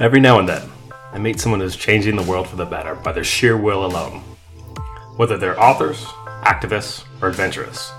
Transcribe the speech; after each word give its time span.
Every 0.00 0.18
now 0.18 0.38
and 0.38 0.48
then, 0.48 0.66
I 1.12 1.18
meet 1.18 1.38
someone 1.38 1.60
who's 1.60 1.76
changing 1.76 2.16
the 2.16 2.22
world 2.22 2.48
for 2.48 2.56
the 2.56 2.64
better 2.64 2.94
by 2.94 3.12
their 3.12 3.22
sheer 3.22 3.58
will 3.58 3.84
alone. 3.84 4.20
Whether 5.18 5.36
they're 5.36 5.62
authors, 5.62 6.02
activists, 6.42 7.04
or 7.20 7.28
adventurers, 7.28 7.92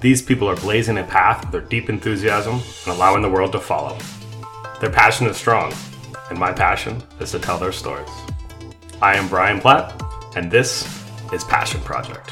these 0.00 0.22
people 0.22 0.48
are 0.48 0.56
blazing 0.56 0.96
a 0.96 1.04
path 1.04 1.42
with 1.42 1.52
their 1.52 1.60
deep 1.60 1.90
enthusiasm 1.90 2.54
and 2.54 2.86
allowing 2.86 3.20
the 3.20 3.28
world 3.28 3.52
to 3.52 3.60
follow. 3.60 3.98
Their 4.80 4.88
passion 4.88 5.26
is 5.26 5.36
strong, 5.36 5.74
and 6.30 6.38
my 6.38 6.54
passion 6.54 7.02
is 7.20 7.32
to 7.32 7.38
tell 7.38 7.58
their 7.58 7.70
stories. 7.70 8.08
I 9.02 9.16
am 9.16 9.28
Brian 9.28 9.60
Platt, 9.60 10.02
and 10.34 10.50
this 10.50 10.88
is 11.34 11.44
Passion 11.44 11.82
Project. 11.82 12.30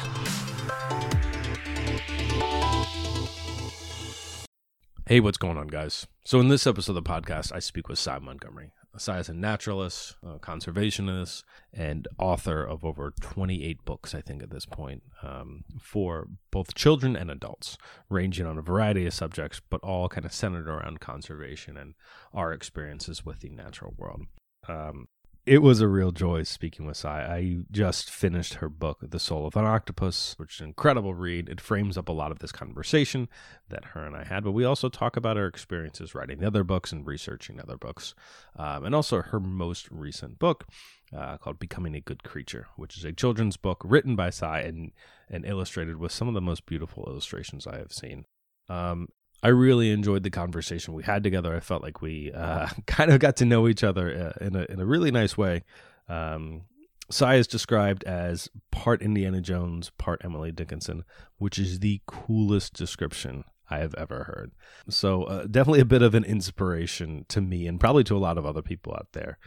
Hey, 5.05 5.19
what's 5.19 5.37
going 5.37 5.57
on, 5.57 5.67
guys? 5.67 6.07
So, 6.25 6.39
in 6.39 6.47
this 6.47 6.65
episode 6.65 6.97
of 6.97 7.03
the 7.03 7.07
podcast, 7.07 7.53
I 7.53 7.59
speak 7.59 7.87
with 7.87 7.99
Sy 7.99 8.17
Montgomery. 8.17 8.71
Sy 8.97 9.19
is 9.19 9.29
a 9.29 9.33
naturalist, 9.33 10.15
a 10.21 10.37
conservationist, 10.39 11.43
and 11.73 12.07
author 12.17 12.63
of 12.63 12.83
over 12.83 13.13
28 13.21 13.85
books, 13.85 14.13
I 14.13 14.21
think, 14.21 14.43
at 14.43 14.49
this 14.49 14.65
point, 14.65 15.03
um, 15.23 15.63
for 15.81 16.27
both 16.51 16.75
children 16.75 17.15
and 17.15 17.31
adults, 17.31 17.77
ranging 18.09 18.45
on 18.45 18.57
a 18.57 18.61
variety 18.61 19.05
of 19.05 19.13
subjects, 19.13 19.61
but 19.69 19.81
all 19.81 20.09
kind 20.09 20.25
of 20.25 20.33
centered 20.33 20.67
around 20.67 20.99
conservation 20.99 21.77
and 21.77 21.93
our 22.33 22.51
experiences 22.51 23.25
with 23.25 23.39
the 23.39 23.49
natural 23.49 23.93
world. 23.97 24.23
Um, 24.67 25.07
it 25.51 25.61
was 25.61 25.81
a 25.81 25.87
real 25.89 26.13
joy 26.13 26.43
speaking 26.43 26.85
with 26.85 26.95
Sy. 26.95 27.25
I 27.25 27.57
just 27.69 28.09
finished 28.09 28.53
her 28.55 28.69
book, 28.69 28.99
The 29.01 29.19
Soul 29.19 29.45
of 29.45 29.57
an 29.57 29.65
Octopus, 29.65 30.33
which 30.37 30.55
is 30.55 30.61
an 30.61 30.67
incredible 30.67 31.13
read. 31.13 31.49
It 31.49 31.59
frames 31.59 31.97
up 31.97 32.07
a 32.07 32.13
lot 32.13 32.31
of 32.31 32.39
this 32.39 32.53
conversation 32.53 33.27
that 33.67 33.87
her 33.87 34.05
and 34.05 34.15
I 34.15 34.23
had, 34.23 34.45
but 34.45 34.53
we 34.53 34.63
also 34.63 34.87
talk 34.87 35.17
about 35.17 35.35
our 35.35 35.47
experiences 35.47 36.15
writing 36.15 36.39
the 36.39 36.47
other 36.47 36.63
books 36.63 36.93
and 36.93 37.05
researching 37.05 37.59
other 37.59 37.75
books, 37.75 38.15
um, 38.55 38.85
and 38.85 38.95
also 38.95 39.21
her 39.21 39.41
most 39.41 39.91
recent 39.91 40.39
book. 40.39 40.67
Uh, 41.13 41.35
called 41.35 41.59
Becoming 41.59 41.93
a 41.93 41.99
Good 41.99 42.23
Creature, 42.23 42.67
which 42.77 42.95
is 42.95 43.03
a 43.03 43.11
children's 43.11 43.57
book 43.57 43.81
written 43.83 44.15
by 44.15 44.29
Sy 44.29 44.61
and, 44.61 44.93
and 45.29 45.45
illustrated 45.45 45.97
with 45.97 46.13
some 46.13 46.29
of 46.29 46.33
the 46.33 46.39
most 46.39 46.65
beautiful 46.65 47.03
illustrations 47.05 47.67
I 47.67 47.79
have 47.79 47.91
seen. 47.91 48.23
Um, 48.69 49.09
I 49.43 49.49
really 49.49 49.91
enjoyed 49.91 50.23
the 50.23 50.29
conversation 50.29 50.93
we 50.93 51.03
had 51.03 51.23
together. 51.23 51.55
I 51.55 51.59
felt 51.59 51.81
like 51.81 52.01
we 52.01 52.31
uh, 52.31 52.67
kind 52.87 53.11
of 53.11 53.19
got 53.19 53.37
to 53.37 53.45
know 53.45 53.67
each 53.67 53.83
other 53.83 54.33
uh, 54.39 54.45
in 54.45 54.55
a 54.55 54.65
in 54.69 54.79
a 54.79 54.85
really 54.85 55.11
nice 55.11 55.37
way. 55.37 55.63
Um, 56.07 56.63
Sy 57.09 57.35
is 57.35 57.47
described 57.47 58.03
as 58.05 58.49
part 58.71 59.01
Indiana 59.01 59.41
Jones, 59.41 59.91
part 59.97 60.21
Emily 60.23 60.51
Dickinson, 60.51 61.03
which 61.37 61.59
is 61.59 61.79
the 61.79 62.01
coolest 62.05 62.73
description 62.73 63.43
I 63.69 63.79
have 63.79 63.95
ever 63.95 64.25
heard. 64.25 64.51
So 64.89 65.23
uh, 65.23 65.45
definitely 65.45 65.79
a 65.79 65.85
bit 65.85 66.01
of 66.01 66.13
an 66.13 66.23
inspiration 66.23 67.25
to 67.29 67.41
me, 67.41 67.67
and 67.67 67.79
probably 67.79 68.03
to 68.05 68.17
a 68.17 68.19
lot 68.19 68.37
of 68.37 68.45
other 68.45 68.61
people 68.61 68.93
out 68.93 69.07
there 69.13 69.37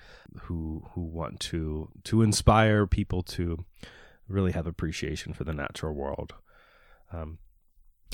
who 0.42 0.84
who 0.92 1.02
want 1.02 1.40
to 1.40 1.90
to 2.04 2.22
inspire 2.22 2.86
people 2.86 3.22
to 3.22 3.64
really 4.26 4.52
have 4.52 4.66
appreciation 4.66 5.32
for 5.32 5.44
the 5.44 5.52
natural 5.52 5.94
world. 5.94 6.34
Um, 7.12 7.38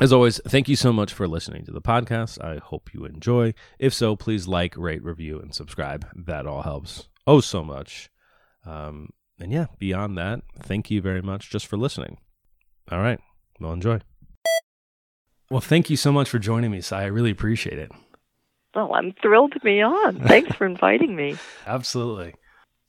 as 0.00 0.12
always, 0.12 0.40
thank 0.46 0.68
you 0.68 0.76
so 0.76 0.92
much 0.92 1.12
for 1.12 1.28
listening 1.28 1.64
to 1.66 1.72
the 1.72 1.82
podcast. 1.82 2.42
I 2.42 2.56
hope 2.58 2.94
you 2.94 3.04
enjoy. 3.04 3.54
If 3.78 3.92
so, 3.92 4.16
please 4.16 4.48
like, 4.48 4.76
rate, 4.76 5.04
review, 5.04 5.38
and 5.38 5.54
subscribe. 5.54 6.06
That 6.14 6.46
all 6.46 6.62
helps 6.62 7.08
oh 7.26 7.40
so 7.40 7.62
much. 7.62 8.10
Um, 8.64 9.10
and 9.38 9.52
yeah, 9.52 9.66
beyond 9.78 10.18
that, 10.18 10.40
thank 10.58 10.90
you 10.90 11.00
very 11.00 11.22
much 11.22 11.50
just 11.50 11.66
for 11.66 11.76
listening. 11.76 12.18
All 12.90 13.00
right, 13.00 13.20
well, 13.60 13.72
enjoy. 13.72 14.00
Well, 15.50 15.60
thank 15.60 15.90
you 15.90 15.96
so 15.96 16.12
much 16.12 16.28
for 16.28 16.38
joining 16.38 16.70
me, 16.70 16.80
Sy. 16.80 17.02
I 17.02 17.06
really 17.06 17.30
appreciate 17.30 17.78
it. 17.78 17.90
Well, 18.74 18.94
I'm 18.94 19.12
thrilled 19.20 19.52
to 19.52 19.60
be 19.60 19.82
on. 19.82 20.20
Thanks 20.20 20.54
for 20.54 20.64
inviting 20.64 21.16
me. 21.16 21.36
Absolutely. 21.66 22.34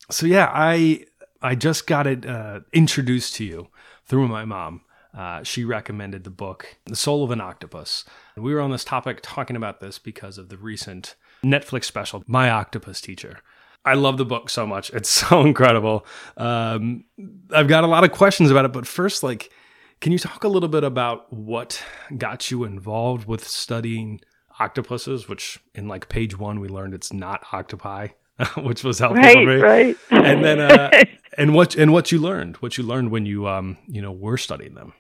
So 0.09 0.28
yeah, 0.28 0.50
I 0.54 1.06
I 1.42 1.56
just 1.56 1.88
got 1.88 2.06
it 2.08 2.26
uh, 2.26 2.62
introduced 2.72 3.36
to 3.36 3.44
you 3.44 3.67
through 4.06 4.28
my 4.28 4.45
mom. 4.45 4.82
Uh, 5.14 5.44
she 5.44 5.66
recommended 5.66 6.23
the 6.23 6.30
book 6.30 6.77
The 6.86 6.95
Soul 6.95 7.23
of 7.23 7.32
an 7.32 7.42
Octopus. 7.42 8.05
And 8.36 8.45
we 8.45 8.54
were 8.54 8.61
on 8.61 8.72
this 8.72 8.86
topic 8.86 9.20
talking 9.22 9.55
about 9.55 9.80
this 9.80 9.99
because 9.99 10.38
of 10.38 10.49
the 10.49 10.58
recent 10.58 11.16
Netflix 11.44 11.86
special, 11.86 12.23
My 12.27 12.49
Octopus 12.49 13.02
Teacher. 13.02 13.39
I 13.83 13.95
love 13.95 14.17
the 14.17 14.26
book 14.26 14.49
so 14.49 14.66
much. 14.66 14.89
It's 14.92 15.10
so 15.30 15.42
incredible. 15.42 16.05
Um, 16.38 17.05
I've 17.54 17.67
got 17.67 17.83
a 17.83 17.88
lot 17.88 18.04
of 18.04 18.11
questions 18.11 18.52
about 18.52 18.66
it, 18.66 18.73
but 18.73 18.88
first, 18.88 19.23
like, 19.23 19.52
can 19.99 20.11
you 20.11 20.20
talk 20.20 20.44
a 20.44 20.48
little 20.48 20.70
bit 20.70 20.83
about 20.83 21.32
what 21.32 21.83
got 22.17 22.49
you 22.49 22.64
involved 22.64 23.28
with 23.28 23.48
studying 23.48 24.22
octopuses? 24.60 25.28
Which 25.28 25.60
in 25.76 25.88
like 25.88 26.10
page 26.10 26.38
one, 26.38 26.60
we 26.60 26.70
learned 26.70 26.93
it's 26.93 27.14
not 27.14 27.43
octopi, 27.54 28.08
which 28.58 28.83
was 28.83 28.98
helpful 28.99 29.22
right, 29.22 29.33
for 29.33 29.45
me. 29.45 29.55
Right, 29.58 29.98
And 30.10 30.43
then, 30.43 30.60
uh, 30.60 30.89
and 31.38 31.54
what 31.54 31.76
and 31.76 31.93
what 31.93 32.11
you 32.11 32.20
learned, 32.20 32.58
what 32.58 32.78
you 32.78 32.83
learned 32.83 33.11
when 33.11 33.26
you 33.26 33.48
um 33.48 33.78
you 33.88 34.02
know 34.02 34.11
were 34.11 34.38
studying 34.38 34.73
them. 34.73 34.93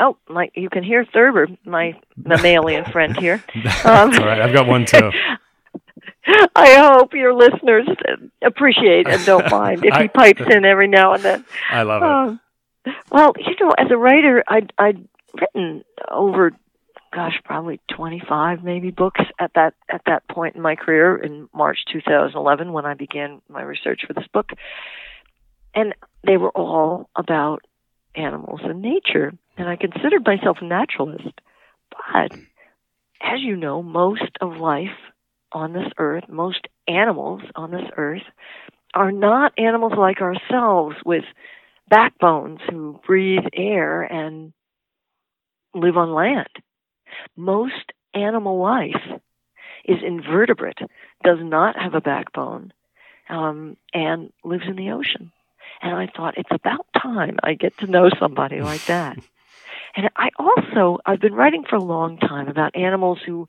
Oh, 0.00 0.16
my! 0.28 0.50
You 0.54 0.70
can 0.70 0.82
hear 0.82 1.04
Thurber, 1.04 1.46
my 1.64 1.94
mammalian 2.16 2.84
friend 2.86 3.16
here. 3.16 3.42
Um, 3.84 4.12
all 4.14 4.26
right. 4.26 4.40
I've 4.40 4.52
got 4.52 4.66
one 4.66 4.84
too. 4.84 5.10
I 6.56 6.74
hope 6.74 7.14
your 7.14 7.34
listeners 7.34 7.88
appreciate 8.42 9.08
and 9.08 9.24
don't 9.24 9.50
mind 9.50 9.84
if 9.84 9.94
he 9.96 10.08
pipes 10.08 10.42
in 10.50 10.64
every 10.64 10.88
now 10.88 11.14
and 11.14 11.22
then. 11.22 11.44
I 11.70 11.82
love 11.82 12.02
it. 12.02 12.06
Um, 12.06 12.40
well, 13.10 13.32
you 13.38 13.54
know, 13.60 13.72
as 13.76 13.90
a 13.90 13.96
writer, 13.96 14.44
I'd, 14.46 14.72
I'd 14.78 15.08
written 15.34 15.82
over, 16.10 16.52
gosh, 17.12 17.40
probably 17.44 17.80
25 17.94 18.62
maybe 18.62 18.90
books 18.90 19.20
at 19.38 19.52
that 19.54 19.74
at 19.88 20.02
that 20.06 20.26
point 20.28 20.56
in 20.56 20.62
my 20.62 20.76
career 20.76 21.16
in 21.16 21.48
March 21.54 21.78
2011 21.92 22.72
when 22.72 22.86
I 22.86 22.94
began 22.94 23.40
my 23.48 23.62
research 23.62 24.02
for 24.06 24.12
this 24.12 24.28
book, 24.32 24.50
and 25.74 25.94
they 26.24 26.36
were 26.36 26.50
all 26.50 27.08
about 27.16 27.62
animals 28.14 28.60
and 28.62 28.82
nature 28.82 29.32
and 29.60 29.68
I 29.68 29.76
considered 29.76 30.24
myself 30.24 30.58
a 30.62 30.64
naturalist. 30.64 31.38
But 31.90 32.32
as 33.20 33.40
you 33.40 33.56
know, 33.56 33.82
most 33.82 34.38
of 34.40 34.56
life 34.56 34.96
on 35.52 35.74
this 35.74 35.92
earth, 35.98 36.24
most 36.30 36.66
animals 36.88 37.42
on 37.54 37.70
this 37.70 37.84
earth, 37.98 38.22
are 38.94 39.12
not 39.12 39.52
animals 39.58 39.92
like 39.98 40.22
ourselves 40.22 40.96
with 41.04 41.24
backbones 41.90 42.60
who 42.70 43.00
breathe 43.06 43.44
air 43.52 44.00
and 44.02 44.54
live 45.74 45.98
on 45.98 46.14
land. 46.14 46.48
Most 47.36 47.92
animal 48.14 48.58
life 48.62 49.20
is 49.84 49.98
invertebrate, 50.02 50.78
does 51.22 51.38
not 51.40 51.76
have 51.78 51.94
a 51.94 52.00
backbone, 52.00 52.72
um, 53.28 53.76
and 53.92 54.32
lives 54.42 54.64
in 54.66 54.76
the 54.76 54.92
ocean. 54.92 55.32
And 55.82 55.94
I 55.94 56.06
thought, 56.06 56.38
it's 56.38 56.50
about 56.50 56.86
time 57.00 57.36
I 57.42 57.54
get 57.54 57.76
to 57.78 57.86
know 57.86 58.08
somebody 58.18 58.62
like 58.62 58.86
that. 58.86 59.18
And 59.96 60.10
I 60.16 60.30
also 60.38 60.98
I've 61.06 61.20
been 61.20 61.34
writing 61.34 61.64
for 61.68 61.76
a 61.76 61.82
long 61.82 62.18
time 62.18 62.48
about 62.48 62.76
animals 62.76 63.18
who 63.24 63.48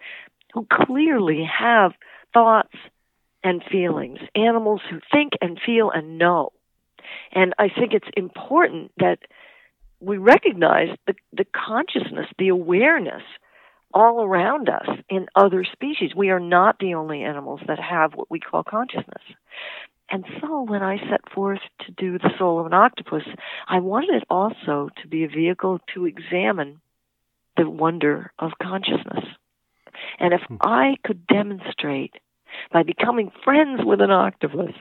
who 0.53 0.67
clearly 0.69 1.43
have 1.43 1.93
thoughts 2.33 2.75
and 3.43 3.63
feelings, 3.71 4.19
animals 4.35 4.81
who 4.89 4.99
think 5.11 5.33
and 5.41 5.59
feel 5.65 5.89
and 5.91 6.17
know. 6.17 6.51
And 7.31 7.53
I 7.57 7.69
think 7.69 7.93
it's 7.93 8.07
important 8.15 8.91
that 8.97 9.19
we 9.99 10.17
recognize 10.17 10.89
the, 11.07 11.15
the 11.33 11.45
consciousness, 11.45 12.27
the 12.37 12.49
awareness 12.49 13.23
all 13.93 14.23
around 14.23 14.69
us 14.69 14.87
in 15.09 15.27
other 15.35 15.63
species. 15.63 16.15
We 16.15 16.29
are 16.29 16.39
not 16.39 16.79
the 16.79 16.93
only 16.93 17.23
animals 17.23 17.61
that 17.67 17.79
have 17.79 18.13
what 18.15 18.29
we 18.31 18.39
call 18.39 18.63
consciousness. 18.63 19.23
And 20.11 20.25
so 20.41 20.63
when 20.63 20.83
I 20.83 20.97
set 21.09 21.31
forth 21.33 21.61
to 21.85 21.91
do 21.91 22.17
the 22.17 22.31
soul 22.37 22.59
of 22.59 22.65
an 22.65 22.73
octopus, 22.73 23.23
I 23.67 23.79
wanted 23.79 24.15
it 24.15 24.23
also 24.29 24.89
to 25.01 25.07
be 25.07 25.23
a 25.23 25.29
vehicle 25.29 25.79
to 25.93 26.05
examine 26.05 26.81
the 27.55 27.69
wonder 27.69 28.33
of 28.37 28.51
consciousness. 28.61 29.23
And 30.19 30.33
if 30.33 30.41
hmm. 30.41 30.57
I 30.61 30.97
could 31.05 31.25
demonstrate 31.27 32.13
by 32.73 32.83
becoming 32.83 33.31
friends 33.45 33.81
with 33.85 34.01
an 34.01 34.11
octopus 34.11 34.73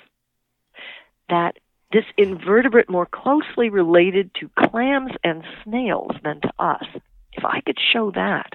that 1.28 1.56
this 1.92 2.04
invertebrate 2.16 2.90
more 2.90 3.06
closely 3.06 3.68
related 3.68 4.32
to 4.40 4.50
clams 4.58 5.12
and 5.22 5.44
snails 5.64 6.12
than 6.24 6.40
to 6.40 6.52
us, 6.58 6.84
if 7.32 7.44
I 7.44 7.60
could 7.60 7.78
show 7.92 8.10
that, 8.12 8.50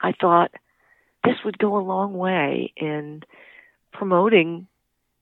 I 0.00 0.12
thought 0.12 0.50
this 1.24 1.36
would 1.44 1.58
go 1.58 1.76
a 1.76 1.80
long 1.80 2.14
way 2.14 2.72
in 2.76 3.22
promoting 3.92 4.66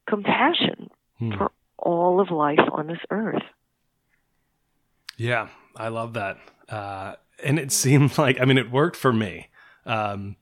compassion 0.09 0.91
hmm. 1.19 1.33
for 1.33 1.51
all 1.79 2.21
of 2.21 2.31
life 2.31 2.59
on 2.73 2.87
this 2.87 2.99
earth. 3.11 3.43
Yeah, 5.17 5.49
I 5.77 5.89
love 5.89 6.15
that. 6.15 6.39
Uh, 6.69 7.15
and 7.43 7.59
it 7.59 7.73
seemed 7.73 8.19
like, 8.19 8.41
I 8.41 8.45
mean, 8.45 8.59
it 8.59 8.71
worked 8.71 8.97
for 8.97 9.13
me. 9.13 9.49
Um, 9.87 10.37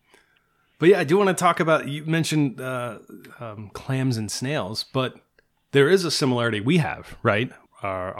but 0.78 0.90
yeah, 0.90 1.00
I 1.00 1.04
do 1.04 1.16
want 1.16 1.28
to 1.28 1.34
talk 1.34 1.60
about, 1.60 1.88
you 1.88 2.04
mentioned 2.04 2.60
uh, 2.60 2.98
um, 3.40 3.70
clams 3.72 4.16
and 4.16 4.30
snails, 4.30 4.84
but 4.92 5.14
there 5.72 5.88
is 5.88 6.04
a 6.04 6.10
similarity 6.10 6.60
we 6.60 6.78
have, 6.78 7.16
right? 7.22 7.50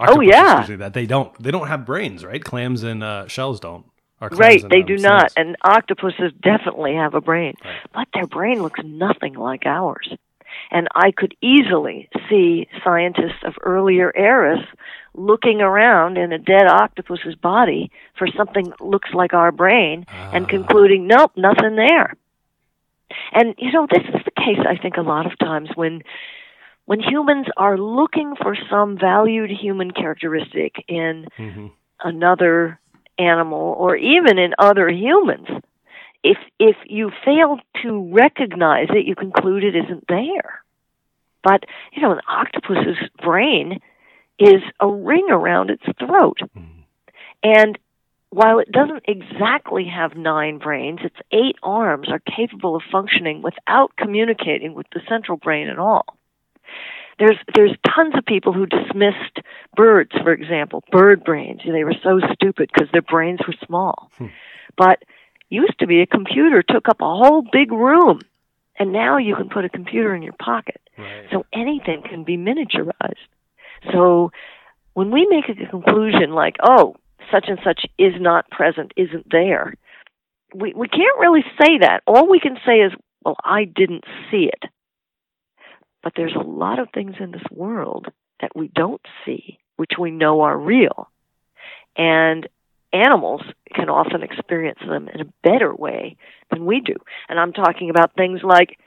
oh 0.09 0.21
yeah, 0.21 0.67
that 0.77 0.93
they 0.93 1.07
don't 1.07 1.37
they 1.43 1.51
don't 1.51 1.69
have 1.69 1.87
brains, 1.87 2.25
right? 2.25 2.43
Clams 2.43 2.83
and 2.83 3.03
uh, 3.03 3.27
shells 3.27 3.59
don't. 3.59 3.87
right, 4.21 4.63
they 4.69 4.83
do 4.83 4.99
snails. 4.99 5.03
not, 5.03 5.33
and 5.37 5.57
octopuses 5.63 6.33
definitely 6.41 6.95
have 6.95 7.15
a 7.15 7.21
brain, 7.21 7.55
right. 7.65 7.77
but 7.93 8.09
their 8.15 8.27
brain 8.27 8.63
looks 8.63 8.81
nothing 8.85 9.35
like 9.35 9.65
ours. 9.65 10.13
And 10.71 10.89
I 10.95 11.13
could 11.13 11.35
easily 11.41 12.09
see 12.29 12.69
scientists 12.85 13.43
of 13.45 13.55
earlier 13.63 14.13
eras 14.17 14.65
looking 15.15 15.61
around 15.61 16.19
in 16.19 16.33
a 16.33 16.39
dead 16.39 16.67
octopus's 16.67 17.35
body 17.35 17.91
for 18.19 18.29
something 18.37 18.71
that 18.71 18.81
looks 18.81 19.11
like 19.15 19.33
our 19.33 19.53
brain 19.53 20.05
uh. 20.09 20.31
and 20.35 20.45
ah. 20.45 20.49
concluding, 20.49 21.07
nope, 21.07 21.33
nothing 21.37 21.77
there. 21.77 22.15
And 23.33 23.55
you 23.59 23.73
know, 23.73 23.87
this 23.91 24.03
is 24.03 24.25
the 24.25 24.31
case 24.31 24.59
I 24.69 24.77
think 24.77 24.97
a 24.97 25.03
lot 25.03 25.27
of 25.27 25.39
times 25.39 25.71
when 25.75 26.03
when 26.87 27.01
humans 27.01 27.47
are 27.57 27.77
looking 27.77 28.35
for 28.37 28.57
some 28.71 28.97
valued 28.97 29.51
human 29.51 29.91
characteristic 29.91 30.85
in 30.87 31.27
mm-hmm. 31.37 31.67
another 32.03 32.79
animal 33.19 33.75
or 33.79 33.97
even 33.97 34.39
in 34.39 34.55
other 34.59 34.89
humans, 34.89 35.49
if 36.27 36.39
if 36.59 36.77
you 36.87 37.11
fail 37.25 37.59
to 37.83 38.13
recognize 38.13 38.89
it, 38.91 39.07
you 39.07 39.15
conclude 39.15 39.63
it 39.63 39.77
isn't 39.77 40.05
there. 40.09 40.63
But 41.43 41.65
you 41.93 42.03
know, 42.03 42.13
an 42.13 42.21
octopus's 42.29 42.99
brain 43.23 43.81
is 44.39 44.63
a 44.81 44.89
ring 44.89 45.29
around 45.31 45.71
its 45.71 45.85
throat, 45.99 46.39
mm-hmm. 46.43 46.81
and 47.43 47.79
while 48.31 48.59
it 48.59 48.71
doesn't 48.71 49.05
exactly 49.07 49.87
have 49.87 50.17
nine 50.17 50.59
brains, 50.59 50.99
its 51.05 51.17
eight 51.33 51.57
arms 51.63 52.09
are 52.11 52.19
capable 52.19 52.75
of 52.75 52.83
functioning 52.91 53.41
without 53.41 53.97
communicating 53.97 54.75
with 54.75 54.87
the 54.93 55.01
central 55.09 55.39
brain 55.39 55.69
at 55.69 55.79
all. 55.79 56.05
There's 57.19 57.39
there's 57.55 57.75
tons 57.87 58.15
of 58.17 58.27
people 58.27 58.53
who 58.53 58.67
dismissed 58.67 59.39
birds, 59.77 60.11
for 60.23 60.33
example, 60.33 60.83
bird 60.91 61.23
brains. 61.25 61.61
They 61.65 61.85
were 61.85 61.95
so 62.03 62.21
stupid 62.35 62.69
because 62.75 62.91
their 62.93 63.01
brains 63.01 63.41
were 63.47 63.55
small. 63.65 64.11
Hmm. 64.19 64.27
But 64.77 65.03
used 65.49 65.79
to 65.79 65.87
be 65.87 66.01
a 66.01 66.07
computer 66.07 66.63
took 66.63 66.89
up 66.89 67.01
a 67.01 67.05
whole 67.05 67.43
big 67.53 67.73
room, 67.73 68.21
and 68.79 68.93
now 68.93 69.19
you 69.19 69.35
can 69.37 69.49
put 69.49 69.65
a 69.65 69.69
computer 69.69 70.15
in 70.15 70.23
your 70.23 70.35
pocket. 70.35 70.81
Right. 70.99 71.27
So 71.31 71.47
anything 71.53 72.03
can 72.03 72.25
be 72.25 72.37
miniaturized. 72.37 73.15
So 73.93 74.31
when 74.95 75.11
we 75.11 75.27
make 75.29 75.49
a 75.49 75.71
conclusion 75.71 76.33
like, 76.33 76.57
oh, 76.63 76.97
such 77.31 77.47
and 77.49 77.59
such 77.65 77.87
is 77.99 78.15
not 78.19 78.51
present, 78.51 78.93
isn't 78.97 79.27
there, 79.31 79.75
we, 80.55 80.73
we 80.75 80.89
can't 80.89 81.19
really 81.19 81.45
say 81.61 81.79
that. 81.81 82.01
All 82.07 82.29
we 82.29 82.41
can 82.41 82.57
say 82.67 82.81
is, 82.81 82.93
well, 83.25 83.37
I 83.45 83.65
didn't 83.65 84.05
see 84.31 84.49
it. 84.53 84.71
But 86.03 86.13
there's 86.17 86.37
a 86.37 86.47
lot 86.47 86.79
of 86.79 86.89
things 86.95 87.17
in 87.19 87.33
this 87.33 87.43
world 87.51 88.07
that 88.41 88.55
we 88.55 88.69
don't 88.69 89.03
see, 89.25 89.59
which 89.77 89.93
we 89.99 90.11
know 90.11 90.43
are 90.43 90.57
real. 90.57 91.11
And 91.97 92.49
animals 92.93 93.43
can 93.75 93.89
often 93.89 94.23
experience 94.23 94.79
them 94.87 95.09
in 95.09 95.21
a 95.21 95.33
better 95.43 95.75
way 95.75 96.17
than 96.51 96.67
we 96.67 96.81
do. 96.81 96.95
And 97.29 97.39
I'm 97.39 97.53
talking 97.53 97.91
about 97.91 98.15
things 98.15 98.41
like 98.43 98.79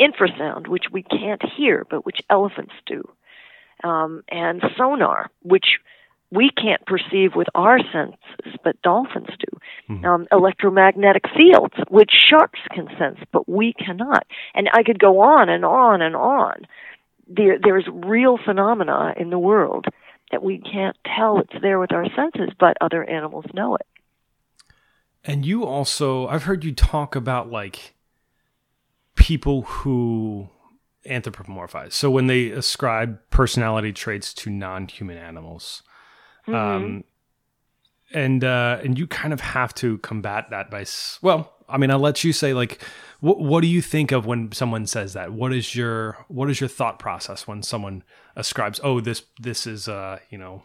infrasound, 0.00 0.68
which 0.68 0.84
we 0.90 1.02
can't 1.02 1.42
hear, 1.56 1.86
but 1.88 2.04
which 2.04 2.20
elephants 2.28 2.72
do, 2.86 3.02
um, 3.84 4.22
and 4.28 4.62
sonar, 4.76 5.30
which 5.42 5.78
we 6.30 6.50
can't 6.50 6.84
perceive 6.86 7.34
with 7.36 7.48
our 7.54 7.78
senses, 7.92 8.58
but 8.64 8.80
dolphins 8.80 9.28
do. 9.38 9.58
Mm-hmm. 9.90 10.04
Um, 10.04 10.26
electromagnetic 10.32 11.24
fields, 11.36 11.74
which 11.90 12.10
sharks 12.10 12.60
can 12.70 12.88
sense, 12.98 13.18
but 13.32 13.46
we 13.46 13.74
cannot. 13.74 14.26
And 14.54 14.68
I 14.72 14.82
could 14.82 14.98
go 14.98 15.20
on 15.20 15.50
and 15.50 15.64
on 15.64 16.00
and 16.00 16.16
on. 16.16 16.66
There, 17.28 17.58
there's 17.62 17.86
real 17.86 18.38
phenomena 18.42 19.12
in 19.16 19.28
the 19.30 19.38
world 19.38 19.86
that 20.32 20.42
we 20.42 20.58
can't 20.58 20.96
tell 21.16 21.38
it's 21.38 21.62
there 21.62 21.78
with 21.78 21.92
our 21.92 22.06
senses, 22.16 22.50
but 22.58 22.76
other 22.80 23.04
animals 23.04 23.44
know 23.54 23.76
it. 23.76 23.86
And 25.24 25.46
you 25.46 25.64
also, 25.64 26.26
I've 26.26 26.44
heard 26.44 26.64
you 26.64 26.72
talk 26.72 27.14
about 27.14 27.50
like 27.50 27.94
people 29.14 29.62
who 29.62 30.48
anthropomorphize. 31.06 31.92
So 31.92 32.10
when 32.10 32.26
they 32.26 32.50
ascribe 32.50 33.20
personality 33.30 33.92
traits 33.92 34.34
to 34.34 34.50
non 34.50 34.88
human 34.88 35.16
animals 35.16 35.82
Mm-hmm. 36.46 36.54
Um, 36.54 37.04
and 38.12 38.44
uh, 38.44 38.78
and 38.84 38.98
you 38.98 39.06
kind 39.06 39.32
of 39.32 39.40
have 39.40 39.74
to 39.76 39.98
combat 39.98 40.50
that 40.50 40.70
by 40.70 40.84
well, 41.22 41.54
I 41.68 41.78
mean, 41.78 41.90
I'll 41.90 41.98
let 41.98 42.24
you 42.24 42.32
say 42.32 42.52
like, 42.52 42.82
what 43.20 43.40
what 43.40 43.62
do 43.62 43.68
you 43.68 43.80
think 43.80 44.12
of 44.12 44.26
when 44.26 44.52
someone 44.52 44.86
says 44.86 45.14
that? 45.14 45.32
What 45.32 45.52
is 45.52 45.74
your 45.74 46.24
what 46.28 46.50
is 46.50 46.60
your 46.60 46.68
thought 46.68 46.98
process 46.98 47.46
when 47.46 47.62
someone 47.62 48.02
ascribes, 48.36 48.80
oh, 48.82 49.00
this 49.00 49.24
this 49.38 49.66
is 49.66 49.88
uh, 49.88 50.18
you 50.30 50.38
know, 50.38 50.62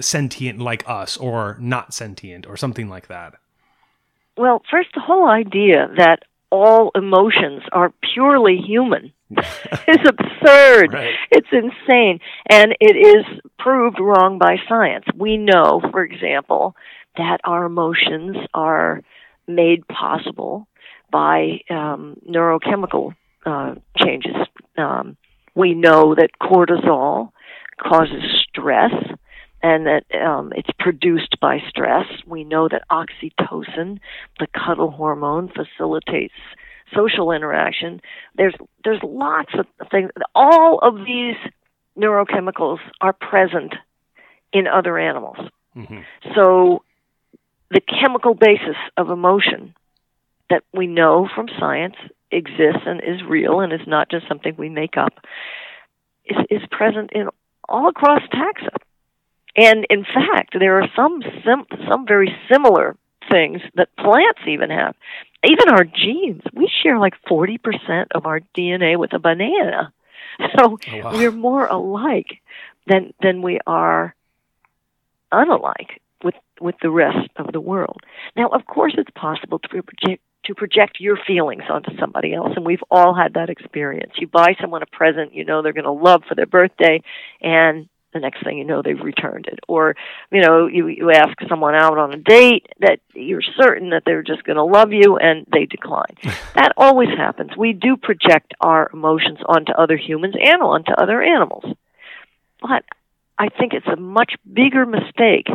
sentient 0.00 0.58
like 0.58 0.88
us 0.88 1.16
or 1.16 1.56
not 1.60 1.94
sentient 1.94 2.46
or 2.46 2.56
something 2.56 2.88
like 2.88 3.08
that? 3.08 3.34
Well, 4.36 4.62
first, 4.70 4.90
the 4.94 5.00
whole 5.00 5.28
idea 5.28 5.88
that 5.96 6.22
all 6.50 6.90
emotions 6.94 7.62
are 7.72 7.92
purely 8.14 8.56
human 8.56 9.12
is 9.30 9.98
absurd. 10.06 10.92
Right. 10.92 11.14
It's 11.30 11.48
insane. 11.52 12.20
And 12.48 12.74
it 12.80 12.96
is 12.96 13.40
proved 13.58 13.98
wrong 14.00 14.38
by 14.38 14.56
science. 14.68 15.04
We 15.14 15.36
know, 15.36 15.80
for 15.90 16.02
example, 16.02 16.74
that 17.16 17.38
our 17.44 17.64
emotions 17.64 18.36
are 18.54 19.02
made 19.46 19.86
possible 19.88 20.66
by 21.10 21.60
um, 21.70 22.16
neurochemical 22.28 23.14
uh, 23.44 23.74
changes. 23.98 24.34
Um, 24.76 25.16
we 25.54 25.74
know 25.74 26.14
that 26.14 26.30
cortisol 26.40 27.30
causes 27.80 28.22
stress 28.48 28.92
and 29.62 29.86
that 29.86 30.04
um, 30.14 30.52
it's 30.56 30.70
produced 30.78 31.38
by 31.40 31.58
stress. 31.68 32.06
We 32.26 32.44
know 32.44 32.68
that 32.68 32.82
oxytocin, 32.90 34.00
the 34.38 34.46
cuddle 34.54 34.90
hormone, 34.90 35.48
facilitates 35.48 36.34
social 36.94 37.32
interaction. 37.32 38.00
There's 38.36 38.54
there's 38.84 39.00
lots 39.02 39.52
of 39.58 39.66
things. 39.90 40.10
All 40.34 40.78
of 40.80 40.96
these 41.06 41.36
neurochemicals 41.96 42.78
are 43.00 43.12
present 43.12 43.74
in 44.52 44.66
other 44.66 44.98
animals. 44.98 45.36
Mm-hmm. 45.76 45.98
So 46.34 46.82
the 47.70 47.80
chemical 47.80 48.34
basis 48.34 48.76
of 48.96 49.10
emotion 49.10 49.74
that 50.48 50.64
we 50.72 50.86
know 50.86 51.28
from 51.34 51.48
science 51.58 51.94
exists 52.30 52.82
and 52.86 53.00
is 53.02 53.22
real 53.26 53.60
and 53.60 53.72
is 53.72 53.86
not 53.86 54.10
just 54.10 54.28
something 54.28 54.54
we 54.56 54.68
make 54.68 54.96
up 54.96 55.14
is, 56.24 56.36
is 56.50 56.62
present 56.70 57.10
in 57.12 57.28
all 57.68 57.88
across 57.88 58.22
taxa. 58.32 58.76
And 59.56 59.86
in 59.90 60.04
fact, 60.04 60.56
there 60.58 60.80
are 60.80 60.88
some 60.94 61.22
sim- 61.44 61.88
some 61.88 62.06
very 62.06 62.34
similar 62.50 62.96
things 63.30 63.60
that 63.74 63.94
plants 63.96 64.40
even 64.46 64.70
have. 64.70 64.94
Even 65.44 65.70
our 65.70 65.84
genes, 65.84 66.42
we 66.52 66.70
share 66.82 66.98
like 66.98 67.14
40% 67.28 67.58
of 68.14 68.26
our 68.26 68.40
DNA 68.56 68.98
with 68.98 69.12
a 69.12 69.18
banana. 69.18 69.92
So 70.56 70.78
oh, 70.92 70.98
wow. 71.02 71.12
we're 71.12 71.32
more 71.32 71.66
alike 71.66 72.40
than 72.86 73.12
than 73.20 73.42
we 73.42 73.58
are 73.66 74.14
unalike 75.30 75.98
with 76.24 76.34
with 76.60 76.76
the 76.80 76.90
rest 76.90 77.28
of 77.36 77.52
the 77.52 77.60
world. 77.60 78.00
Now, 78.36 78.48
of 78.48 78.64
course, 78.64 78.94
it's 78.96 79.10
possible 79.14 79.58
to 79.58 79.68
project 79.68 80.22
to 80.50 80.54
project 80.56 80.96
your 80.98 81.16
feelings 81.26 81.62
onto 81.70 81.96
somebody 81.98 82.34
else, 82.34 82.52
and 82.56 82.66
we've 82.66 82.82
all 82.90 83.14
had 83.14 83.34
that 83.34 83.50
experience. 83.50 84.12
You 84.16 84.26
buy 84.26 84.56
someone 84.60 84.82
a 84.82 84.86
present 84.86 85.32
you 85.32 85.44
know 85.44 85.62
they're 85.62 85.72
going 85.72 85.84
to 85.84 85.92
love 85.92 86.24
for 86.28 86.34
their 86.34 86.46
birthday, 86.46 87.02
and 87.40 87.88
the 88.12 88.18
next 88.18 88.42
thing 88.42 88.58
you 88.58 88.64
know 88.64 88.82
they've 88.82 89.00
returned 89.00 89.46
it. 89.46 89.60
Or 89.68 89.94
you 90.32 90.40
know 90.40 90.66
you 90.66 90.88
you 90.88 91.12
ask 91.12 91.36
someone 91.48 91.76
out 91.76 91.98
on 91.98 92.12
a 92.12 92.16
date 92.16 92.66
that 92.80 92.98
you're 93.14 93.42
certain 93.60 93.90
that 93.90 94.02
they're 94.04 94.24
just 94.24 94.42
going 94.42 94.56
to 94.56 94.64
love 94.64 94.92
you 94.92 95.16
and 95.18 95.46
they 95.52 95.66
decline. 95.66 96.16
That 96.54 96.72
always 96.76 97.08
happens. 97.16 97.56
We 97.56 97.72
do 97.72 97.96
project 97.96 98.52
our 98.60 98.90
emotions 98.92 99.38
onto 99.46 99.72
other 99.72 99.96
humans 99.96 100.34
and 100.38 100.60
onto 100.60 100.92
other 100.92 101.22
animals. 101.22 101.64
But 102.60 102.84
i 103.38 103.48
think 103.48 103.72
it's 103.72 103.86
a 103.86 103.96
much 103.96 104.34
bigger 104.52 104.84
mistake 104.84 105.46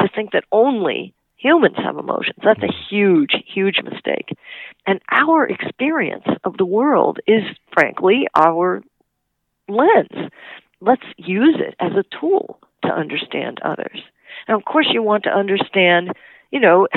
to 0.00 0.08
think 0.14 0.32
that 0.32 0.44
only 0.50 1.14
humans 1.38 1.76
have 1.76 1.96
emotions 1.96 2.36
that's 2.42 2.62
a 2.62 2.74
huge 2.90 3.32
huge 3.46 3.80
mistake 3.82 4.28
and 4.86 5.00
our 5.10 5.46
experience 5.46 6.26
of 6.44 6.56
the 6.56 6.66
world 6.66 7.18
is 7.26 7.42
frankly 7.72 8.26
our 8.34 8.82
lens 9.68 10.30
let's 10.80 11.04
use 11.16 11.56
it 11.58 11.74
as 11.80 11.92
a 11.92 12.04
tool 12.20 12.60
to 12.84 12.88
understand 12.88 13.60
others. 13.62 14.00
And 14.46 14.56
of 14.56 14.64
course, 14.64 14.88
you 14.92 15.02
want 15.02 15.24
to 15.24 15.30
understand, 15.30 16.12
you 16.50 16.60
know, 16.60 16.88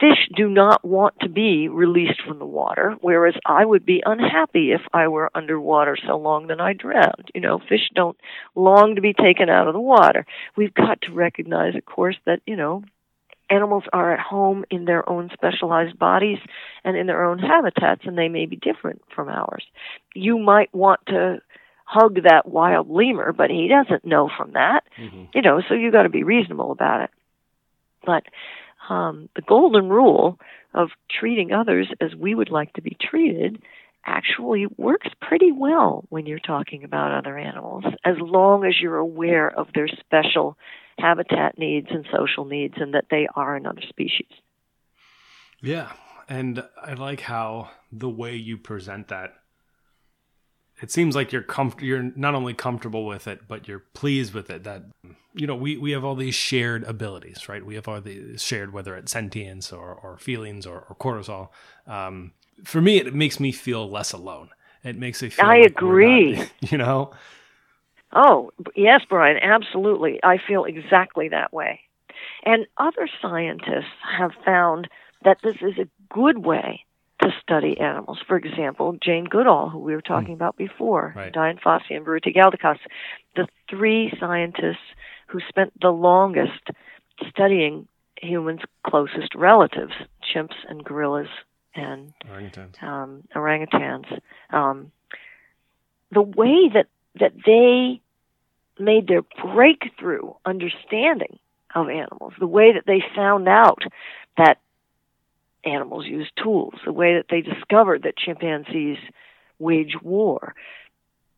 fish 0.00 0.28
do 0.36 0.48
not 0.48 0.84
want 0.84 1.14
to 1.20 1.28
be 1.28 1.68
released 1.68 2.20
from 2.26 2.38
the 2.38 2.46
water, 2.46 2.96
whereas 3.00 3.34
I 3.46 3.64
would 3.64 3.86
be 3.86 4.02
unhappy 4.04 4.72
if 4.72 4.80
I 4.92 5.08
were 5.08 5.30
underwater 5.34 5.96
so 6.06 6.16
long 6.16 6.48
that 6.48 6.60
I 6.60 6.72
drowned. 6.72 7.30
You 7.34 7.40
know, 7.40 7.58
fish 7.68 7.90
don't 7.94 8.16
long 8.54 8.96
to 8.96 9.00
be 9.00 9.12
taken 9.12 9.48
out 9.48 9.68
of 9.68 9.74
the 9.74 9.80
water. 9.80 10.26
We've 10.56 10.74
got 10.74 11.02
to 11.02 11.12
recognize, 11.12 11.74
of 11.74 11.84
course, 11.84 12.16
that, 12.26 12.40
you 12.46 12.56
know, 12.56 12.82
animals 13.50 13.84
are 13.92 14.12
at 14.12 14.20
home 14.20 14.64
in 14.70 14.84
their 14.84 15.08
own 15.08 15.30
specialized 15.32 15.98
bodies 15.98 16.38
and 16.84 16.96
in 16.96 17.06
their 17.06 17.24
own 17.24 17.38
habitats, 17.38 18.02
and 18.04 18.16
they 18.16 18.28
may 18.28 18.46
be 18.46 18.56
different 18.56 19.02
from 19.14 19.28
ours. 19.28 19.64
You 20.14 20.38
might 20.38 20.74
want 20.74 21.00
to 21.08 21.40
hug 21.84 22.22
that 22.22 22.48
wild 22.48 22.88
lemur, 22.88 23.32
but 23.32 23.50
he 23.50 23.68
doesn't 23.68 24.04
know 24.04 24.30
from 24.34 24.52
that. 24.52 24.84
Mm-hmm. 24.98 25.24
You 25.34 25.42
know, 25.42 25.62
so 25.68 25.74
you 25.74 25.92
got 25.92 26.04
to 26.04 26.08
be 26.08 26.24
reasonable 26.24 26.72
about 26.72 27.02
it. 27.02 27.10
But 28.04 28.24
um, 28.88 29.28
the 29.36 29.42
golden 29.42 29.88
rule 29.88 30.38
of 30.72 30.90
treating 31.08 31.52
others 31.52 31.88
as 32.00 32.14
we 32.14 32.34
would 32.34 32.50
like 32.50 32.72
to 32.74 32.82
be 32.82 32.96
treated 33.00 33.62
actually 34.06 34.66
works 34.76 35.08
pretty 35.20 35.52
well 35.52 36.04
when 36.08 36.26
you're 36.26 36.38
talking 36.38 36.84
about 36.84 37.12
other 37.12 37.38
animals, 37.38 37.84
as 38.04 38.16
long 38.18 38.64
as 38.64 38.74
you're 38.80 38.96
aware 38.96 39.50
of 39.50 39.68
their 39.74 39.88
special 39.88 40.56
habitat 40.98 41.58
needs 41.58 41.88
and 41.90 42.06
social 42.16 42.44
needs 42.44 42.74
and 42.76 42.94
that 42.94 43.06
they 43.10 43.26
are 43.34 43.56
another 43.56 43.82
species. 43.88 44.28
Yeah. 45.62 45.92
And 46.28 46.64
I 46.82 46.94
like 46.94 47.20
how 47.20 47.70
the 47.92 48.08
way 48.08 48.36
you 48.36 48.56
present 48.56 49.08
that 49.08 49.34
it 50.82 50.90
seems 50.90 51.14
like 51.14 51.32
you're 51.32 51.42
comf- 51.42 51.80
you're 51.80 52.02
not 52.16 52.34
only 52.34 52.52
comfortable 52.52 53.06
with 53.06 53.28
it, 53.28 53.46
but 53.46 53.68
you're 53.68 53.84
pleased 53.94 54.34
with 54.34 54.50
it. 54.50 54.64
That 54.64 54.82
you 55.32 55.46
know, 55.46 55.54
we, 55.54 55.76
we 55.76 55.92
have 55.92 56.04
all 56.04 56.16
these 56.16 56.34
shared 56.34 56.84
abilities, 56.84 57.48
right? 57.48 57.64
We 57.64 57.74
have 57.76 57.88
all 57.88 58.00
these 58.00 58.42
shared, 58.42 58.72
whether 58.72 58.96
it's 58.96 59.12
sentience 59.12 59.72
or, 59.72 59.92
or 59.94 60.18
feelings 60.18 60.66
or, 60.66 60.84
or 60.88 60.96
cortisol. 60.96 61.48
Um, 61.86 62.32
for 62.62 62.80
me, 62.80 62.98
it 62.98 63.14
makes 63.14 63.40
me 63.40 63.52
feel 63.52 63.88
less 63.90 64.12
alone. 64.12 64.50
It 64.82 64.98
makes 64.98 65.22
me 65.22 65.30
feel. 65.30 65.44
I 65.44 65.60
like 65.60 65.70
agree. 65.70 66.36
Not, 66.36 66.52
you 66.72 66.78
know. 66.78 67.12
Oh 68.12 68.50
yes, 68.76 69.02
Brian. 69.08 69.38
Absolutely, 69.42 70.20
I 70.22 70.38
feel 70.38 70.64
exactly 70.64 71.28
that 71.28 71.52
way. 71.52 71.80
And 72.44 72.66
other 72.76 73.08
scientists 73.20 73.96
have 74.18 74.32
found 74.44 74.88
that 75.24 75.38
this 75.42 75.56
is 75.62 75.78
a 75.78 75.88
good 76.12 76.38
way 76.44 76.84
to 77.22 77.30
study 77.40 77.78
animals. 77.80 78.18
For 78.26 78.36
example, 78.36 78.96
Jane 79.02 79.24
Goodall, 79.24 79.70
who 79.70 79.78
we 79.78 79.94
were 79.94 80.02
talking 80.02 80.32
mm. 80.32 80.36
about 80.36 80.56
before, 80.56 81.14
right. 81.16 81.32
Dian 81.32 81.58
Fossey 81.58 81.96
and 81.96 82.04
Biruté 82.04 82.34
Galdikas, 82.34 82.78
the 83.34 83.48
three 83.70 84.12
scientists 84.20 84.84
who 85.28 85.40
spent 85.48 85.72
the 85.80 85.90
longest 85.90 86.70
studying 87.28 87.88
humans' 88.20 88.60
closest 88.86 89.34
relatives, 89.34 89.92
chimps 90.22 90.54
and 90.68 90.84
gorillas 90.84 91.28
and 91.74 92.12
orangutans. 92.30 92.82
Um, 92.82 93.24
orangutans. 93.34 94.20
Um, 94.50 94.92
the 96.12 96.22
way 96.22 96.70
that 96.72 96.86
that 97.20 97.32
they 97.44 98.00
made 98.78 99.06
their 99.06 99.22
breakthrough 99.22 100.32
understanding 100.44 101.38
of 101.74 101.88
animals, 101.88 102.32
the 102.38 102.46
way 102.46 102.72
that 102.72 102.86
they 102.86 103.02
found 103.14 103.48
out 103.48 103.82
that 104.36 104.58
animals 105.64 106.06
use 106.06 106.30
tools, 106.42 106.74
the 106.84 106.92
way 106.92 107.14
that 107.14 107.26
they 107.30 107.40
discovered 107.40 108.02
that 108.02 108.16
chimpanzees 108.16 108.98
wage 109.58 109.96
war, 110.02 110.54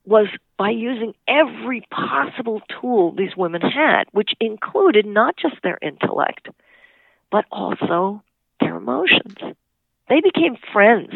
was 0.04 0.28
by 0.56 0.70
using 0.70 1.14
every 1.26 1.86
possible 1.90 2.62
tool 2.80 3.12
these 3.12 3.36
women 3.36 3.60
had, 3.60 4.04
which 4.12 4.30
included 4.40 5.04
not 5.04 5.36
just 5.36 5.56
their 5.62 5.78
intellect, 5.82 6.48
but 7.30 7.44
also 7.50 8.22
their 8.60 8.76
emotions. 8.76 9.36
They 10.08 10.20
became 10.20 10.56
friends 10.72 11.12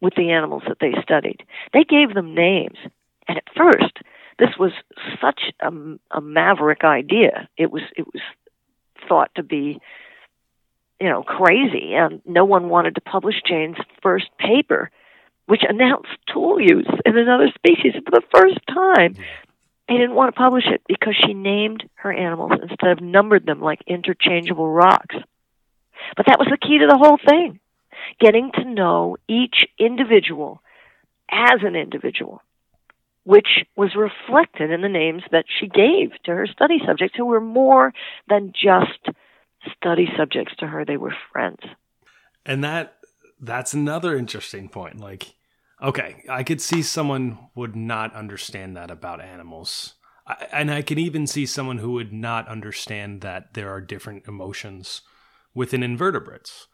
with 0.00 0.14
the 0.16 0.30
animals 0.30 0.62
that 0.68 0.78
they 0.80 0.94
studied. 1.02 1.44
They 1.72 1.84
gave 1.84 2.14
them 2.14 2.34
names. 2.34 2.78
And 3.26 3.38
at 3.38 3.44
first, 3.56 3.98
this 4.38 4.50
was 4.58 4.72
such 5.20 5.40
a, 5.60 5.70
a 6.10 6.20
maverick 6.20 6.84
idea. 6.84 7.48
It 7.56 7.70
was 7.70 7.82
it 7.96 8.06
was 8.06 8.22
thought 9.08 9.30
to 9.34 9.42
be 9.42 9.80
you 11.00 11.08
know 11.08 11.22
crazy 11.22 11.94
and 11.94 12.22
no 12.24 12.44
one 12.44 12.68
wanted 12.68 12.94
to 12.94 13.00
publish 13.00 13.36
Jane's 13.46 13.76
first 14.02 14.26
paper 14.38 14.90
which 15.46 15.62
announced 15.68 16.08
tool 16.32 16.58
use 16.58 16.88
in 17.04 17.18
another 17.18 17.48
species 17.54 17.92
for 18.04 18.10
the 18.10 18.22
first 18.34 18.58
time. 18.66 19.14
They 19.88 19.94
didn't 19.98 20.14
want 20.14 20.34
to 20.34 20.38
publish 20.38 20.64
it 20.66 20.80
because 20.88 21.14
she 21.14 21.34
named 21.34 21.84
her 21.96 22.10
animals 22.10 22.52
instead 22.62 22.90
of 22.90 23.02
numbered 23.02 23.44
them 23.44 23.60
like 23.60 23.82
interchangeable 23.86 24.70
rocks. 24.70 25.16
But 26.16 26.26
that 26.26 26.38
was 26.38 26.48
the 26.50 26.56
key 26.56 26.78
to 26.78 26.86
the 26.86 26.96
whole 26.96 27.18
thing 27.18 27.60
getting 28.20 28.50
to 28.54 28.64
know 28.64 29.16
each 29.28 29.66
individual 29.78 30.60
as 31.30 31.60
an 31.62 31.76
individual, 31.76 32.42
which 33.24 33.64
was 33.76 33.94
reflected 33.96 34.70
in 34.70 34.82
the 34.82 34.88
names 34.88 35.22
that 35.30 35.46
she 35.58 35.66
gave 35.66 36.10
to 36.24 36.32
her 36.32 36.46
study 36.46 36.80
subjects 36.86 37.16
who 37.16 37.26
were 37.26 37.40
more 37.40 37.92
than 38.28 38.52
just 38.52 39.08
study 39.76 40.08
subjects 40.16 40.54
to 40.58 40.66
her, 40.66 40.84
they 40.84 40.96
were 40.96 41.14
friends. 41.32 41.60
And 42.44 42.62
that 42.62 42.96
that's 43.40 43.74
another 43.74 44.16
interesting 44.16 44.68
point. 44.68 45.00
Like, 45.00 45.34
okay, 45.82 46.24
I 46.28 46.42
could 46.42 46.60
see 46.60 46.82
someone 46.82 47.38
would 47.54 47.76
not 47.76 48.14
understand 48.14 48.76
that 48.76 48.90
about 48.90 49.20
animals. 49.20 49.94
I, 50.26 50.46
and 50.52 50.70
I 50.70 50.82
can 50.82 50.98
even 50.98 51.26
see 51.26 51.46
someone 51.46 51.78
who 51.78 51.92
would 51.92 52.12
not 52.12 52.48
understand 52.48 53.20
that 53.22 53.54
there 53.54 53.70
are 53.70 53.80
different 53.80 54.26
emotions 54.26 55.02
within 55.54 55.82
invertebrates. 55.82 56.66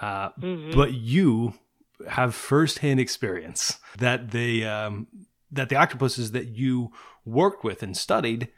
Uh, 0.00 0.30
mm-hmm. 0.40 0.70
But 0.76 0.94
you 0.94 1.54
have 2.08 2.34
firsthand 2.34 3.00
experience 3.00 3.78
that 3.98 4.30
the 4.30 4.64
um, 4.64 5.08
that 5.50 5.68
the 5.68 5.76
octopuses 5.76 6.32
that 6.32 6.48
you 6.48 6.92
worked 7.24 7.64
with 7.64 7.82
and 7.82 7.96
studied 7.96 8.48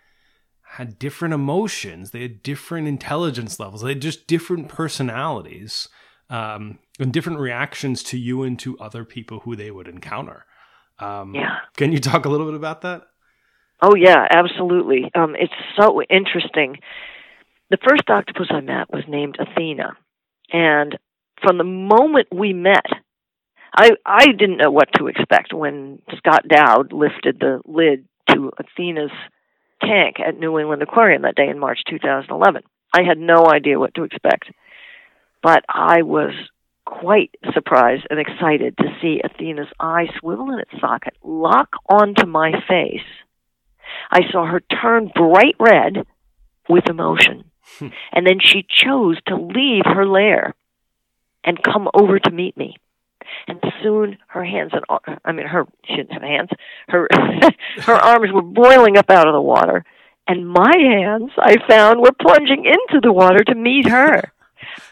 had 0.62 0.98
different 0.98 1.34
emotions. 1.34 2.10
They 2.10 2.22
had 2.22 2.42
different 2.42 2.86
intelligence 2.86 3.58
levels. 3.58 3.82
They 3.82 3.90
had 3.90 4.02
just 4.02 4.26
different 4.26 4.68
personalities 4.68 5.88
um, 6.28 6.78
and 6.98 7.12
different 7.12 7.40
reactions 7.40 8.02
to 8.04 8.18
you 8.18 8.42
and 8.44 8.58
to 8.60 8.78
other 8.78 9.04
people 9.04 9.40
who 9.40 9.56
they 9.56 9.70
would 9.70 9.88
encounter. 9.88 10.46
Um, 11.00 11.34
yeah. 11.34 11.56
Can 11.76 11.92
you 11.92 11.98
talk 11.98 12.24
a 12.24 12.28
little 12.28 12.46
bit 12.46 12.54
about 12.54 12.82
that? 12.82 13.02
Oh 13.82 13.94
yeah, 13.94 14.26
absolutely. 14.30 15.10
Um, 15.14 15.34
it's 15.38 15.54
so 15.78 16.02
interesting. 16.02 16.76
The 17.70 17.78
first 17.88 18.08
octopus 18.08 18.48
I 18.50 18.60
met 18.60 18.92
was 18.92 19.04
named 19.08 19.38
Athena, 19.38 19.96
and 20.52 20.98
from 21.42 21.58
the 21.58 21.64
moment 21.64 22.28
we 22.32 22.52
met, 22.52 22.86
I 23.74 23.90
I 24.04 24.26
didn't 24.26 24.58
know 24.58 24.70
what 24.70 24.88
to 24.96 25.06
expect 25.06 25.52
when 25.52 26.02
Scott 26.16 26.46
Dowd 26.48 26.92
lifted 26.92 27.38
the 27.40 27.60
lid 27.64 28.06
to 28.30 28.50
Athena's 28.58 29.12
tank 29.80 30.16
at 30.20 30.38
New 30.38 30.58
England 30.58 30.82
Aquarium 30.82 31.22
that 31.22 31.36
day 31.36 31.48
in 31.48 31.58
March 31.58 31.80
2011. 31.88 32.62
I 32.92 33.02
had 33.02 33.18
no 33.18 33.46
idea 33.46 33.78
what 33.78 33.94
to 33.94 34.04
expect. 34.04 34.50
But 35.42 35.64
I 35.68 36.02
was 36.02 36.32
quite 36.84 37.34
surprised 37.54 38.06
and 38.10 38.18
excited 38.18 38.76
to 38.76 38.96
see 39.00 39.20
Athena's 39.24 39.72
eye 39.78 40.08
swivel 40.18 40.50
in 40.50 40.58
its 40.58 40.80
socket, 40.80 41.14
lock 41.22 41.70
onto 41.88 42.26
my 42.26 42.52
face. 42.68 43.06
I 44.10 44.20
saw 44.30 44.44
her 44.44 44.60
turn 44.60 45.10
bright 45.14 45.56
red 45.58 46.04
with 46.68 46.88
emotion. 46.88 47.44
Hmm. 47.78 47.88
and 48.12 48.26
then 48.26 48.40
she 48.40 48.66
chose 48.68 49.18
to 49.28 49.36
leave 49.36 49.84
her 49.84 50.04
lair 50.04 50.54
and 51.44 51.62
come 51.62 51.88
over 51.94 52.18
to 52.18 52.30
meet 52.30 52.56
me. 52.56 52.76
And 53.46 53.60
soon 53.82 54.18
her 54.28 54.44
hands 54.44 54.72
and 54.72 54.84
I 55.24 55.32
mean 55.32 55.46
her 55.46 55.66
she 55.84 55.96
didn't 55.96 56.12
have 56.12 56.22
hands. 56.22 56.50
Her 56.88 57.08
her 57.82 57.94
arms 57.94 58.32
were 58.32 58.42
boiling 58.42 58.96
up 58.96 59.10
out 59.10 59.28
of 59.28 59.34
the 59.34 59.40
water. 59.40 59.84
And 60.26 60.48
my 60.48 60.74
hands 60.76 61.30
I 61.38 61.56
found 61.68 62.00
were 62.00 62.12
plunging 62.20 62.64
into 62.64 63.00
the 63.02 63.12
water 63.12 63.44
to 63.44 63.54
meet 63.54 63.88
her 63.88 64.32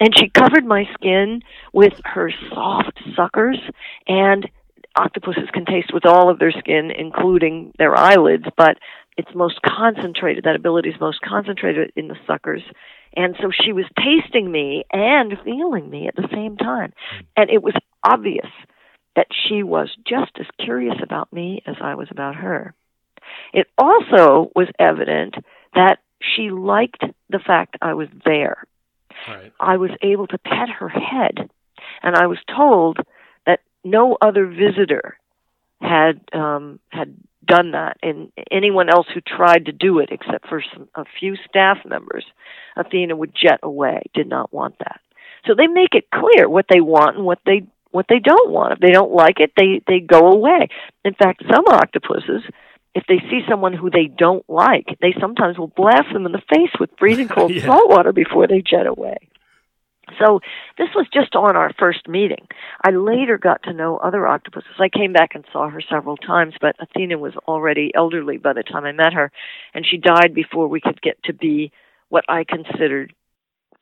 and 0.01 0.17
she 0.17 0.29
covered 0.29 0.65
my 0.65 0.85
skin 0.95 1.43
with 1.73 1.95
her 2.05 2.33
soft 2.51 2.99
suckers 3.17 3.59
and 4.07 4.49
octopuses 4.97 5.49
can 5.53 5.65
taste 5.65 5.93
with 5.93 6.07
all 6.07 6.31
of 6.31 6.39
their 6.39 6.53
skin 6.53 6.91
including 6.91 7.73
their 7.79 7.97
eyelids 7.97 8.45
but 8.57 8.79
it's 9.17 9.35
most 9.35 9.61
concentrated 9.65 10.45
that 10.45 10.57
ability 10.57 10.89
is 10.89 11.01
most 11.01 11.21
concentrated 11.21 11.93
in 11.97 12.09
the 12.09 12.17
suckers 12.27 12.63
and 13.17 13.37
so 13.41 13.51
she 13.51 13.73
was 13.73 13.85
tasting 13.97 14.51
me 14.51 14.85
and 14.93 15.37
feeling 15.45 15.89
me 15.89 16.09
at 16.09 16.17
the 16.17 16.29
same 16.33 16.57
time. 16.57 16.93
And 17.37 17.51
it 17.51 17.63
was 17.63 17.75
obvious 18.05 18.47
that 19.17 19.27
she 19.49 19.63
was 19.63 19.89
just 20.07 20.33
as 20.39 20.47
curious 20.65 20.97
about 21.03 21.33
me 21.33 21.63
as 21.67 21.77
I 21.81 21.95
was 21.95 22.09
about 22.11 22.37
her. 22.37 22.75
It 23.53 23.67
also 23.77 24.51
was 24.55 24.69
evident 24.79 25.35
that 25.75 25.99
she 26.21 26.51
liked 26.51 27.03
the 27.31 27.39
fact 27.39 27.77
I 27.83 27.95
was 27.95 28.09
there. 28.25 28.65
Right. 29.27 29.53
I 29.59 29.77
was 29.77 29.91
able 30.03 30.27
to 30.29 30.39
pet 30.39 30.69
her 30.79 30.89
head, 30.89 31.51
and 32.03 32.15
I 32.15 32.27
was 32.27 32.39
told 32.47 32.99
that 33.47 33.61
no 33.85 34.17
other 34.21 34.47
visitor 34.47 35.19
had 35.81 36.21
um, 36.33 36.79
had 36.91 37.17
done 37.49 37.73
that, 37.73 37.97
and 38.03 38.31
anyone 38.51 38.89
else 38.89 39.07
who 39.13 39.21
tried 39.21 39.67
to 39.67 39.73
do 39.73 39.99
it, 39.99 40.11
except 40.13 40.49
for 40.49 40.63
some, 40.73 40.89
a 40.95 41.05
few 41.19 41.37
staff 41.49 41.79
members, 41.85 42.25
Athena 42.77 43.17
would 43.17 43.35
jet 43.35 43.61
away. 43.63 44.03
Did 44.15 44.29
not 44.29 44.53
want 44.53 44.79
that. 44.79 45.01
So 45.47 45.55
they 45.57 45.67
make 45.67 45.95
it 45.95 46.11
clear 46.11 46.49
what 46.49 46.67
they 46.69 46.81
want 46.81 47.17
and 47.17 47.25
what 47.25 47.41
they 47.45 47.67
what 47.91 48.07
they 48.09 48.19
don't 48.19 48.51
want. 48.51 48.75
If 48.75 48.81
they 48.81 48.93
don't 48.93 49.13
like 49.13 49.41
it, 49.41 49.53
they 49.57 49.81
they 49.87 50.01
go 50.01 50.31
away. 50.31 50.69
In 51.05 51.15
fact, 51.15 51.43
some 51.51 51.65
octopuses 51.67 52.43
if 52.95 53.05
they 53.07 53.19
see 53.31 53.43
someone 53.49 53.75
who 53.75 53.91
they 53.91 54.07
don't 54.07 54.45
like, 54.49 54.99
they 55.01 55.15
sometimes 55.21 55.57
will 55.57 55.69
blast 55.69 56.13
them 56.13 56.27
in 56.27 56.33
the 56.33 56.43
face 56.53 56.73
with 56.81 56.91
freezing 56.99 57.29
cold 57.29 57.51
yeah. 57.55 57.65
salt 57.65 57.89
water 57.89 58.13
before 58.13 58.49
they 58.49 58.61
jet 58.61 58.87
away. 58.87 59.19
So 60.19 60.41
this 60.77 60.89
was 60.95 61.07
just 61.13 61.35
on 61.35 61.57
our 61.57 61.73
first 61.79 62.09
meeting. 62.09 62.47
I 62.85 62.91
later 62.91 63.39
got 63.39 63.63
to 63.65 63.73
know 63.73 63.97
other 63.99 64.27
octopuses. 64.27 64.73
I 64.79 64.89
came 64.89 65.13
back 65.13 65.35
and 65.35 65.45
saw 65.53 65.69
her 65.69 65.81
several 65.81 66.17
times, 66.17 66.55
but 66.61 66.77
Athena 66.81 67.19
was 67.19 67.35
already 67.47 67.93
elderly 67.95 68.39
by 68.39 68.53
the 68.53 68.63
time 68.63 68.85
I 68.85 68.93
met 68.93 69.13
her, 69.13 69.31
and 69.75 69.87
she 69.87 69.99
died 69.99 70.35
before 70.35 70.69
we 70.69 70.81
could 70.81 71.01
get 71.03 71.23
to 71.25 71.33
be 71.33 71.73
what 72.09 72.25
I 72.29 72.45
considered 72.45 73.13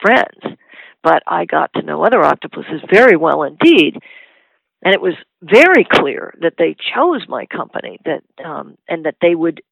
friends. 0.00 0.59
But 1.02 1.23
I 1.26 1.45
got 1.45 1.73
to 1.75 1.83
know 1.83 2.04
other 2.04 2.23
octopuses 2.25 2.80
very 2.90 3.16
well 3.16 3.42
indeed. 3.42 3.99
and 4.83 4.95
it 4.95 5.00
was 5.00 5.14
very 5.42 5.85
clear 5.90 6.35
that 6.40 6.54
they 6.59 6.76
chose 6.95 7.25
my 7.28 7.47
company 7.47 7.99
that 8.04 8.23
um, 8.45 8.76
and 8.88 9.04
that 9.04 9.16
they 9.21 9.35
would 9.35 9.62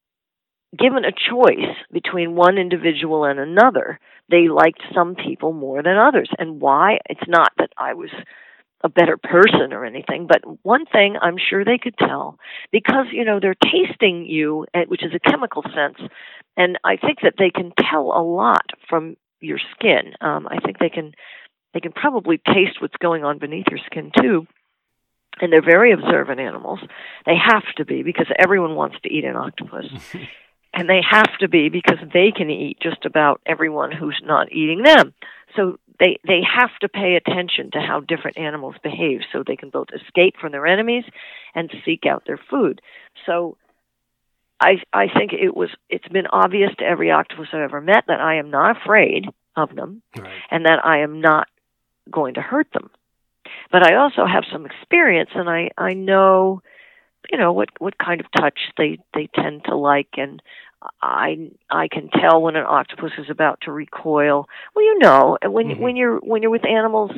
given 0.76 1.04
a 1.04 1.12
choice 1.12 1.76
between 1.92 2.34
one 2.34 2.58
individual 2.58 3.24
and 3.24 3.38
another 3.38 3.98
they 4.30 4.48
liked 4.48 4.82
some 4.94 5.14
people 5.14 5.52
more 5.52 5.82
than 5.82 5.96
others 5.96 6.28
and 6.38 6.60
why 6.60 6.98
it's 7.08 7.28
not 7.28 7.52
that 7.58 7.70
i 7.78 7.94
was 7.94 8.10
a 8.82 8.88
better 8.88 9.16
person 9.16 9.72
or 9.72 9.84
anything 9.84 10.26
but 10.26 10.42
one 10.62 10.84
thing 10.86 11.16
i'm 11.20 11.36
sure 11.38 11.64
they 11.64 11.78
could 11.78 11.96
tell 11.98 12.38
because 12.72 13.06
you 13.12 13.24
know 13.24 13.40
they're 13.40 13.54
tasting 13.54 14.26
you 14.26 14.66
eh, 14.74 14.84
which 14.88 15.04
is 15.04 15.12
a 15.14 15.30
chemical 15.30 15.62
sense 15.62 15.98
and 16.56 16.78
i 16.84 16.96
think 16.96 17.18
that 17.22 17.34
they 17.38 17.50
can 17.50 17.72
tell 17.90 18.12
a 18.14 18.22
lot 18.22 18.70
from 18.88 19.16
your 19.40 19.58
skin 19.74 20.12
um, 20.20 20.46
i 20.48 20.58
think 20.58 20.78
they 20.78 20.90
can 20.90 21.12
they 21.72 21.80
can 21.80 21.92
probably 21.92 22.38
taste 22.38 22.80
what's 22.80 22.96
going 23.00 23.24
on 23.24 23.38
beneath 23.38 23.66
your 23.70 23.80
skin 23.86 24.10
too 24.20 24.46
and 25.40 25.52
they're 25.52 25.62
very 25.62 25.92
observant 25.92 26.38
animals. 26.38 26.78
They 27.26 27.34
have 27.36 27.64
to 27.76 27.84
be 27.84 28.02
because 28.02 28.26
everyone 28.38 28.76
wants 28.76 28.96
to 29.02 29.12
eat 29.12 29.24
an 29.24 29.36
octopus. 29.36 29.86
and 30.74 30.88
they 30.88 31.00
have 31.08 31.36
to 31.38 31.48
be 31.48 31.68
because 31.68 31.98
they 32.12 32.32
can 32.32 32.50
eat 32.50 32.78
just 32.80 33.04
about 33.04 33.40
everyone 33.46 33.92
who's 33.92 34.20
not 34.24 34.52
eating 34.52 34.82
them. 34.82 35.14
So 35.56 35.78
they 36.00 36.18
they 36.26 36.40
have 36.42 36.70
to 36.80 36.88
pay 36.88 37.14
attention 37.16 37.70
to 37.72 37.80
how 37.80 38.00
different 38.00 38.38
animals 38.38 38.74
behave 38.82 39.20
so 39.32 39.42
they 39.42 39.56
can 39.56 39.70
both 39.70 39.88
escape 39.94 40.36
from 40.40 40.52
their 40.52 40.66
enemies 40.66 41.04
and 41.54 41.72
seek 41.84 42.06
out 42.06 42.24
their 42.26 42.40
food. 42.50 42.80
So 43.26 43.56
I 44.60 44.82
I 44.92 45.06
think 45.08 45.32
it 45.32 45.56
was 45.56 45.70
it's 45.88 46.08
been 46.08 46.26
obvious 46.26 46.70
to 46.78 46.84
every 46.84 47.10
octopus 47.10 47.48
I've 47.52 47.60
ever 47.60 47.80
met 47.80 48.04
that 48.08 48.20
I 48.20 48.36
am 48.36 48.50
not 48.50 48.76
afraid 48.76 49.26
of 49.56 49.74
them 49.74 50.02
right. 50.18 50.32
and 50.50 50.66
that 50.66 50.84
I 50.84 50.98
am 50.98 51.20
not 51.20 51.46
going 52.10 52.34
to 52.34 52.40
hurt 52.40 52.66
them 52.72 52.90
but 53.70 53.82
I 53.82 53.96
also 53.96 54.26
have 54.26 54.44
some 54.52 54.66
experience, 54.66 55.30
and 55.34 55.48
I 55.48 55.70
I 55.76 55.94
know, 55.94 56.62
you 57.30 57.38
know, 57.38 57.52
what 57.52 57.70
what 57.78 57.98
kind 57.98 58.20
of 58.20 58.26
touch 58.36 58.58
they 58.76 58.98
they 59.14 59.28
tend 59.34 59.64
to 59.64 59.76
like, 59.76 60.08
and 60.16 60.42
I 61.02 61.50
I 61.70 61.88
can 61.88 62.10
tell 62.10 62.42
when 62.42 62.56
an 62.56 62.64
octopus 62.66 63.12
is 63.18 63.30
about 63.30 63.60
to 63.62 63.72
recoil. 63.72 64.48
Well, 64.74 64.84
you 64.84 64.98
know, 64.98 65.38
when 65.44 65.68
mm-hmm. 65.68 65.82
when 65.82 65.96
you're 65.96 66.18
when 66.18 66.42
you're 66.42 66.50
with 66.50 66.66
animals 66.66 67.12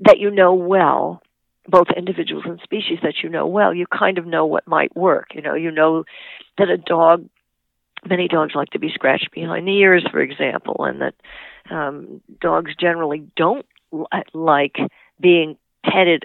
that 0.00 0.18
you 0.18 0.30
know 0.30 0.54
well, 0.54 1.22
both 1.68 1.88
individuals 1.96 2.44
and 2.46 2.60
species 2.62 2.98
that 3.02 3.22
you 3.22 3.28
know 3.28 3.46
well, 3.46 3.74
you 3.74 3.86
kind 3.86 4.18
of 4.18 4.26
know 4.26 4.46
what 4.46 4.66
might 4.66 4.94
work. 4.96 5.28
You 5.34 5.42
know, 5.42 5.54
you 5.54 5.70
know 5.70 6.04
that 6.58 6.68
a 6.68 6.76
dog, 6.76 7.28
many 8.08 8.28
dogs 8.28 8.54
like 8.54 8.70
to 8.70 8.78
be 8.78 8.90
scratched 8.92 9.30
behind 9.32 9.66
the 9.66 9.78
ears, 9.78 10.06
for 10.10 10.20
example, 10.20 10.84
and 10.84 11.00
that 11.00 11.14
um, 11.70 12.20
dogs 12.40 12.74
generally 12.78 13.26
don't 13.36 13.66
like 14.32 14.76
being 15.20 15.56
petted 15.84 16.24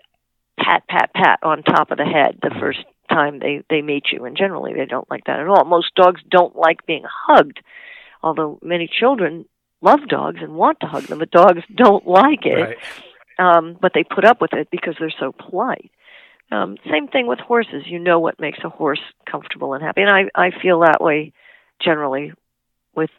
pat 0.57 0.87
pat 0.87 1.11
pat 1.13 1.39
on 1.43 1.63
top 1.63 1.91
of 1.91 1.97
the 1.97 2.05
head 2.05 2.37
the 2.41 2.51
first 2.59 2.79
time 3.15 3.39
they 3.39 3.63
they 3.69 3.81
meet 3.81 4.05
you 4.11 4.25
and 4.25 4.37
generally 4.37 4.73
they 4.73 4.85
don't 4.85 5.09
like 5.09 5.25
that 5.25 5.39
at 5.39 5.47
all. 5.47 5.65
Most 5.65 5.93
dogs 5.95 6.21
don't 6.29 6.55
like 6.55 6.85
being 6.85 7.05
hugged 7.27 7.59
although 8.23 8.59
many 8.61 8.87
children 8.87 9.45
love 9.81 10.07
dogs 10.07 10.39
and 10.41 10.55
want 10.55 10.79
to 10.79 10.87
hug 10.87 11.03
them 11.03 11.19
but 11.19 11.31
dogs 11.31 11.61
don't 11.75 12.07
like 12.07 12.45
it. 12.45 12.77
Right. 12.77 12.77
um 13.39 13.77
but 13.81 13.91
they 13.93 14.03
put 14.03 14.25
up 14.25 14.41
with 14.41 14.53
it 14.53 14.67
because 14.71 14.95
they're 14.99 15.19
so 15.19 15.31
polite. 15.31 15.91
Um 16.51 16.77
same 16.89 17.07
thing 17.07 17.27
with 17.27 17.39
horses. 17.39 17.83
You 17.85 17.99
know 17.99 18.19
what 18.19 18.39
makes 18.39 18.59
a 18.63 18.69
horse 18.69 19.05
comfortable 19.29 19.73
and 19.73 19.83
happy 19.83 20.01
and 20.01 20.11
i 20.11 20.23
i 20.35 20.51
feel 20.61 20.81
that 20.81 21.01
way 21.01 21.33
generally 21.81 22.33
with 22.95 23.11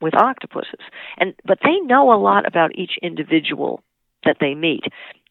with 0.00 0.14
octopuses. 0.14 0.80
And 1.18 1.34
but 1.44 1.58
they 1.62 1.80
know 1.80 2.12
a 2.12 2.18
lot 2.20 2.46
about 2.46 2.76
each 2.76 2.92
individual 3.02 3.82
that 4.24 4.36
they 4.40 4.54
meet. 4.54 4.84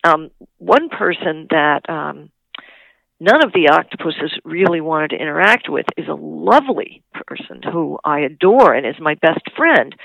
Um, 0.04 0.32
one 0.58 0.90
person 0.90 1.48
that 1.50 1.90
um, 1.90 2.30
none 3.20 3.44
of 3.44 3.54
the 3.54 3.70
octopuses 3.70 4.40
really 4.44 4.82
wanted 4.82 5.10
to 5.12 5.22
interact 5.22 5.70
with 5.70 5.86
is 5.98 6.08
a 6.08 6.14
lovely 6.14 7.04
person 7.14 7.62
who 7.64 8.00
I 8.04 8.20
adore 8.22 8.74
and 8.74 8.86
is 8.86 9.00
my 9.00 9.16
best 9.16 9.42
friend, 9.56 9.96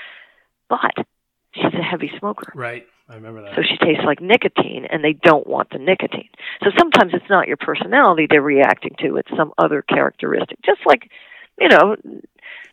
but 0.69 1.05
she's 1.53 1.73
a 1.73 1.83
heavy 1.83 2.11
smoker. 2.19 2.51
Right. 2.55 2.87
I 3.09 3.15
remember 3.15 3.41
that. 3.41 3.55
So 3.55 3.61
she 3.63 3.77
tastes 3.77 4.03
like 4.05 4.21
nicotine, 4.21 4.87
and 4.89 5.03
they 5.03 5.13
don't 5.13 5.45
want 5.45 5.69
the 5.71 5.77
nicotine. 5.77 6.29
So 6.63 6.69
sometimes 6.77 7.13
it's 7.13 7.29
not 7.29 7.47
your 7.47 7.57
personality 7.57 8.27
they're 8.29 8.41
reacting 8.41 8.95
to; 8.99 9.17
it's 9.17 9.29
some 9.37 9.51
other 9.57 9.81
characteristic. 9.81 10.57
Just 10.63 10.79
like, 10.85 11.11
you 11.59 11.67
know, 11.67 11.97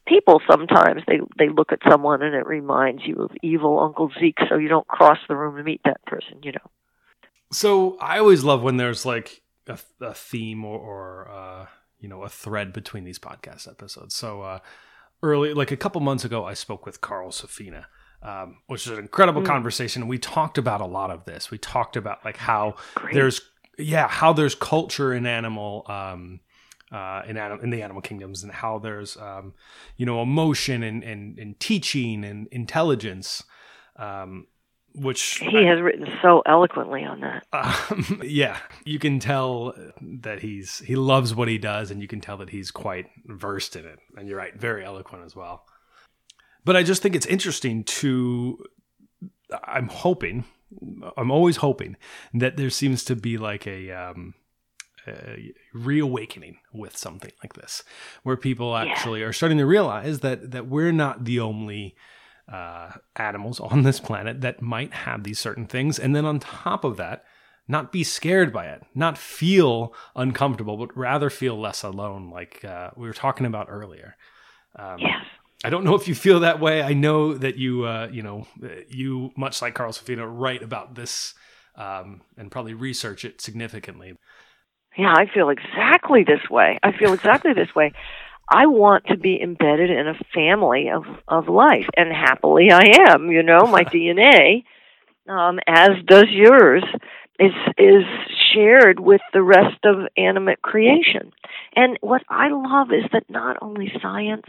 people 0.06 0.40
sometimes 0.48 1.02
they 1.08 1.18
they 1.36 1.48
look 1.48 1.72
at 1.72 1.80
someone 1.88 2.22
and 2.22 2.34
it 2.34 2.46
reminds 2.46 3.04
you 3.04 3.16
of 3.22 3.32
evil 3.42 3.80
Uncle 3.80 4.12
Zeke, 4.20 4.38
so 4.48 4.56
you 4.56 4.68
don't 4.68 4.86
cross 4.86 5.18
the 5.28 5.34
room 5.34 5.56
to 5.56 5.64
meet 5.64 5.80
that 5.84 6.02
person. 6.06 6.38
You 6.44 6.52
know. 6.52 6.70
So 7.52 7.98
I 8.00 8.20
always 8.20 8.44
love 8.44 8.62
when 8.62 8.76
there's 8.76 9.04
like 9.04 9.42
a, 9.66 9.78
a 10.00 10.14
theme 10.14 10.64
or, 10.64 10.78
or 10.78 11.30
uh, 11.30 11.66
you 11.98 12.08
know 12.08 12.22
a 12.22 12.28
thread 12.28 12.72
between 12.72 13.04
these 13.04 13.18
podcast 13.18 13.68
episodes. 13.68 14.14
So 14.14 14.42
uh, 14.42 14.58
early, 15.22 15.54
like 15.54 15.70
a 15.70 15.76
couple 15.76 16.00
months 16.00 16.24
ago, 16.24 16.44
I 16.44 16.54
spoke 16.54 16.86
with 16.86 17.00
Carl 17.00 17.30
Safina. 17.30 17.86
Um, 18.22 18.58
which 18.66 18.86
is 18.86 18.92
an 18.92 18.98
incredible 18.98 19.40
mm. 19.40 19.46
conversation. 19.46 20.06
We 20.06 20.18
talked 20.18 20.58
about 20.58 20.82
a 20.82 20.86
lot 20.86 21.10
of 21.10 21.24
this. 21.24 21.50
We 21.50 21.56
talked 21.56 21.96
about 21.96 22.22
like 22.22 22.36
how 22.36 22.74
Great. 22.94 23.14
there's 23.14 23.40
yeah 23.78 24.08
how 24.08 24.34
there's 24.34 24.54
culture 24.54 25.14
in 25.14 25.24
animal 25.24 25.86
um, 25.88 26.40
uh, 26.92 27.22
in 27.26 27.36
anim- 27.36 27.60
in 27.62 27.70
the 27.70 27.82
animal 27.82 28.02
kingdoms 28.02 28.42
and 28.42 28.52
how 28.52 28.78
there's 28.78 29.16
um, 29.16 29.54
you 29.96 30.04
know 30.04 30.20
emotion 30.22 30.82
and, 30.82 31.02
and, 31.02 31.38
and 31.38 31.58
teaching 31.60 32.24
and 32.24 32.46
intelligence 32.48 33.44
um, 33.96 34.46
which 34.94 35.38
he 35.38 35.58
I, 35.58 35.64
has 35.64 35.80
written 35.80 36.06
so 36.22 36.42
eloquently 36.46 37.04
on 37.04 37.20
that. 37.20 37.46
Um, 37.52 38.22
yeah, 38.24 38.58
you 38.84 38.98
can 38.98 39.18
tell 39.18 39.74
that 40.00 40.40
he's 40.40 40.78
he 40.78 40.96
loves 40.96 41.34
what 41.34 41.48
he 41.48 41.58
does, 41.58 41.90
and 41.90 42.00
you 42.00 42.08
can 42.08 42.20
tell 42.20 42.36
that 42.38 42.50
he's 42.50 42.70
quite 42.70 43.06
versed 43.26 43.76
in 43.76 43.84
it. 43.84 43.98
And 44.16 44.28
you're 44.28 44.38
right, 44.38 44.54
very 44.54 44.84
eloquent 44.84 45.24
as 45.24 45.36
well. 45.36 45.64
But 46.64 46.76
I 46.76 46.82
just 46.82 47.02
think 47.02 47.14
it's 47.14 47.26
interesting 47.26 47.84
to. 47.84 48.64
I'm 49.64 49.88
hoping, 49.88 50.44
I'm 51.16 51.30
always 51.30 51.56
hoping 51.56 51.96
that 52.34 52.56
there 52.56 52.70
seems 52.70 53.04
to 53.04 53.16
be 53.16 53.38
like 53.38 53.66
a. 53.66 53.90
Um, 53.90 54.34
a 55.06 55.52
reawakening 55.72 56.58
with 56.74 56.94
something 56.94 57.32
like 57.42 57.54
this, 57.54 57.82
where 58.22 58.36
people 58.36 58.76
actually 58.76 59.20
yeah. 59.20 59.26
are 59.26 59.32
starting 59.32 59.56
to 59.56 59.64
realize 59.64 60.20
that 60.20 60.50
that 60.50 60.68
we're 60.68 60.92
not 60.92 61.24
the 61.24 61.40
only 61.40 61.96
uh, 62.48 62.90
animals 63.16 63.60
on 63.60 63.82
this 63.82 64.00
planet 64.00 64.40
that 64.40 64.62
might 64.62 64.92
have 64.92 65.24
these 65.24 65.38
certain 65.38 65.66
things. 65.66 65.98
And 65.98 66.14
then 66.14 66.24
on 66.24 66.40
top 66.40 66.84
of 66.84 66.96
that, 66.96 67.24
not 67.68 67.92
be 67.92 68.02
scared 68.02 68.52
by 68.52 68.66
it, 68.66 68.82
not 68.94 69.16
feel 69.16 69.94
uncomfortable, 70.16 70.76
but 70.76 70.96
rather 70.96 71.30
feel 71.30 71.58
less 71.58 71.84
alone, 71.84 72.30
like 72.30 72.64
uh, 72.64 72.90
we 72.96 73.06
were 73.06 73.14
talking 73.14 73.46
about 73.46 73.68
earlier. 73.70 74.16
Um, 74.76 74.98
yes. 74.98 75.24
I 75.62 75.70
don't 75.70 75.84
know 75.84 75.94
if 75.94 76.08
you 76.08 76.14
feel 76.14 76.40
that 76.40 76.58
way. 76.58 76.82
I 76.82 76.94
know 76.94 77.34
that 77.34 77.56
you, 77.56 77.84
uh, 77.84 78.08
you 78.10 78.22
know, 78.22 78.46
you 78.88 79.30
much 79.36 79.60
like 79.62 79.74
Carl 79.74 79.92
Safina, 79.92 80.26
write 80.26 80.62
about 80.62 80.94
this 80.94 81.34
um, 81.76 82.22
and 82.36 82.50
probably 82.50 82.74
research 82.74 83.24
it 83.24 83.40
significantly. 83.40 84.14
Yeah, 84.96 85.14
I 85.16 85.26
feel 85.32 85.50
exactly 85.50 86.24
this 86.24 86.50
way. 86.50 86.78
I 86.82 86.92
feel 86.92 87.12
exactly 87.12 87.52
this 87.52 87.74
way. 87.74 87.92
I 88.50 88.66
want 88.66 89.06
to 89.06 89.16
be 89.16 89.40
embedded 89.40 89.90
in 89.90 90.08
a 90.08 90.18
family 90.34 90.90
of 90.90 91.04
of 91.28 91.48
life, 91.48 91.86
and 91.96 92.12
happily 92.12 92.70
I 92.72 93.10
am. 93.10 93.30
You 93.30 93.42
know, 93.42 93.60
my 93.66 93.84
DNA, 93.84 94.64
um, 95.28 95.60
as 95.66 95.90
does 96.06 96.26
yours, 96.30 96.84
is 97.38 97.52
is 97.78 98.04
shared 98.52 98.98
with 98.98 99.20
the 99.32 99.42
rest 99.42 99.78
of 99.84 100.08
animate 100.16 100.62
creation. 100.62 101.32
And 101.76 101.96
what 102.00 102.22
I 102.28 102.48
love 102.50 102.88
is 102.92 103.08
that 103.12 103.30
not 103.30 103.56
only 103.62 103.92
science, 104.02 104.46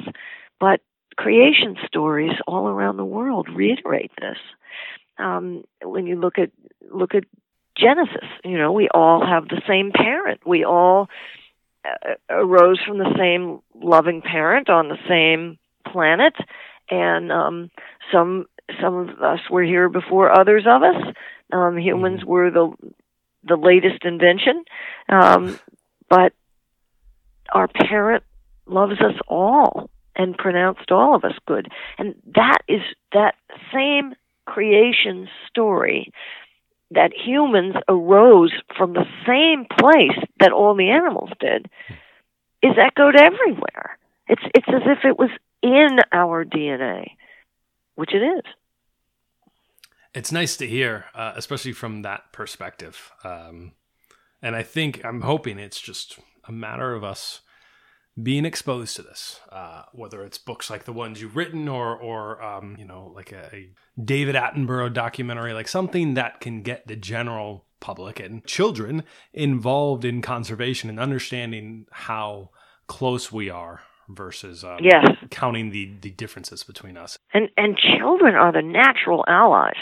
but 0.59 0.81
creation 1.15 1.77
stories 1.85 2.33
all 2.47 2.67
around 2.67 2.97
the 2.97 3.05
world 3.05 3.47
reiterate 3.53 4.11
this. 4.19 4.37
Um, 5.19 5.63
when 5.83 6.07
you 6.07 6.19
look 6.19 6.39
at 6.39 6.49
look 6.91 7.13
at 7.13 7.25
Genesis, 7.77 8.27
you 8.43 8.57
know, 8.57 8.71
we 8.71 8.89
all 8.93 9.25
have 9.25 9.47
the 9.47 9.61
same 9.67 9.91
parent. 9.91 10.41
We 10.45 10.65
all 10.65 11.07
arose 12.29 12.79
from 12.85 12.97
the 12.97 13.13
same 13.17 13.61
loving 13.73 14.21
parent 14.21 14.69
on 14.69 14.87
the 14.87 14.97
same 15.07 15.57
planet, 15.91 16.33
and 16.89 17.31
um, 17.31 17.71
some 18.11 18.45
some 18.81 18.95
of 18.95 19.21
us 19.21 19.39
were 19.49 19.63
here 19.63 19.89
before 19.89 20.31
others 20.31 20.65
of 20.67 20.83
us. 20.83 21.15
Um, 21.51 21.77
humans 21.77 22.21
mm-hmm. 22.21 22.29
were 22.29 22.51
the 22.51 22.71
the 23.43 23.55
latest 23.55 24.05
invention, 24.05 24.63
um, 25.09 25.59
but 26.09 26.33
our 27.51 27.67
parent 27.67 28.23
loves 28.67 29.01
us 29.01 29.15
all 29.27 29.89
and 30.15 30.37
pronounced 30.37 30.91
all 30.91 31.15
of 31.15 31.23
us 31.23 31.33
good, 31.47 31.67
and 31.97 32.15
that 32.35 32.59
is 32.67 32.81
that 33.13 33.35
same 33.73 34.13
creation 34.45 35.27
story 35.47 36.11
that 36.91 37.11
humans 37.13 37.75
arose 37.87 38.53
from 38.77 38.93
the 38.93 39.05
same 39.25 39.65
place 39.79 40.17
that 40.39 40.51
all 40.51 40.75
the 40.75 40.89
animals 40.89 41.31
did 41.39 41.69
is 42.61 42.73
echoed 42.77 43.15
everywhere. 43.15 43.97
It's 44.27 44.43
it's 44.53 44.67
as 44.67 44.83
if 44.85 44.99
it 45.03 45.17
was 45.17 45.29
in 45.61 45.99
our 46.11 46.45
DNA, 46.45 47.11
which 47.95 48.13
it 48.13 48.23
is. 48.23 48.43
It's 50.13 50.31
nice 50.31 50.57
to 50.57 50.67
hear, 50.67 51.05
uh, 51.15 51.33
especially 51.35 51.71
from 51.73 52.01
that 52.01 52.31
perspective. 52.33 53.11
Um, 53.23 53.73
And 54.43 54.55
I 54.55 54.63
think 54.63 55.05
I'm 55.05 55.21
hoping 55.21 55.59
it's 55.59 55.79
just 55.79 56.19
a 56.47 56.51
matter 56.51 56.95
of 56.95 57.03
us 57.03 57.41
being 58.21 58.45
exposed 58.45 58.95
to 58.97 59.01
this, 59.01 59.39
uh, 59.51 59.83
whether 59.93 60.23
it's 60.23 60.37
books 60.37 60.69
like 60.69 60.83
the 60.85 60.93
ones 60.93 61.21
you've 61.21 61.35
written 61.35 61.67
or, 61.67 61.95
or 61.95 62.41
um, 62.43 62.75
you 62.77 62.85
know, 62.85 63.11
like 63.15 63.31
a, 63.31 63.49
a 63.55 63.69
David 64.03 64.35
Attenborough 64.35 64.93
documentary, 64.93 65.53
like 65.53 65.67
something 65.67 66.13
that 66.15 66.39
can 66.41 66.61
get 66.61 66.87
the 66.87 66.95
general 66.95 67.65
public 67.79 68.19
and 68.19 68.45
children 68.45 69.03
involved 69.33 70.05
in 70.05 70.21
conservation 70.21 70.89
and 70.89 70.99
understanding 70.99 71.85
how 71.91 72.49
close 72.87 73.31
we 73.31 73.49
are 73.49 73.81
versus 74.09 74.63
um, 74.63 74.79
Yes. 74.81 75.05
counting 75.29 75.71
the, 75.71 75.93
the 76.01 76.11
differences 76.11 76.63
between 76.63 76.97
us. 76.97 77.17
And 77.33 77.49
and 77.57 77.77
children 77.77 78.35
are 78.35 78.51
the 78.51 78.61
natural 78.61 79.23
allies 79.27 79.77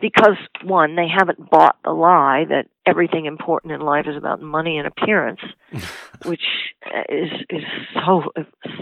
because 0.00 0.36
one, 0.62 0.96
they 0.96 1.08
haven't 1.08 1.50
bought 1.50 1.76
the 1.84 1.90
lie 1.90 2.44
that 2.48 2.66
everything 2.86 3.26
important 3.26 3.72
in 3.72 3.80
life 3.80 4.06
is 4.08 4.16
about 4.16 4.40
money 4.40 4.78
and 4.78 4.86
appearance, 4.86 5.40
which 6.24 6.42
uh, 6.86 7.02
is 7.08 7.30
is 7.48 7.62
so 7.94 8.32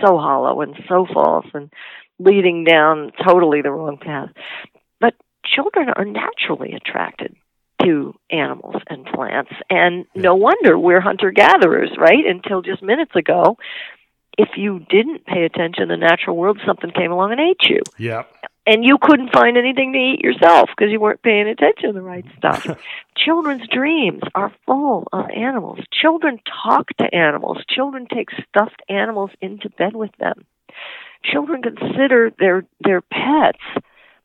so 0.01 0.19
hollow 0.19 0.61
and 0.61 0.75
so 0.89 1.07
false 1.13 1.47
and 1.55 1.73
leading 2.19 2.65
down 2.65 3.13
totally 3.25 3.63
the 3.63 3.71
wrong 3.71 3.99
path. 3.99 4.31
But 5.01 5.15
children 5.45 5.89
are 5.91 6.05
naturally 6.05 6.73
attracted 6.73 7.37
to 7.83 8.15
animals 8.31 8.83
and 8.89 9.07
plants 9.07 9.53
and 9.71 10.05
no 10.17 10.35
wonder 10.35 10.77
we're 10.79 11.01
hunter 11.01 11.31
gatherers, 11.31 11.91
right? 11.97 12.27
Until 12.27 12.61
just 12.61 12.83
minutes 12.83 13.15
ago, 13.15 13.57
if 14.37 14.51
you 14.57 14.81
didn't 14.91 15.27
pay 15.27 15.45
attention 15.45 15.85
in 15.85 15.89
the 15.89 15.97
natural 15.97 16.37
world, 16.37 16.61
something 16.67 16.91
came 16.91 17.13
along 17.13 17.33
and 17.33 17.41
ate 17.41 17.69
you 17.69 17.81
Yeah. 17.99 18.25
And 18.69 18.85
you 18.85 18.99
couldn't 19.01 19.33
find 19.33 19.57
anything 19.57 19.95
to 19.95 19.99
eat 19.99 20.21
yourself 20.21 20.69
because 20.77 20.93
you 20.93 21.01
weren't 21.01 21.23
paying 21.23 21.49
attention 21.49 21.89
to 21.89 21.93
the 21.95 22.03
right 22.03 22.25
stuff. 22.37 22.67
Children's 23.17 23.67
dreams 23.69 24.21
are 24.35 24.53
full 24.67 25.09
of 25.11 25.25
animals. 25.35 25.79
Children 25.91 26.39
talk 26.65 26.89
to 26.99 27.15
animals. 27.15 27.65
Children 27.69 28.07
take 28.15 28.29
stuffed 28.47 28.83
animals 28.91 29.31
into 29.41 29.71
bed 29.71 29.97
with 29.97 30.11
them. 30.19 30.45
Children 31.25 31.63
consider 31.63 32.31
their 32.39 32.65
their 32.81 33.01
pets 33.01 33.59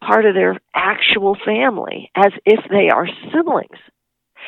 part 0.02 0.26
of 0.26 0.36
their 0.36 0.60
actual 0.76 1.38
family 1.46 2.12
as 2.14 2.34
if 2.46 2.60
they 2.70 2.90
are 2.90 3.08
siblings. 3.32 3.80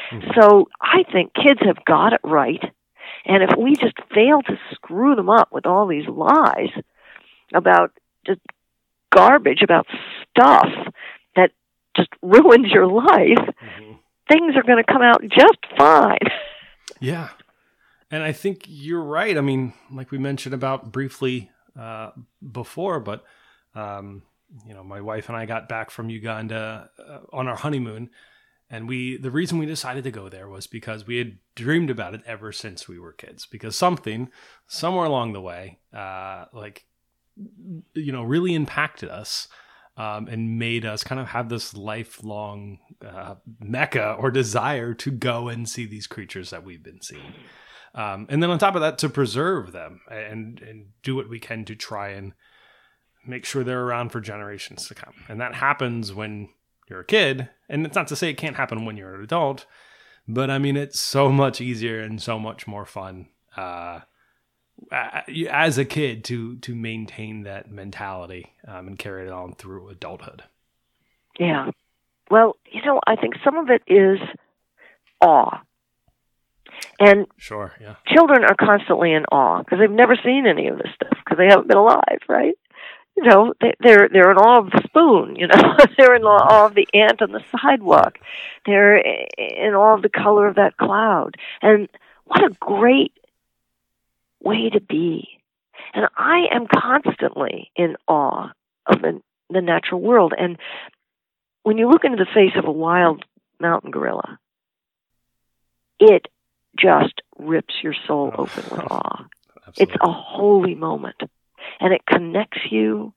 Hmm. 0.09 0.19
So 0.37 0.67
I 0.81 1.03
think 1.09 1.31
kids 1.33 1.61
have 1.65 1.85
got 1.85 2.11
it 2.11 2.19
right. 2.23 2.61
And 3.23 3.41
if 3.41 3.57
we 3.57 3.75
just 3.75 3.95
fail 4.13 4.41
to 4.41 4.59
screw 4.73 5.15
them 5.15 5.29
up 5.29 5.53
with 5.53 5.65
all 5.65 5.87
these 5.87 6.07
lies 6.07 6.69
about 7.53 7.91
just 8.27 8.41
garbage 9.15 9.61
about 9.63 9.87
stuff 10.29 10.67
that 11.35 11.51
just 11.95 12.09
ruins 12.21 12.67
your 12.71 12.87
life, 12.87 13.55
things 14.29 14.55
are 14.55 14.63
going 14.63 14.83
to 14.83 14.91
come 14.91 15.01
out 15.01 15.21
just 15.23 15.59
fine. 15.77 16.17
Yeah. 17.01 17.29
And 18.09 18.23
I 18.23 18.31
think 18.31 18.63
you're 18.67 19.03
right. 19.03 19.37
I 19.37 19.41
mean, 19.41 19.73
like 19.91 20.11
we 20.11 20.17
mentioned 20.17 20.55
about 20.55 20.91
briefly 20.91 21.51
uh, 21.77 22.11
before, 22.51 22.99
but, 23.01 23.25
um, 23.73 24.23
you 24.65 24.73
know, 24.73 24.83
my 24.83 25.01
wife 25.01 25.27
and 25.27 25.37
I 25.37 25.45
got 25.45 25.67
back 25.67 25.89
from 25.89 26.09
Uganda 26.09 26.89
uh, 26.97 27.19
on 27.33 27.47
our 27.47 27.57
honeymoon. 27.57 28.11
And 28.69 28.87
we, 28.87 29.17
the 29.17 29.31
reason 29.31 29.57
we 29.57 29.65
decided 29.65 30.05
to 30.05 30.11
go 30.11 30.29
there 30.29 30.47
was 30.47 30.67
because 30.67 31.05
we 31.05 31.17
had 31.17 31.39
dreamed 31.55 31.89
about 31.89 32.13
it 32.13 32.21
ever 32.25 32.51
since 32.51 32.87
we 32.87 32.97
were 32.97 33.11
kids. 33.11 33.45
Because 33.45 33.75
something, 33.75 34.29
somewhere 34.67 35.05
along 35.05 35.33
the 35.33 35.41
way, 35.41 35.79
uh, 35.93 36.45
like, 36.53 36.85
you 37.93 38.11
know, 38.11 38.23
really 38.23 38.53
impacted 38.53 39.09
us 39.09 39.47
um, 39.97 40.27
and 40.27 40.59
made 40.59 40.85
us 40.85 41.03
kind 41.03 41.21
of 41.21 41.27
have 41.27 41.49
this 41.49 41.73
lifelong 41.73 42.79
uh, 43.05 43.35
mecca 43.59 44.15
or 44.19 44.31
desire 44.31 44.93
to 44.93 45.11
go 45.11 45.47
and 45.47 45.69
see 45.69 45.85
these 45.85 46.07
creatures 46.07 46.49
that 46.49 46.63
we've 46.63 46.83
been 46.83 47.01
seeing. 47.01 47.33
Um, 47.93 48.27
and 48.29 48.43
then 48.43 48.49
on 48.49 48.59
top 48.59 48.75
of 48.75 48.81
that, 48.81 48.97
to 48.99 49.09
preserve 49.09 49.71
them 49.71 50.01
and 50.11 50.59
and 50.61 50.87
do 51.01 51.15
what 51.15 51.29
we 51.29 51.39
can 51.39 51.63
to 51.65 51.75
try 51.75 52.09
and 52.09 52.33
make 53.25 53.45
sure 53.45 53.63
they're 53.63 53.85
around 53.85 54.09
for 54.09 54.19
generations 54.19 54.87
to 54.87 54.95
come. 54.95 55.13
And 55.29 55.39
that 55.41 55.55
happens 55.55 56.13
when 56.13 56.49
you're 56.89 56.99
a 56.99 57.05
kid. 57.05 57.49
And 57.69 57.85
it's 57.85 57.95
not 57.95 58.07
to 58.09 58.15
say 58.15 58.29
it 58.29 58.37
can't 58.37 58.57
happen 58.57 58.85
when 58.85 58.97
you're 58.97 59.15
an 59.15 59.23
adult, 59.23 59.65
but 60.27 60.49
I 60.49 60.59
mean 60.59 60.77
it's 60.77 60.99
so 60.99 61.31
much 61.31 61.61
easier 61.61 61.99
and 62.01 62.21
so 62.21 62.37
much 62.37 62.67
more 62.67 62.85
fun 62.85 63.29
uh, 63.55 64.01
as 64.91 65.77
a 65.77 65.85
kid 65.85 66.23
to 66.25 66.57
to 66.57 66.75
maintain 66.75 67.43
that 67.43 67.71
mentality 67.71 68.53
um, 68.67 68.87
and 68.87 68.99
carry 68.99 69.25
it 69.25 69.31
on 69.31 69.53
through 69.53 69.89
adulthood. 69.89 70.43
Yeah. 71.39 71.71
Well, 72.29 72.55
you 72.71 72.81
know, 72.83 72.99
I 73.05 73.15
think 73.15 73.35
some 73.43 73.57
of 73.57 73.69
it 73.69 73.83
is 73.87 74.19
awe. 75.21 75.61
And 76.99 77.27
Sure, 77.37 77.73
yeah, 77.79 77.95
children 78.07 78.43
are 78.43 78.55
constantly 78.55 79.13
in 79.13 79.25
awe 79.25 79.59
because 79.59 79.79
they've 79.79 79.89
never 79.89 80.17
seen 80.23 80.45
any 80.45 80.67
of 80.67 80.77
this 80.77 80.91
stuff 80.95 81.17
because 81.23 81.37
they 81.37 81.47
haven't 81.47 81.67
been 81.67 81.77
alive, 81.77 82.19
right? 82.27 82.55
You 83.15 83.23
know, 83.23 83.53
they, 83.61 83.73
they're 83.79 84.09
they're 84.11 84.31
in 84.31 84.37
awe 84.37 84.59
of 84.59 84.71
the 84.71 84.81
spoon. 84.85 85.35
You 85.37 85.47
know, 85.47 85.77
they're 85.97 86.15
in 86.15 86.23
awe 86.23 86.65
of 86.65 86.75
the 86.75 86.87
ant 86.93 87.21
on 87.21 87.31
the 87.31 87.43
sidewalk. 87.51 88.17
They're 88.65 88.97
in 88.97 89.73
awe 89.73 89.95
of 89.95 90.01
the 90.01 90.09
color 90.09 90.47
of 90.47 90.55
that 90.55 90.75
cloud. 90.77 91.35
And 91.61 91.87
what 92.25 92.43
a 92.43 92.55
great 92.59 93.13
way 94.45 94.69
to 94.69 94.79
be. 94.79 95.27
And 95.93 96.05
I 96.15 96.45
am 96.53 96.67
constantly 96.67 97.71
in 97.75 97.97
awe 98.07 98.51
of 98.85 99.01
the, 99.01 99.21
the 99.49 99.61
natural 99.61 99.99
world. 100.01 100.33
And 100.37 100.57
when 101.63 101.77
you 101.77 101.89
look 101.89 102.05
into 102.05 102.23
the 102.23 102.29
face 102.33 102.53
of 102.55 102.65
a 102.65 102.71
wild 102.71 103.25
mountain 103.59 103.91
gorilla, 103.91 104.39
it 105.99 106.27
just 106.77 107.21
rips 107.37 107.73
your 107.81 107.95
soul 108.07 108.31
Oh. 108.37 108.43
open 108.43 108.63
with 108.71 108.91
awe. 108.91 109.25
absolutely. 109.67 109.93
It's 109.93 110.03
a 110.03 110.11
holy 110.11 110.75
moment. 110.75 111.15
And 111.79 111.93
it 111.93 112.05
connects 112.05 112.59
you 112.69 113.13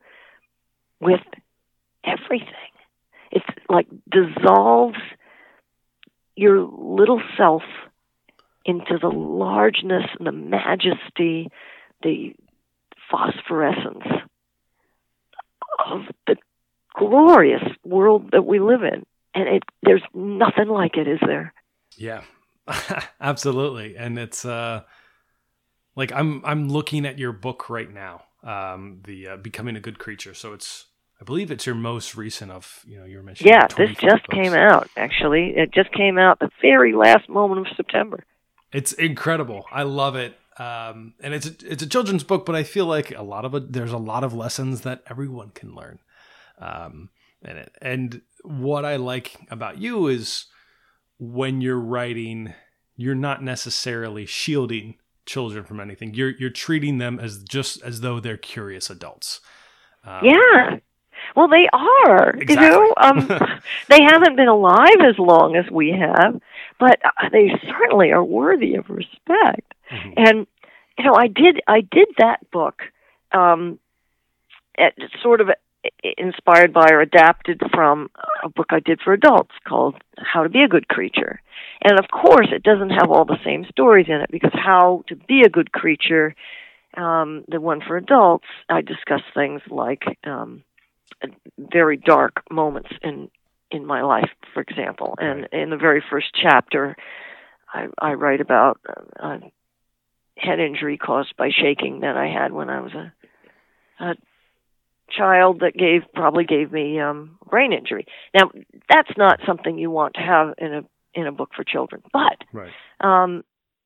with 1.01 1.21
everything. 2.05 2.49
It's 3.31 3.47
like 3.69 3.87
dissolves 4.11 4.99
your 6.35 6.61
little 6.61 7.21
self 7.37 7.63
into 8.69 8.99
the 9.01 9.09
largeness 9.09 10.05
and 10.19 10.27
the 10.27 10.33
majesty, 10.33 11.49
the 12.03 12.35
phosphorescence 13.11 14.05
of 15.87 16.03
the 16.27 16.37
glorious 16.95 17.63
world 17.83 18.31
that 18.33 18.45
we 18.45 18.61
live 18.61 18.83
in. 18.83 19.07
And 19.35 19.49
it 19.49 19.63
there's 19.83 20.03
nothing 20.13 20.69
like 20.69 20.97
it, 20.97 21.09
is 21.09 21.21
there? 21.25 21.55
Yeah, 21.97 22.23
absolutely. 23.21 23.97
And 23.97 24.19
it's 24.19 24.45
uh, 24.45 24.83
like 25.97 26.13
I'm 26.13 26.45
I'm 26.45 26.69
looking 26.69 27.07
at 27.07 27.19
your 27.19 27.33
book 27.33 27.71
right 27.71 27.93
now, 27.93 28.23
um, 28.43 29.01
the 29.05 29.29
uh, 29.29 29.37
becoming 29.37 29.77
a 29.77 29.81
good 29.81 29.99
creature. 29.99 30.35
So 30.35 30.53
it's 30.53 30.87
I 31.21 31.25
believe 31.25 31.51
it's 31.51 31.67
your 31.67 31.75
most 31.75 32.17
recent 32.17 32.51
of 32.51 32.85
you 32.87 32.99
know 32.99 33.05
you 33.05 33.17
were 33.17 33.23
mentioning. 33.23 33.53
Yeah, 33.53 33.67
this 33.69 33.91
just 33.91 34.27
books. 34.27 34.35
came 34.35 34.55
out, 34.55 34.89
actually. 34.97 35.55
It 35.57 35.73
just 35.73 35.93
came 35.93 36.19
out 36.19 36.39
the 36.39 36.51
very 36.61 36.93
last 36.93 37.29
moment 37.29 37.67
of 37.67 37.77
September. 37.77 38.25
It's 38.73 38.93
incredible. 38.93 39.65
I 39.73 39.83
love 39.85 40.17
it. 40.17 40.37
Um, 40.59 41.15
and 41.21 41.35
it's 41.35 41.47
a, 41.47 41.53
it's 41.65 41.83
a 41.83 41.87
children's 41.89 42.25
book, 42.25 42.45
but 42.45 42.57
I 42.57 42.65
feel 42.65 42.87
like 42.87 43.13
a 43.17 43.23
lot 43.23 43.45
of 43.45 43.55
it. 43.55 43.73
There's 43.73 43.93
a 43.93 43.99
lot 43.99 44.25
of 44.25 44.35
lessons 44.35 44.81
that 44.83 45.03
everyone 45.09 45.51
can 45.55 45.75
learn. 45.75 46.01
Um, 46.61 47.11
and 47.43 47.59
it, 47.59 47.73
and 47.81 48.23
what 48.43 48.85
I 48.85 48.97
like 48.97 49.37
about 49.51 49.79
you 49.79 50.09
is 50.09 50.47
when 51.19 51.61
you're 51.61 51.79
writing, 51.79 52.55
you're 52.97 53.15
not 53.15 53.43
necessarily 53.43 54.27
shielding 54.27 54.97
children 55.27 55.65
from 55.65 55.79
anything. 55.79 56.15
You're 56.15 56.31
you're 56.31 56.51
treating 56.51 56.99
them 56.99 57.21
as 57.21 57.43
just 57.45 57.81
as 57.83 58.01
though 58.01 58.19
they're 58.19 58.37
curious 58.37 58.91
adults. 58.91 59.41
Um, 60.05 60.25
Yeah. 60.25 60.79
Well, 61.37 61.49
they 61.49 61.69
are. 61.73 62.35
You 62.39 62.57
know, 62.57 62.93
Exactly. 62.97 63.37
um, 63.37 63.61
they 63.89 64.03
haven't 64.03 64.37
been 64.37 64.49
alive 64.49 64.97
as 65.07 65.19
long 65.19 65.57
as 65.57 65.71
we 65.71 65.91
have, 65.91 66.41
but 66.79 66.99
uh, 67.05 67.29
they 67.31 67.51
certainly 67.67 68.13
are 68.13 68.25
worthy 68.25 68.75
of 68.75 68.89
respect. 68.91 69.75
Mhm. 69.91 70.15
And 70.17 70.47
you 70.99 71.05
know, 71.05 71.15
I 71.15 71.29
did 71.29 71.61
I 71.67 71.81
did 71.81 72.09
that 72.19 72.51
book, 72.51 72.83
um, 73.33 73.79
it, 74.77 74.95
sort 75.23 75.41
of 75.41 75.51
inspired 76.17 76.73
by 76.73 76.89
or 76.91 77.01
adapted 77.01 77.63
from 77.73 78.11
a 78.43 78.49
book 78.49 78.67
I 78.71 78.81
did 78.81 79.01
for 79.01 79.13
adults 79.13 79.53
called 79.67 79.95
How 80.19 80.43
to 80.43 80.49
Be 80.49 80.63
a 80.63 80.69
Good 80.69 80.89
Creature. 80.89 81.41
And 81.83 81.99
of 81.99 82.07
course, 82.11 82.49
it 82.53 82.63
doesn't 82.63 82.91
have 82.91 83.11
all 83.11 83.25
the 83.25 83.39
same 83.45 83.65
stories 83.71 84.07
in 84.09 84.21
it 84.21 84.31
because 84.31 84.53
How 84.53 85.05
to 85.09 85.17
Be 85.17 85.43
a 85.43 85.49
Good 85.49 85.73
Creature, 85.73 86.35
um, 86.97 87.45
the 87.49 87.61
one 87.61 87.81
for 87.81 87.97
adults, 87.97 88.47
I 88.69 88.81
discuss 88.81 89.23
things 89.35 89.63
like 89.71 90.05
um, 90.25 90.65
very 91.59 91.97
dark 91.97 92.43
moments 92.51 92.91
in 93.03 93.31
in 93.71 93.85
my 93.85 94.03
life, 94.03 94.31
for 94.55 94.61
example. 94.61 95.15
And 95.19 95.49
in 95.53 95.71
the 95.71 95.77
very 95.77 96.03
first 96.11 96.29
chapter, 96.35 96.97
I, 97.73 97.87
I 98.01 98.15
write 98.15 98.41
about 98.41 98.81
a 99.17 99.41
head 100.37 100.61
injury 100.61 100.97
caused 100.97 101.37
by 101.37 101.51
shaking 101.51 102.01
that 102.01 102.17
I 102.17 102.29
had 102.29 102.53
when 102.53 102.71
I 102.71 102.81
was 102.81 102.93
a, 102.95 103.13
a 104.01 104.15
child 105.11 105.61
that 105.61 105.77
gave 105.77 106.03
probably 106.15 106.45
gave 106.45 106.73
me 106.73 107.01
um, 107.01 107.39
brain 107.49 107.73
injury. 107.73 108.07
Now, 108.35 108.51
that's 108.89 109.11
not 109.17 109.41
something 109.47 109.79
you 109.79 109.91
want 109.91 110.15
to 110.15 110.21
have 110.21 110.55
in 110.59 110.75
a 110.75 110.83
in 111.15 111.27
a 111.27 111.33
book 111.33 111.51
for 111.57 111.65
children. 111.65 112.03
But 112.13 112.45
Right. 112.53 112.73
um, 113.01 113.43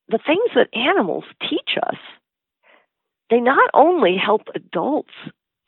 the 0.09 0.19
things 0.19 0.51
that 0.55 0.69
animals 0.75 1.25
teach 1.49 1.79
us, 1.83 1.97
they 3.31 3.41
not 3.41 3.71
only 3.73 4.17
help 4.17 4.43
adults 4.55 5.13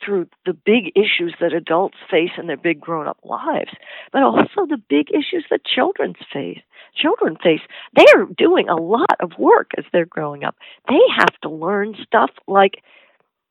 through 0.04 0.26
the 0.46 0.52
big 0.52 0.92
issues 0.94 1.34
that 1.40 1.52
adults 1.52 1.96
face 2.10 2.30
in 2.38 2.46
their 2.46 2.56
big 2.56 2.80
grown 2.80 3.06
up 3.06 3.18
lives, 3.24 3.70
but 4.12 4.22
also 4.22 4.66
the 4.68 4.80
big 4.88 5.10
issues 5.10 5.44
that 5.50 5.64
children 5.64 6.14
face. 6.32 6.60
Children 6.94 7.36
face. 7.42 7.60
They 7.96 8.06
are 8.14 8.26
doing 8.36 8.68
a 8.68 8.76
lot 8.76 9.16
of 9.20 9.32
work 9.38 9.72
as 9.76 9.84
they're 9.92 10.06
growing 10.06 10.44
up. 10.44 10.56
They 10.88 11.00
have 11.16 11.38
to 11.42 11.48
learn 11.48 11.96
stuff 12.06 12.30
like 12.46 12.82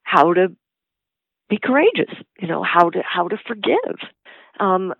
how 0.03 0.33
to 0.33 0.55
be 1.49 1.57
courageous, 1.61 2.13
you 2.39 2.47
know, 2.47 2.63
how 2.63 2.89
to 2.89 3.01
how 3.03 3.27
to 3.27 3.37
forgive, 3.47 3.97
um, 4.59 4.93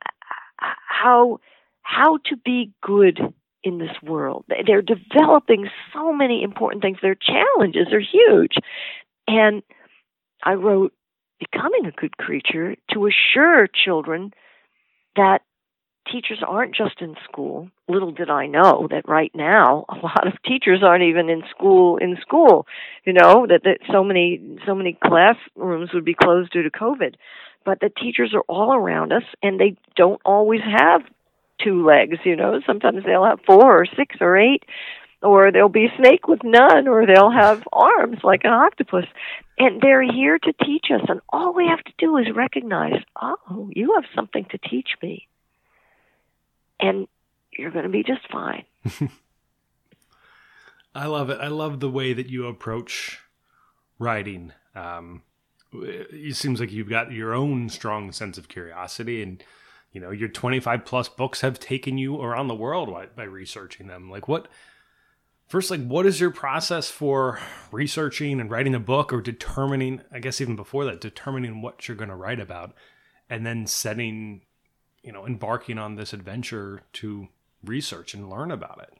how 0.57 1.39
how 1.81 2.17
to 2.25 2.35
be 2.37 2.71
good 2.81 3.19
in 3.63 3.77
this 3.77 3.95
world. 4.01 4.45
They're 4.67 4.81
developing 4.81 5.69
so 5.93 6.11
many 6.11 6.43
important 6.43 6.81
things. 6.81 6.97
Their 7.01 7.15
challenges 7.15 7.87
are 7.93 7.99
huge. 7.99 8.55
And 9.27 9.63
I 10.43 10.53
wrote 10.53 10.93
Becoming 11.51 11.85
a 11.85 11.91
Good 11.91 12.17
Creature 12.17 12.75
to 12.93 13.07
assure 13.07 13.67
children 13.67 14.33
that 15.15 15.39
teachers 16.11 16.39
aren't 16.45 16.75
just 16.75 17.01
in 17.01 17.15
school. 17.23 17.69
Little 17.87 18.11
did 18.11 18.29
I 18.29 18.47
know 18.47 18.87
that 18.91 19.07
right 19.07 19.31
now 19.33 19.85
a 19.89 19.95
lot 19.95 20.27
of 20.27 20.33
teachers 20.45 20.81
aren't 20.83 21.03
even 21.03 21.29
in 21.29 21.43
school 21.49 21.97
in 21.97 22.17
school. 22.21 22.67
You 23.05 23.13
know, 23.13 23.47
that, 23.47 23.61
that 23.63 23.79
so 23.91 24.03
many 24.03 24.59
so 24.65 24.75
many 24.75 24.97
classrooms 25.03 25.89
would 25.93 26.05
be 26.05 26.13
closed 26.13 26.51
due 26.51 26.63
to 26.63 26.69
COVID. 26.69 27.15
But 27.65 27.79
the 27.79 27.89
teachers 27.89 28.33
are 28.33 28.43
all 28.47 28.73
around 28.73 29.13
us 29.13 29.23
and 29.41 29.59
they 29.59 29.77
don't 29.95 30.21
always 30.25 30.61
have 30.61 31.01
two 31.63 31.85
legs, 31.85 32.17
you 32.25 32.35
know. 32.35 32.59
Sometimes 32.65 33.03
they'll 33.05 33.25
have 33.25 33.39
four 33.45 33.81
or 33.81 33.85
six 33.85 34.17
or 34.19 34.37
eight, 34.37 34.63
or 35.23 35.51
they'll 35.51 35.69
be 35.69 35.85
a 35.85 35.97
snake 35.97 36.27
with 36.27 36.43
none, 36.43 36.87
or 36.87 37.05
they'll 37.05 37.31
have 37.31 37.63
arms 37.71 38.19
like 38.23 38.41
an 38.43 38.51
octopus. 38.51 39.05
And 39.57 39.81
they're 39.81 40.03
here 40.03 40.37
to 40.37 40.53
teach 40.65 40.87
us, 40.93 41.01
and 41.07 41.21
all 41.29 41.53
we 41.53 41.67
have 41.67 41.83
to 41.83 41.93
do 41.97 42.17
is 42.17 42.27
recognize, 42.35 43.01
oh, 43.21 43.69
you 43.71 43.93
have 43.95 44.05
something 44.15 44.45
to 44.51 44.57
teach 44.57 44.89
me. 45.01 45.27
And 46.79 47.07
you're 47.51 47.71
going 47.71 47.85
to 47.85 47.89
be 47.89 48.03
just 48.03 48.27
fine. 48.31 48.65
I 50.95 51.07
love 51.07 51.29
it. 51.29 51.39
I 51.39 51.47
love 51.47 51.79
the 51.79 51.89
way 51.89 52.13
that 52.13 52.29
you 52.29 52.47
approach 52.47 53.19
writing. 53.97 54.53
Um, 54.75 55.23
it 55.73 56.35
seems 56.35 56.59
like 56.59 56.71
you've 56.71 56.89
got 56.89 57.11
your 57.11 57.33
own 57.33 57.69
strong 57.69 58.11
sense 58.11 58.37
of 58.37 58.47
curiosity 58.47 59.23
and 59.23 59.43
you 59.91 59.99
know 59.99 60.11
your 60.11 60.29
25 60.29 60.85
plus 60.85 61.09
books 61.09 61.41
have 61.41 61.59
taken 61.59 61.97
you 61.97 62.21
around 62.21 62.47
the 62.47 62.55
world 62.55 62.91
by, 62.91 63.07
by 63.07 63.23
researching 63.23 63.87
them 63.87 64.09
like 64.09 64.27
what 64.27 64.47
first 65.47 65.71
like 65.71 65.85
what 65.85 66.05
is 66.05 66.19
your 66.19 66.31
process 66.31 66.89
for 66.89 67.39
researching 67.71 68.39
and 68.39 68.49
writing 68.49 68.75
a 68.75 68.79
book 68.79 69.13
or 69.13 69.21
determining 69.21 70.01
i 70.11 70.19
guess 70.19 70.41
even 70.41 70.55
before 70.55 70.85
that 70.85 71.01
determining 71.01 71.61
what 71.61 71.87
you're 71.87 71.97
going 71.97 72.09
to 72.09 72.15
write 72.15 72.39
about 72.39 72.73
and 73.29 73.45
then 73.45 73.65
setting 73.67 74.41
you 75.03 75.11
know 75.11 75.27
embarking 75.27 75.77
on 75.77 75.95
this 75.95 76.13
adventure 76.13 76.81
to 76.93 77.27
research 77.63 78.13
and 78.13 78.29
learn 78.29 78.51
about 78.51 78.81
it? 78.81 78.97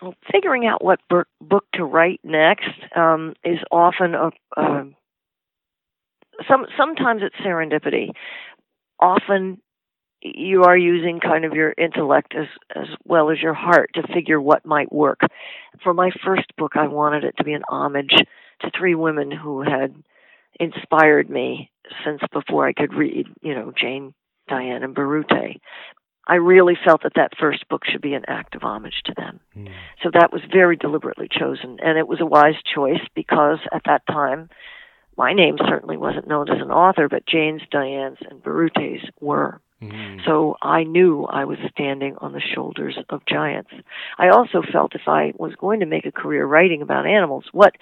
Well, 0.00 0.14
figuring 0.32 0.66
out 0.66 0.82
what 0.82 1.00
book 1.08 1.64
to 1.74 1.84
write 1.84 2.20
next 2.24 2.70
um, 2.96 3.34
is 3.44 3.58
often 3.70 4.14
a, 4.14 4.30
a 4.56 4.84
some 6.48 6.66
sometimes 6.76 7.22
it's 7.22 7.36
serendipity. 7.36 8.10
Often 8.98 9.60
you 10.22 10.64
are 10.64 10.76
using 10.76 11.20
kind 11.20 11.44
of 11.44 11.52
your 11.52 11.74
intellect 11.76 12.34
as 12.36 12.46
as 12.74 12.88
well 13.04 13.30
as 13.30 13.40
your 13.40 13.54
heart 13.54 13.90
to 13.94 14.06
figure 14.14 14.40
what 14.40 14.64
might 14.64 14.92
work. 14.92 15.20
For 15.82 15.92
my 15.92 16.10
first 16.24 16.56
book, 16.56 16.72
I 16.76 16.86
wanted 16.86 17.24
it 17.24 17.36
to 17.38 17.44
be 17.44 17.52
an 17.52 17.64
homage 17.68 18.14
to 18.60 18.70
three 18.76 18.94
women 18.94 19.30
who 19.30 19.62
had 19.62 19.94
inspired 20.60 21.28
me 21.28 21.70
since 22.04 22.20
before 22.32 22.66
I 22.66 22.72
could 22.72 22.94
read, 22.94 23.26
you 23.40 23.54
know, 23.54 23.72
Jane, 23.76 24.14
Dian, 24.48 24.82
and 24.82 24.94
Birute. 24.94 25.60
I 26.26 26.34
really 26.36 26.78
felt 26.84 27.02
that 27.02 27.14
that 27.16 27.36
first 27.38 27.68
book 27.68 27.82
should 27.84 28.00
be 28.00 28.14
an 28.14 28.24
act 28.28 28.54
of 28.54 28.62
homage 28.62 29.02
to 29.06 29.14
them. 29.16 29.40
Mm. 29.56 29.72
So 30.04 30.10
that 30.12 30.32
was 30.32 30.40
very 30.52 30.76
deliberately 30.76 31.28
chosen, 31.28 31.78
and 31.82 31.98
it 31.98 32.06
was 32.06 32.20
a 32.20 32.26
wise 32.26 32.54
choice 32.74 33.00
because 33.14 33.58
at 33.72 33.82
that 33.86 34.06
time, 34.06 34.48
my 35.16 35.32
name 35.32 35.56
certainly 35.58 35.96
wasn't 35.96 36.28
known 36.28 36.48
as 36.48 36.60
an 36.60 36.70
author, 36.70 37.08
but 37.08 37.26
Jane's, 37.26 37.62
Dian's, 37.70 38.18
and 38.30 38.42
Birute's 38.42 39.04
were. 39.20 39.60
Mm-hmm. 39.82 40.20
So 40.26 40.56
I 40.62 40.84
knew 40.84 41.24
I 41.24 41.44
was 41.44 41.58
standing 41.70 42.16
on 42.18 42.32
the 42.32 42.40
shoulders 42.40 42.96
of 43.10 43.26
giants. 43.26 43.70
I 44.16 44.28
also 44.28 44.62
felt 44.72 44.94
if 44.94 45.08
I 45.08 45.32
was 45.36 45.54
going 45.56 45.80
to 45.80 45.86
make 45.86 46.06
a 46.06 46.12
career 46.12 46.46
writing 46.46 46.82
about 46.82 47.06
animals, 47.06 47.44
what 47.52 47.74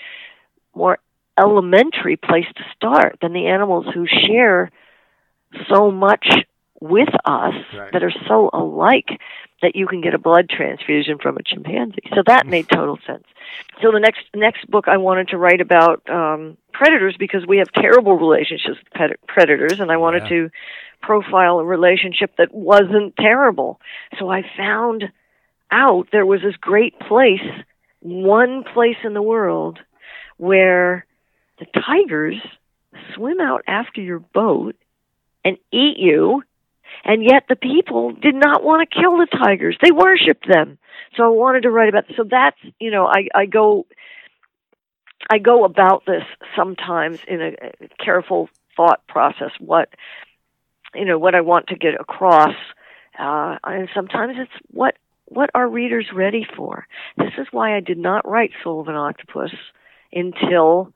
more 0.75 0.99
elementary 1.39 2.17
place 2.17 2.47
to 2.57 2.63
start 2.75 3.19
than 3.21 3.33
the 3.33 3.47
animals 3.47 3.87
who 3.93 4.07
share 4.07 4.71
so 5.69 5.91
much 5.91 6.27
with 6.81 7.09
us 7.25 7.55
right. 7.75 7.93
that 7.93 8.03
are 8.03 8.13
so 8.27 8.51
alike 8.53 9.21
that 9.63 9.77
you 9.77 9.87
can 9.87 10.01
get 10.01 10.15
a 10.15 10.19
blood 10.19 10.49
transfusion 10.49 11.19
from 11.19 11.37
a 11.37 11.43
chimpanzee. 11.43 12.03
So 12.15 12.23
that 12.27 12.47
made 12.47 12.69
total 12.69 12.99
sense. 13.07 13.25
So 13.83 13.93
the 13.93 14.01
next 14.01 14.21
next 14.35 14.71
book 14.71 14.87
I 14.89 14.97
wanted 14.97 15.29
to 15.29 15.39
write 15.39 15.61
about 15.61 16.09
um, 16.09 16.57
predators 16.73 17.17
because 17.19 17.47
we 17.47 17.59
have 17.59 17.71
terrible 17.73 18.17
relationships 18.17 18.79
with 18.99 19.13
predators, 19.27 19.79
and 19.81 19.91
I 19.91 19.97
wanted 19.97 20.23
Yeah. 20.25 20.29
to 20.29 20.51
profile 21.03 21.61
a 21.61 21.65
relationship 21.65 22.37
that 22.37 22.53
wasn't 22.53 23.17
terrible. 23.17 23.81
So 24.19 24.31
I 24.31 24.43
found 24.57 25.05
out 25.71 26.09
there 26.13 26.27
was 26.27 26.43
this 26.43 26.57
great 26.57 26.99
place, 27.01 27.41
one 28.01 28.65
place 28.65 28.97
in 29.05 29.15
the 29.15 29.23
world, 29.23 29.79
where 30.37 31.07
the 31.59 31.67
tigers 31.67 32.37
swim 33.15 33.41
out 33.41 33.63
after 33.67 34.01
your 34.01 34.19
boat 34.19 34.77
and 35.45 35.57
eat 35.73 35.97
you 35.99 36.43
and 37.05 37.25
yet 37.25 37.45
the 37.49 37.57
people 37.57 38.13
did 38.13 38.35
not 38.35 38.63
want 38.63 38.89
to 38.89 39.01
kill 39.01 39.17
the 39.17 39.27
tigers. 39.27 39.77
They 39.83 39.93
worshipped 39.93 40.47
them. 40.49 40.79
So 41.17 41.25
I 41.25 41.29
wanted 41.29 41.63
to 41.63 41.71
write 41.71 41.89
about 41.89 42.05
so 42.17 42.25
that's 42.29 42.59
you 42.79 42.91
know, 42.91 43.07
I, 43.07 43.29
I 43.35 43.47
go 43.47 43.87
I 45.29 45.39
go 45.39 45.65
about 45.65 46.05
this 46.07 46.23
sometimes 46.57 47.21
in 47.27 47.41
a 47.41 47.53
careful 48.03 48.49
thought 48.77 49.07
process 49.07 49.51
what 49.59 49.91
you 50.95 51.05
know, 51.05 51.19
what 51.19 51.35
I 51.35 51.41
want 51.41 51.69
to 51.69 51.77
get 51.77 51.95
across. 52.01 52.55
Uh, 53.19 53.59
and 53.65 53.89
sometimes 53.95 54.37
it's 54.39 54.67
what 54.71 54.97
what 55.27 55.51
are 55.55 55.69
readers 55.69 56.07
ready 56.13 56.47
for? 56.57 56.87
This 57.17 57.33
is 57.39 57.47
why 57.53 57.77
I 57.77 57.81
did 57.81 57.99
not 57.99 58.29
write 58.29 58.51
Soul 58.65 58.81
of 58.81 58.89
an 58.89 58.97
Octopus 58.97 59.53
until 60.13 60.93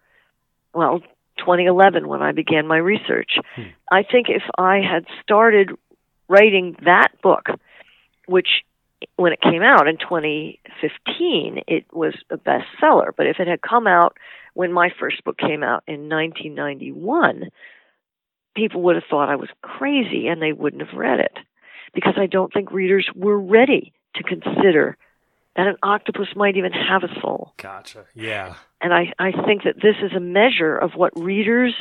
well 0.72 1.00
2011 1.38 2.08
when 2.08 2.22
I 2.22 2.32
began 2.32 2.66
my 2.66 2.76
research. 2.76 3.38
Hmm. 3.54 3.62
I 3.90 4.02
think 4.02 4.28
if 4.28 4.42
I 4.56 4.80
had 4.80 5.06
started 5.22 5.70
writing 6.28 6.76
that 6.84 7.08
book, 7.22 7.48
which 8.26 8.48
when 9.16 9.32
it 9.32 9.40
came 9.40 9.62
out 9.62 9.86
in 9.86 9.98
2015, 9.98 11.62
it 11.66 11.86
was 11.92 12.14
a 12.30 12.36
bestseller. 12.36 13.10
But 13.16 13.26
if 13.26 13.38
it 13.38 13.48
had 13.48 13.60
come 13.62 13.86
out 13.86 14.16
when 14.54 14.72
my 14.72 14.90
first 14.98 15.22
book 15.24 15.38
came 15.38 15.62
out 15.62 15.82
in 15.86 16.08
1991, 16.08 17.50
people 18.54 18.82
would 18.82 18.94
have 18.96 19.04
thought 19.08 19.28
I 19.28 19.36
was 19.36 19.48
crazy 19.62 20.28
and 20.28 20.40
they 20.40 20.52
wouldn't 20.52 20.86
have 20.86 20.98
read 20.98 21.20
it 21.20 21.36
because 21.92 22.14
I 22.16 22.26
don't 22.26 22.52
think 22.52 22.72
readers 22.72 23.08
were 23.14 23.38
ready 23.38 23.92
to 24.16 24.22
consider 24.22 24.96
that 25.56 25.66
an 25.66 25.76
octopus 25.82 26.28
might 26.34 26.56
even 26.56 26.72
have 26.72 27.02
a 27.04 27.20
soul. 27.20 27.52
Gotcha. 27.56 28.06
Yeah. 28.14 28.54
And 28.80 28.92
I, 28.92 29.12
I 29.18 29.30
think 29.30 29.62
that 29.64 29.76
this 29.76 29.96
is 30.02 30.12
a 30.16 30.20
measure 30.20 30.76
of 30.76 30.92
what 30.96 31.12
readers 31.18 31.74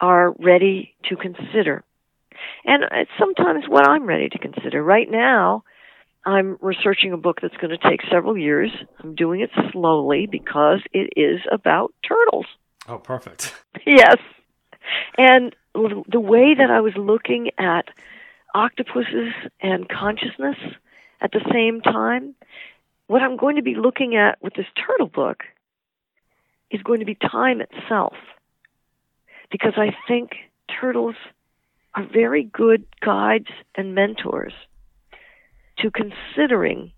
are 0.00 0.34
ready 0.38 0.94
to 1.08 1.16
consider. 1.16 1.84
And 2.64 2.84
it's 2.92 3.10
sometimes 3.18 3.64
what 3.68 3.86
I'm 3.88 4.04
ready 4.04 4.28
to 4.28 4.38
consider. 4.38 4.82
Right 4.82 5.10
now, 5.10 5.64
I'm 6.24 6.58
researching 6.60 7.12
a 7.12 7.16
book 7.16 7.38
that's 7.40 7.56
going 7.56 7.70
to 7.70 7.88
take 7.88 8.00
several 8.10 8.36
years. 8.36 8.70
I'm 9.02 9.14
doing 9.14 9.40
it 9.40 9.50
slowly 9.70 10.26
because 10.26 10.80
it 10.92 11.12
is 11.16 11.40
about 11.52 11.94
turtles. 12.06 12.46
Oh, 12.88 12.98
perfect. 12.98 13.54
Yes. 13.86 14.16
And 15.16 15.54
the 15.74 16.18
way 16.18 16.54
that 16.54 16.70
I 16.70 16.80
was 16.80 16.94
looking 16.96 17.50
at 17.58 17.84
octopuses 18.54 19.32
and 19.60 19.88
consciousness 19.88 20.56
at 21.20 21.30
the 21.30 21.40
same 21.52 21.82
time, 21.82 22.34
what 23.06 23.22
I'm 23.22 23.36
going 23.36 23.56
to 23.56 23.62
be 23.62 23.74
looking 23.74 24.16
at 24.16 24.42
with 24.42 24.54
this 24.54 24.66
turtle 24.74 25.08
book 25.08 25.44
is 26.70 26.82
going 26.82 27.00
to 27.00 27.06
be 27.06 27.14
time 27.14 27.60
itself. 27.60 28.14
Because 29.52 29.74
I 29.76 29.94
think 30.08 30.30
turtles 30.80 31.14
are 31.96 32.06
very 32.12 32.44
good 32.44 32.84
guides 33.04 33.48
and 33.74 33.94
mentors 33.94 34.52
to 35.78 35.90
considering 35.90 36.92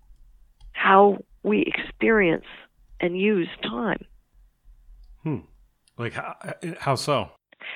how 0.73 1.17
we 1.41 1.61
experience 1.63 2.45
and 2.99 3.17
use 3.19 3.49
time. 3.63 4.05
Hmm. 5.23 5.37
Like 5.97 6.13
how, 6.13 6.35
how 6.79 6.95
so? 6.95 7.29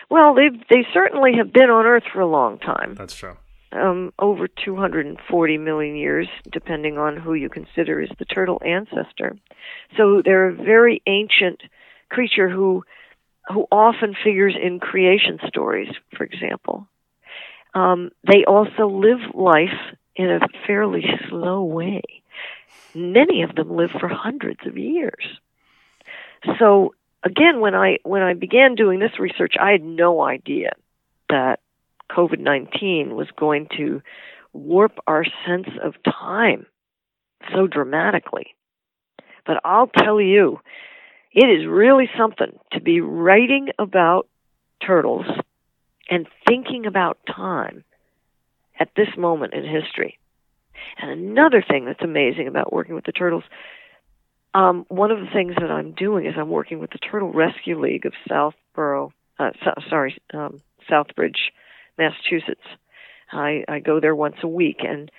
Well, 0.09 0.35
they 0.35 0.49
they 0.69 0.85
certainly 0.93 1.31
have 1.37 1.51
been 1.51 1.69
on 1.69 1.85
Earth 1.85 2.03
for 2.13 2.21
a 2.21 2.27
long 2.27 2.59
time. 2.59 2.95
That's 2.95 3.15
true. 3.15 3.37
um, 3.73 4.13
over 4.19 4.47
240 4.47 5.57
million 5.57 5.95
years, 5.95 6.27
depending 6.51 6.97
on 6.97 7.17
who 7.17 7.33
you 7.33 7.49
consider 7.49 8.01
is 8.01 8.09
the 8.19 8.25
turtle 8.25 8.61
ancestor. 8.65 9.35
So 9.97 10.21
they're 10.23 10.49
a 10.49 10.55
very 10.55 11.01
ancient 11.07 11.61
creature 12.09 12.49
who 12.49 12.83
who 13.49 13.65
often 13.71 14.15
figures 14.23 14.55
in 14.61 14.79
creation 14.79 15.39
stories, 15.47 15.89
for 16.15 16.23
example. 16.23 16.87
Um, 17.73 18.11
they 18.25 18.45
also 18.45 18.87
live 18.87 19.33
life 19.33 19.79
in 20.15 20.29
a 20.29 20.39
fairly 20.67 21.05
slow 21.29 21.63
way. 21.63 22.01
Many 22.93 23.41
of 23.43 23.55
them 23.55 23.75
live 23.75 23.89
for 23.99 24.07
hundreds 24.07 24.59
of 24.65 24.77
years. 24.77 25.25
So 26.59 26.93
again, 27.23 27.59
when 27.59 27.73
I 27.73 27.97
when 28.03 28.21
I 28.21 28.33
began 28.33 28.75
doing 28.75 28.99
this 28.99 29.19
research, 29.19 29.55
I 29.59 29.71
had 29.71 29.83
no 29.83 30.21
idea 30.21 30.73
that 31.29 31.59
COVID 32.11 32.39
nineteen 32.39 33.15
was 33.15 33.27
going 33.35 33.67
to 33.77 34.01
warp 34.51 34.99
our 35.07 35.25
sense 35.47 35.69
of 35.81 35.95
time 36.03 36.67
so 37.53 37.65
dramatically. 37.65 38.55
But 39.45 39.61
I'll 39.65 39.87
tell 39.87 40.21
you, 40.21 40.59
it 41.31 41.45
is 41.45 41.65
really 41.67 42.09
something 42.17 42.59
to 42.73 42.79
be 42.79 43.01
writing 43.01 43.69
about 43.79 44.27
turtles 44.85 45.25
and 46.09 46.27
thinking 46.47 46.85
about 46.85 47.17
time 47.27 47.83
at 48.79 48.89
this 48.95 49.09
moment 49.17 49.53
in 49.53 49.63
history. 49.63 50.19
And 50.97 51.11
another 51.11 51.63
thing 51.67 51.85
that's 51.85 52.01
amazing 52.01 52.47
about 52.47 52.73
working 52.73 52.95
with 52.95 53.05
the 53.05 53.11
turtles, 53.11 53.43
um, 54.53 54.85
one 54.89 55.11
of 55.11 55.19
the 55.19 55.31
things 55.33 55.53
that 55.59 55.71
I'm 55.71 55.93
doing 55.93 56.25
is 56.25 56.33
I'm 56.37 56.49
working 56.49 56.79
with 56.79 56.91
the 56.91 56.99
Turtle 56.99 57.31
Rescue 57.31 57.79
League 57.79 58.05
of 58.05 58.13
Southborough, 58.27 59.13
uh, 59.39 59.51
so, 59.63 59.71
sorry, 59.89 60.17
um, 60.33 60.61
Southbridge, 60.89 61.51
Massachusetts. 61.97 62.61
I, 63.31 63.63
I 63.67 63.79
go 63.79 63.99
there 63.99 64.15
once 64.15 64.35
a 64.43 64.47
week, 64.47 64.81
and 64.81 65.09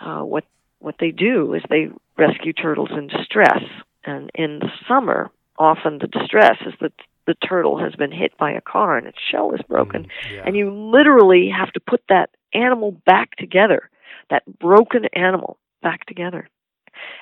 uh, 0.00 0.20
what 0.20 0.44
what 0.78 0.96
they 1.00 1.10
do 1.10 1.54
is 1.54 1.62
they 1.70 1.88
rescue 2.18 2.52
turtles 2.52 2.90
in 2.92 3.08
distress. 3.08 3.62
And 4.04 4.30
in 4.34 4.58
the 4.58 4.68
summer, 4.86 5.30
often 5.58 5.98
the 5.98 6.06
distress 6.06 6.58
is 6.66 6.74
that 6.80 6.92
the 7.26 7.34
turtle 7.34 7.78
has 7.78 7.94
been 7.94 8.12
hit 8.12 8.36
by 8.38 8.52
a 8.52 8.60
car 8.60 8.96
and 8.96 9.06
its 9.06 9.18
shell 9.30 9.52
is 9.52 9.60
broken. 9.68 10.04
Mm, 10.04 10.32
yeah. 10.32 10.42
And 10.46 10.56
you 10.56 10.72
literally 10.72 11.48
have 11.48 11.72
to 11.72 11.80
put 11.80 12.02
that 12.08 12.30
animal 12.54 12.92
back 13.04 13.36
together, 13.36 13.90
that 14.30 14.42
broken 14.58 15.06
animal 15.12 15.58
back 15.82 16.06
together. 16.06 16.48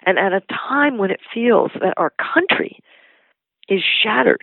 And 0.07 0.19
at 0.19 0.33
a 0.33 0.43
time 0.69 0.99
when 0.99 1.11
it 1.11 1.21
feels 1.33 1.71
that 1.81 1.95
our 1.97 2.11
country 2.11 2.79
is 3.69 3.83
shattered 4.03 4.43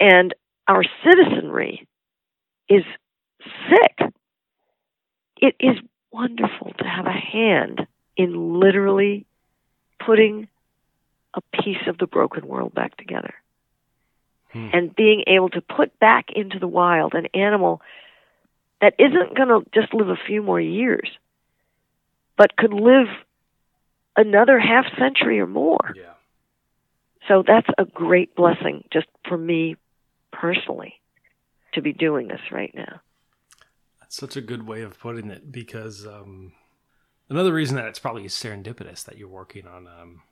and 0.00 0.34
our 0.66 0.82
citizenry 1.04 1.86
is 2.68 2.82
sick, 3.68 4.12
it 5.36 5.54
is 5.60 5.76
wonderful 6.10 6.72
to 6.78 6.84
have 6.84 7.06
a 7.06 7.12
hand 7.12 7.86
in 8.16 8.58
literally 8.60 9.26
putting 10.04 10.48
a 11.34 11.40
piece 11.62 11.86
of 11.86 11.98
the 11.98 12.06
broken 12.06 12.46
world 12.46 12.74
back 12.74 12.96
together. 12.96 13.34
Hmm. 14.54 14.68
And 14.72 14.96
being 14.96 15.24
able 15.26 15.50
to 15.50 15.60
put 15.60 15.98
back 15.98 16.26
into 16.34 16.58
the 16.58 16.68
wild 16.68 17.14
an 17.14 17.26
animal 17.34 17.82
that 18.80 18.94
isn't 18.98 19.36
going 19.36 19.48
to 19.48 19.62
just 19.74 19.92
live 19.92 20.08
a 20.08 20.16
few 20.26 20.42
more 20.42 20.60
years, 20.60 21.10
but 22.38 22.56
could 22.56 22.72
live 22.72 23.08
another 24.16 24.58
half 24.58 24.86
century 24.96 25.40
or 25.40 25.46
more. 25.46 25.92
Yeah. 25.96 26.12
So 27.28 27.42
that's 27.46 27.66
a 27.78 27.84
great 27.84 28.34
blessing 28.36 28.84
just 28.92 29.06
for 29.28 29.36
me 29.36 29.76
personally 30.32 30.94
to 31.72 31.82
be 31.82 31.92
doing 31.92 32.28
this 32.28 32.40
right 32.52 32.72
now. 32.74 33.00
That's 34.00 34.16
such 34.16 34.36
a 34.36 34.40
good 34.40 34.66
way 34.66 34.82
of 34.82 34.98
putting 35.00 35.30
it 35.30 35.50
because 35.50 36.06
um, 36.06 36.52
another 37.28 37.52
reason 37.52 37.76
that 37.76 37.86
it's 37.86 37.98
probably 37.98 38.24
serendipitous 38.24 39.04
that 39.04 39.18
you're 39.18 39.28
working 39.28 39.66
on 39.66 39.88
um, 39.88 40.22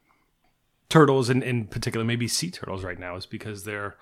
turtles 0.92 1.30
and 1.30 1.42
in 1.42 1.66
particular 1.66 2.04
maybe 2.04 2.28
sea 2.28 2.50
turtles 2.50 2.84
right 2.84 2.98
now 2.98 3.16
is 3.16 3.24
because 3.24 3.64
they're 3.64 3.96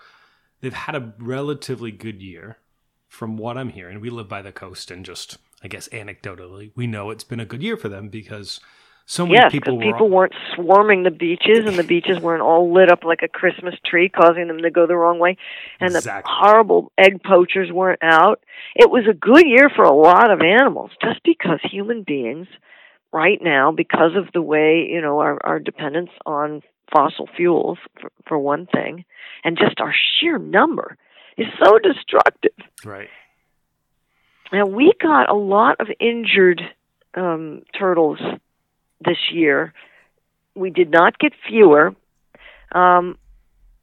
they've 0.60 0.74
had 0.74 0.96
a 0.96 1.12
relatively 1.18 1.92
good 1.92 2.20
year 2.20 2.58
from 3.06 3.36
what 3.36 3.56
I'm 3.56 3.70
hearing. 3.70 4.00
We 4.00 4.10
live 4.10 4.28
by 4.28 4.42
the 4.42 4.52
coast 4.52 4.90
and 4.90 5.04
just 5.04 5.38
I 5.62 5.68
guess 5.68 5.88
anecdotally 5.88 6.72
we 6.74 6.86
know 6.86 7.10
it's 7.10 7.24
been 7.24 7.40
a 7.40 7.44
good 7.46 7.62
year 7.62 7.76
for 7.76 7.88
them 7.88 8.08
because 8.08 8.58
so 9.06 9.26
many 9.26 9.38
Yes, 9.38 9.50
people 9.50 9.76
were 9.76 9.82
people 9.82 10.08
weren't 10.08 10.34
swarming 10.54 11.02
the 11.02 11.10
beaches, 11.10 11.64
and 11.66 11.76
the 11.76 11.82
beaches 11.82 12.20
weren't 12.20 12.42
all 12.42 12.72
lit 12.72 12.92
up 12.92 13.02
like 13.02 13.22
a 13.22 13.28
Christmas 13.28 13.74
tree, 13.84 14.08
causing 14.08 14.46
them 14.46 14.58
to 14.62 14.70
go 14.70 14.86
the 14.86 14.96
wrong 14.96 15.18
way. 15.18 15.36
And 15.80 15.90
Exactly. 15.96 16.30
the 16.30 16.32
horrible 16.32 16.92
egg 16.96 17.20
poachers 17.24 17.72
weren't 17.72 18.02
out. 18.04 18.38
It 18.76 18.88
was 18.88 19.04
a 19.10 19.14
good 19.14 19.46
year 19.46 19.68
for 19.74 19.82
a 19.82 19.92
lot 19.92 20.30
of 20.30 20.42
animals, 20.42 20.92
just 21.02 21.24
because 21.24 21.58
human 21.68 22.04
beings, 22.04 22.46
right 23.12 23.40
now, 23.42 23.72
because 23.72 24.12
of 24.16 24.32
the 24.32 24.42
way 24.42 24.86
you 24.88 25.00
know 25.00 25.18
our, 25.18 25.38
our 25.44 25.58
dependence 25.58 26.10
on 26.24 26.62
fossil 26.92 27.28
fuels, 27.36 27.78
for, 28.00 28.10
for 28.26 28.38
one 28.38 28.66
thing, 28.66 29.04
and 29.44 29.58
just 29.58 29.80
our 29.80 29.94
sheer 29.94 30.38
number 30.38 30.96
is 31.36 31.46
so 31.62 31.78
destructive. 31.78 32.52
right. 32.84 33.08
Now 34.52 34.66
we 34.66 34.92
got 35.00 35.30
a 35.30 35.34
lot 35.34 35.76
of 35.80 35.88
injured 36.00 36.60
um, 37.14 37.62
turtles 37.78 38.18
this 39.04 39.18
year. 39.32 39.72
We 40.54 40.70
did 40.70 40.90
not 40.90 41.18
get 41.18 41.32
fewer, 41.48 41.94
um, 42.72 43.16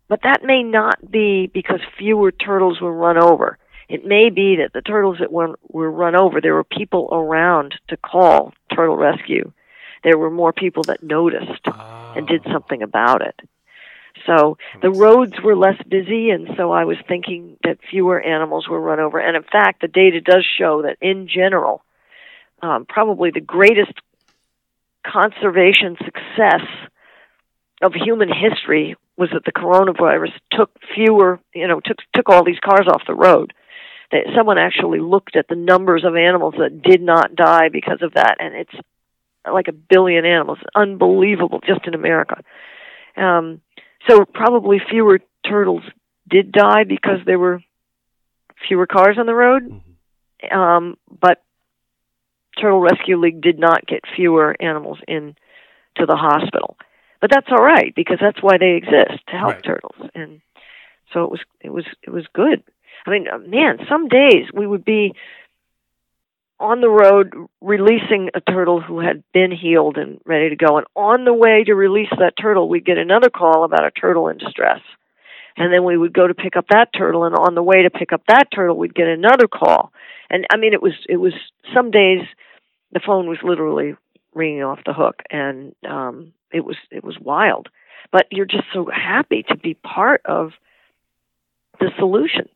but 0.08 0.22
that 0.24 0.44
may 0.44 0.64
not 0.64 1.10
be 1.10 1.48
because 1.48 1.80
fewer 1.98 2.32
turtles 2.32 2.82
were 2.82 2.94
run 2.94 3.18
over. 3.18 3.58
It 3.90 4.06
may 4.06 4.30
be 4.30 4.58
that 4.58 4.74
the 4.74 4.82
turtles 4.82 5.18
that 5.20 5.32
were, 5.32 5.58
were 5.70 5.90
run 5.90 6.16
over, 6.16 6.42
there 6.42 6.54
were 6.54 6.66
people 6.66 7.08
around 7.12 7.76
to 7.88 7.96
call 7.96 8.54
turtle 8.76 8.98
rescue. 8.98 9.52
There 10.04 10.18
were 10.18 10.30
more 10.30 10.52
people 10.52 10.84
that 10.84 11.02
noticed 11.02 11.66
and 12.18 12.28
did 12.28 12.44
something 12.52 12.82
about 12.82 13.22
it. 13.22 13.40
So 14.26 14.58
the 14.82 14.90
roads 14.90 15.34
were 15.44 15.56
less 15.56 15.82
busy, 15.88 16.32
and 16.32 16.50
so 16.58 16.72
I 16.72 16.86
was 16.86 16.98
thinking 17.08 17.58
that 17.64 17.78
fewer 17.90 18.20
animals 18.20 18.68
were 18.68 18.80
run 18.80 19.00
over. 19.00 19.20
And 19.20 19.38
in 19.38 19.44
fact, 19.44 19.82
the 19.82 19.88
data 19.88 20.22
does 20.22 20.46
show 20.58 20.84
that 20.84 20.98
in 21.02 21.28
general, 21.28 21.84
um, 22.62 22.86
probably 22.86 23.32
the 23.32 23.42
greatest 23.42 23.94
conservation 25.06 25.98
success 26.04 26.66
of 27.82 27.94
human 27.94 28.30
history 28.30 28.96
was 29.18 29.30
that 29.34 29.46
the 29.46 29.52
coronavirus 29.52 30.32
took 30.52 30.72
fewer, 30.96 31.40
you 31.54 31.68
know, 31.68 31.80
took 31.80 31.98
took 32.14 32.30
all 32.30 32.44
these 32.44 32.60
cars 32.60 32.88
off 32.88 33.04
the 33.08 33.16
road. 33.16 33.54
That 34.12 34.22
someone 34.36 34.58
actually 34.58 35.00
looked 35.00 35.36
at 35.36 35.48
the 35.50 35.56
numbers 35.56 36.06
of 36.06 36.16
animals 36.16 36.56
that 36.58 36.82
did 36.82 37.02
not 37.02 37.36
die 37.36 37.70
because 37.70 38.02
of 38.02 38.14
that, 38.14 38.38
and 38.40 38.56
it's 38.56 38.74
like 39.54 39.68
a 39.68 39.72
billion 39.74 40.26
animals, 40.26 40.60
unbelievable, 40.76 41.60
just 41.66 41.86
in 41.88 41.94
America. 41.94 42.44
Um, 43.16 43.62
so 44.08 44.26
probably 44.26 44.80
fewer 44.90 45.20
turtles 45.48 45.84
did 46.30 46.52
die 46.52 46.84
because 46.84 47.20
there 47.26 47.40
were 47.40 47.62
fewer 48.68 48.86
cars 48.88 49.18
on 49.18 49.26
the 49.26 49.36
road. 49.36 49.64
Mhm. 50.44 50.56
Um, 50.56 50.98
but 51.20 51.42
Turtle 52.60 52.80
Rescue 52.80 53.18
League 53.18 53.42
did 53.42 53.60
not 53.60 53.86
get 53.86 54.02
fewer 54.16 54.56
animals 54.60 55.00
in 55.08 55.36
to 55.96 56.06
the 56.06 56.16
hospital. 56.16 56.78
But 57.22 57.32
that's 57.32 57.48
all 57.52 57.64
right 57.64 57.94
because 57.96 58.18
that's 58.22 58.42
why 58.42 58.58
they 58.58 58.76
exist 58.76 59.26
to 59.28 59.38
help 59.38 59.56
Right. 59.56 59.64
turtles. 59.64 60.10
And 60.14 60.42
so 61.12 61.24
it 61.24 61.32
was 61.32 61.40
it 61.62 61.72
was 61.72 61.86
it 62.04 62.10
was 62.12 62.26
good. 62.34 62.64
I 63.06 63.10
mean, 63.10 63.28
uh, 63.28 63.40
man, 63.40 63.80
some 63.88 64.08
days 64.08 64.52
we 64.54 64.68
would 64.68 64.86
be 64.86 65.14
on 66.60 66.82
the 66.82 66.90
road 66.90 67.34
releasing 67.62 68.30
a 68.34 68.42
turtle 68.42 68.82
who 68.82 69.00
had 69.00 69.24
been 69.34 69.52
healed 69.52 69.98
and 69.98 70.20
ready 70.26 70.50
to 70.50 70.56
go. 70.56 70.78
And 70.78 70.88
on 70.96 71.24
the 71.24 71.34
way 71.34 71.64
to 71.66 71.76
release 71.76 72.10
that 72.18 72.34
turtle, 72.40 72.68
we'd 72.68 72.86
get 72.86 72.98
another 72.98 73.30
call 73.30 73.64
about 73.64 73.86
a 73.86 73.92
turtle 73.92 74.28
in 74.30 74.38
distress. 74.38 74.82
And 75.56 75.74
then 75.74 75.84
we 75.84 75.98
would 75.98 76.14
go 76.14 76.28
to 76.28 76.36
pick 76.36 76.56
up 76.56 76.68
that 76.70 76.90
turtle, 76.96 77.24
and 77.24 77.36
on 77.36 77.56
the 77.56 77.64
way 77.64 77.82
to 77.82 77.90
pick 77.90 78.14
up 78.14 78.22
that 78.28 78.50
turtle, 78.54 78.78
we'd 78.78 78.94
get 78.94 79.08
another 79.08 79.48
call. 79.48 79.92
And 80.30 80.46
I 80.52 80.58
mean, 80.58 80.74
it 80.74 80.82
was 80.82 80.94
it 81.10 81.18
was 81.18 81.34
some 81.74 81.90
days 81.90 82.22
the 82.92 83.02
phone 83.04 83.28
was 83.28 83.40
literally 83.44 83.96
ringing 84.36 84.62
off 84.62 84.80
the 84.86 84.94
hook, 84.94 85.24
and 85.32 85.74
um, 85.88 86.34
it 86.52 86.64
was 86.64 86.76
it 86.92 87.04
was 87.04 87.18
wild. 87.20 87.70
But 88.12 88.28
you're 88.32 88.46
just 88.46 88.66
so 88.72 88.88
happy 88.94 89.44
to 89.50 89.58
be 89.58 89.74
part 89.74 90.22
of 90.26 90.52
the 91.80 91.92
solution. 91.98 92.50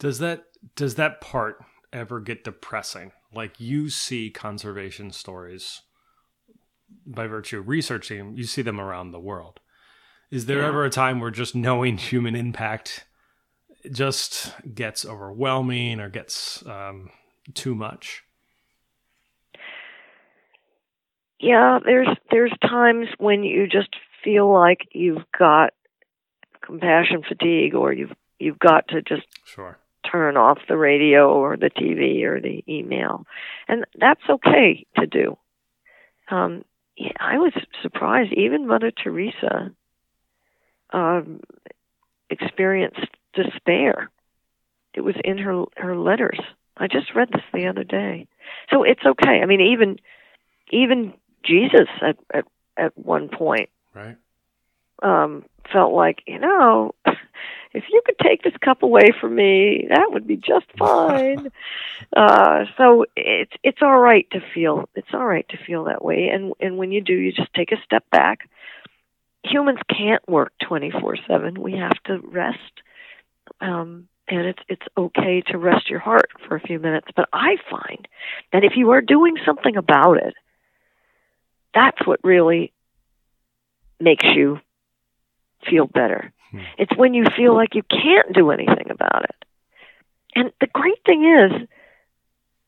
Does 0.00 0.18
that 0.18 0.46
does 0.74 0.96
that 0.96 1.20
part 1.20 1.64
ever 1.92 2.20
get 2.20 2.44
depressing? 2.44 3.12
Like 3.32 3.60
you 3.60 3.90
see 3.90 4.30
conservation 4.30 5.10
stories 5.12 5.82
by 7.06 7.26
virtue 7.26 7.58
of 7.58 7.68
researching 7.68 8.34
you 8.36 8.44
see 8.44 8.62
them 8.62 8.80
around 8.80 9.10
the 9.12 9.20
world. 9.20 9.60
Is 10.30 10.46
there 10.46 10.60
Yeah. 10.60 10.68
ever 10.68 10.84
a 10.84 10.90
time 10.90 11.20
where 11.20 11.30
just 11.30 11.54
knowing 11.54 11.98
human 11.98 12.34
impact 12.34 13.06
just 13.90 14.52
gets 14.74 15.04
overwhelming 15.04 16.00
or 16.00 16.08
gets 16.08 16.64
um, 16.66 17.10
too 17.54 17.74
much? 17.74 18.22
yeah 21.40 21.78
there's 21.84 22.08
there's 22.30 22.52
times 22.62 23.06
when 23.18 23.44
you 23.44 23.66
just 23.68 23.94
feel 24.24 24.52
like 24.52 24.88
you've 24.92 25.24
got 25.38 25.72
compassion 26.60 27.22
fatigue 27.26 27.74
or 27.74 27.92
you've 27.92 28.12
you've 28.38 28.58
got 28.58 28.88
to 28.88 29.00
just 29.02 29.26
Sure. 29.44 29.78
Turn 30.10 30.36
off 30.36 30.58
the 30.68 30.76
radio 30.76 31.32
or 31.32 31.56
the 31.56 31.70
TV 31.70 32.22
or 32.24 32.40
the 32.40 32.64
email, 32.68 33.26
and 33.66 33.84
that's 33.98 34.22
okay 34.28 34.86
to 34.96 35.06
do. 35.06 35.36
Um, 36.30 36.64
yeah, 36.96 37.12
I 37.20 37.38
was 37.38 37.52
surprised. 37.82 38.32
Even 38.32 38.66
Mother 38.66 38.90
Teresa 38.90 39.72
um, 40.92 41.40
experienced 42.30 43.06
despair. 43.34 44.10
It 44.94 45.02
was 45.02 45.14
in 45.24 45.38
her 45.38 45.64
her 45.76 45.96
letters. 45.96 46.40
I 46.76 46.86
just 46.86 47.14
read 47.14 47.28
this 47.32 47.42
the 47.52 47.66
other 47.66 47.84
day. 47.84 48.26
So 48.70 48.82
it's 48.82 49.04
okay. 49.04 49.40
I 49.42 49.46
mean, 49.46 49.60
even 49.60 49.98
even 50.70 51.14
Jesus 51.44 51.88
at 52.02 52.16
at 52.32 52.44
at 52.76 52.96
one 52.96 53.28
point 53.28 53.70
Right. 53.94 54.16
um, 55.02 55.44
felt 55.72 55.92
like, 55.92 56.22
you 56.26 56.38
know, 56.38 56.94
if 57.72 57.84
you 57.90 58.02
could 58.04 58.18
take 58.22 58.42
this 58.42 58.56
cup 58.64 58.82
away 58.82 59.10
from 59.20 59.34
me, 59.34 59.86
that 59.88 60.10
would 60.10 60.26
be 60.26 60.36
just 60.36 60.66
fine. 60.78 61.50
uh, 62.16 62.64
so 62.76 63.04
it's 63.16 63.52
it's 63.62 63.78
all 63.82 63.98
right 63.98 64.26
to 64.32 64.40
feel 64.54 64.88
it's 64.94 65.08
all 65.12 65.26
right 65.26 65.48
to 65.50 65.58
feel 65.66 65.84
that 65.84 66.04
way, 66.04 66.28
and 66.32 66.52
and 66.60 66.78
when 66.78 66.92
you 66.92 67.00
do, 67.00 67.14
you 67.14 67.32
just 67.32 67.52
take 67.54 67.72
a 67.72 67.82
step 67.84 68.04
back. 68.10 68.48
Humans 69.44 69.80
can't 69.88 70.26
work 70.28 70.52
twenty 70.62 70.90
four 70.90 71.16
seven. 71.28 71.60
We 71.60 71.72
have 71.72 72.02
to 72.04 72.18
rest, 72.18 72.58
um, 73.60 74.08
and 74.28 74.46
it's 74.46 74.62
it's 74.68 74.86
okay 74.96 75.42
to 75.48 75.58
rest 75.58 75.90
your 75.90 76.00
heart 76.00 76.30
for 76.46 76.56
a 76.56 76.60
few 76.60 76.78
minutes. 76.78 77.08
But 77.14 77.28
I 77.32 77.56
find 77.70 78.08
that 78.52 78.64
if 78.64 78.72
you 78.76 78.90
are 78.90 79.02
doing 79.02 79.36
something 79.44 79.76
about 79.76 80.16
it, 80.16 80.34
that's 81.74 82.04
what 82.06 82.20
really 82.24 82.72
makes 84.00 84.24
you 84.24 84.60
feel 85.68 85.86
better. 85.86 86.32
Hmm. 86.50 86.60
It's 86.78 86.96
when 86.96 87.14
you 87.14 87.24
feel 87.36 87.54
like 87.54 87.74
you 87.74 87.82
can't 87.82 88.32
do 88.32 88.50
anything 88.50 88.90
about 88.90 89.24
it. 89.24 89.36
And 90.34 90.52
the 90.60 90.66
great 90.66 90.98
thing 91.06 91.24
is, 91.24 91.68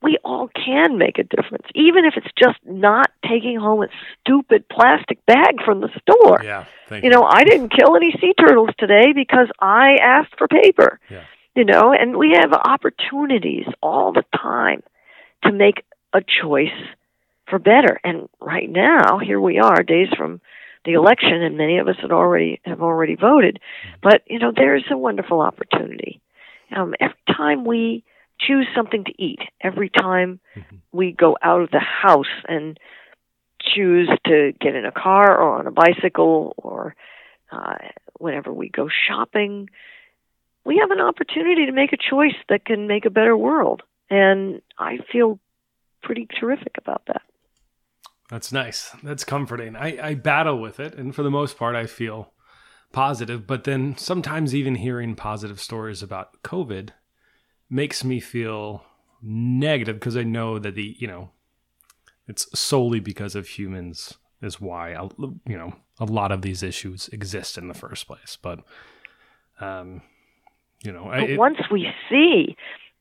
we 0.03 0.18
all 0.24 0.49
can 0.49 0.97
make 0.97 1.18
a 1.18 1.24
difference, 1.24 1.66
even 1.74 2.05
if 2.07 2.14
it's 2.16 2.33
just 2.39 2.59
not 2.64 3.11
taking 3.28 3.59
home 3.59 3.83
a 3.83 3.89
stupid 4.20 4.66
plastic 4.68 5.24
bag 5.26 5.62
from 5.64 5.81
the 5.81 5.91
store. 6.01 6.41
Yeah. 6.43 6.64
Thank 6.89 7.05
You 7.05 7.11
know, 7.11 7.22
I 7.22 7.45
didn't 7.45 7.68
kill 7.68 7.95
any 7.97 8.12
sea 8.12 8.33
turtles 8.39 8.70
today 8.78 9.12
because 9.14 9.49
I 9.61 9.97
asked 10.03 10.37
for 10.39 10.49
paper. 10.49 10.99
Yeah. 11.11 11.24
You 11.55 11.64
know, 11.64 11.93
and 11.93 12.16
we 12.16 12.35
have 12.41 12.53
opportunities 12.53 13.66
all 13.83 14.12
the 14.12 14.24
time 14.35 14.83
to 15.45 15.53
make 15.53 15.85
a 16.14 16.22
choice 16.22 16.68
for 17.49 17.59
better. 17.59 18.01
And 18.03 18.28
right 18.41 18.70
now, 18.70 19.18
here 19.18 19.41
we 19.41 19.59
are, 19.59 19.83
days 19.83 20.09
from 20.16 20.41
the 20.85 20.93
election, 20.93 21.43
and 21.43 21.57
many 21.57 21.78
of 21.78 21.89
us 21.89 21.97
had 22.01 22.12
already 22.12 22.61
have 22.64 22.83
already 22.83 23.14
voted. 23.16 23.59
But 24.03 24.22
you 24.26 24.39
know, 24.39 24.53
there 24.55 24.76
is 24.76 24.85
a 24.91 24.97
wonderful 24.97 25.41
opportunity. 25.41 26.20
Um, 26.74 26.95
every 27.01 27.16
time 27.26 27.64
we 27.64 28.05
choose 28.41 28.66
something 28.74 29.05
to 29.05 29.22
eat, 29.22 29.41
every 29.61 29.91
time 29.91 30.41
Mhm. 30.57 30.81
we 30.93 31.12
go 31.12 31.37
out 31.43 31.61
of 31.61 31.70
the 31.70 31.81
house 31.81 32.33
and 32.49 32.78
choose 33.61 34.09
to 34.26 34.53
get 34.53 34.74
in 34.74 34.87
a 34.87 34.93
car 34.93 35.37
or 35.37 35.59
on 35.59 35.66
a 35.66 35.70
bicycle 35.70 36.55
or 36.57 36.95
uh, 37.53 37.76
whenever 38.18 38.53
we 38.53 38.68
go 38.68 38.89
shopping, 38.89 39.68
we 40.64 40.78
have 40.78 40.91
an 40.91 41.01
opportunity 41.01 41.66
to 41.66 41.72
make 41.72 41.93
a 41.93 41.97
choice 41.97 42.37
that 42.49 42.64
can 42.64 42.87
make 42.87 43.05
a 43.05 43.11
better 43.11 43.37
world. 43.37 43.83
And 44.09 44.62
I 44.78 44.99
feel 45.12 45.39
pretty 46.03 46.26
terrific 46.39 46.76
about 46.78 47.03
that. 47.07 47.22
That's 48.31 48.53
nice. 48.53 48.91
That's 49.03 49.24
comforting. 49.24 49.74
I, 49.76 50.11
I 50.11 50.14
battle 50.14 50.61
with 50.61 50.78
it, 50.78 50.95
and 50.95 51.14
for 51.14 51.22
the 51.24 51.31
most 51.31 51.59
part, 51.59 51.74
I 51.74 51.87
feel 51.87 52.33
positive. 52.93 53.45
But 53.47 53.64
then 53.64 53.97
sometimes, 53.97 54.55
even 54.55 54.76
hearing 54.76 55.16
positive 55.16 55.61
stories 55.61 56.03
about 56.03 56.41
COVID 56.43 56.91
makes 57.68 58.05
me 58.05 58.20
feel 58.20 58.85
negative 59.20 59.97
because 59.97 60.16
I 60.16 60.22
know 60.22 60.59
that 60.61 60.76
the 60.76 60.97
you 60.99 61.07
know 61.09 61.31
it's 62.26 62.47
solely 62.59 63.01
because 63.01 63.35
of 63.35 63.49
humans 63.49 64.14
is 64.41 64.61
why 64.61 64.93
you 65.47 65.59
know 65.59 65.74
a 65.99 66.05
lot 66.05 66.33
of 66.33 66.43
these 66.43 66.62
issues 66.62 67.09
exist 67.09 67.59
in 67.59 67.66
the 67.68 67.74
first 67.74 68.07
place. 68.07 68.39
But 68.41 68.61
um, 69.61 70.03
you 70.83 70.93
know, 70.93 71.07
I, 71.07 71.18
it- 71.22 71.39
once 71.39 71.59
we 71.70 71.89
see, 72.09 72.57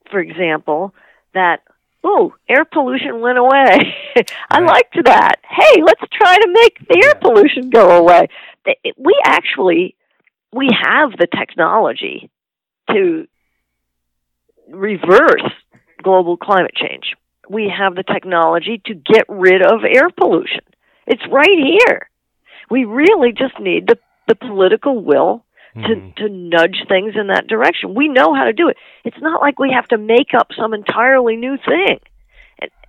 for 0.09 0.19
example, 0.19 0.93
that 1.33 1.61
oh, 2.03 2.33
air 2.47 2.65
pollution 2.65 3.21
went 3.21 3.37
away. 3.37 3.95
I 4.49 4.59
Right. 4.59 4.67
liked 4.67 4.97
that. 5.05 5.35
Hey, 5.47 5.81
let's 5.83 6.01
try 6.11 6.37
to 6.37 6.47
make 6.51 6.87
the 6.87 7.01
air 7.05 7.15
pollution 7.21 7.69
go 7.69 7.97
away. 7.97 8.27
We 8.97 9.19
actually 9.25 9.95
we 10.51 10.69
have 10.83 11.11
the 11.11 11.27
technology 11.27 12.29
to 12.91 13.27
reverse 14.69 15.51
global 16.01 16.37
climate 16.37 16.75
change. 16.75 17.15
We 17.49 17.71
have 17.75 17.95
the 17.95 18.03
technology 18.03 18.81
to 18.85 18.93
get 18.93 19.25
rid 19.27 19.61
of 19.61 19.83
air 19.83 20.09
pollution. 20.09 20.61
It's 21.07 21.21
right 21.31 21.47
here. 21.87 22.09
We 22.69 22.85
really 22.85 23.31
just 23.31 23.59
need 23.59 23.87
the 23.87 23.97
the 24.27 24.35
political 24.35 25.03
will 25.03 25.43
to 25.75 25.79
Mhm. 25.95 26.15
to 26.15 26.29
nudge 26.29 26.83
things 26.87 27.15
in 27.15 27.27
that 27.27 27.47
direction. 27.47 27.93
We 27.93 28.07
know 28.07 28.33
how 28.33 28.45
to 28.45 28.53
do 28.53 28.69
it. 28.69 28.77
It's 29.05 29.19
not 29.21 29.41
like 29.41 29.59
we 29.59 29.71
have 29.71 29.87
to 29.89 29.97
make 29.97 30.33
up 30.33 30.51
some 30.57 30.73
entirely 30.73 31.35
new 31.35 31.57
thing. 31.57 31.99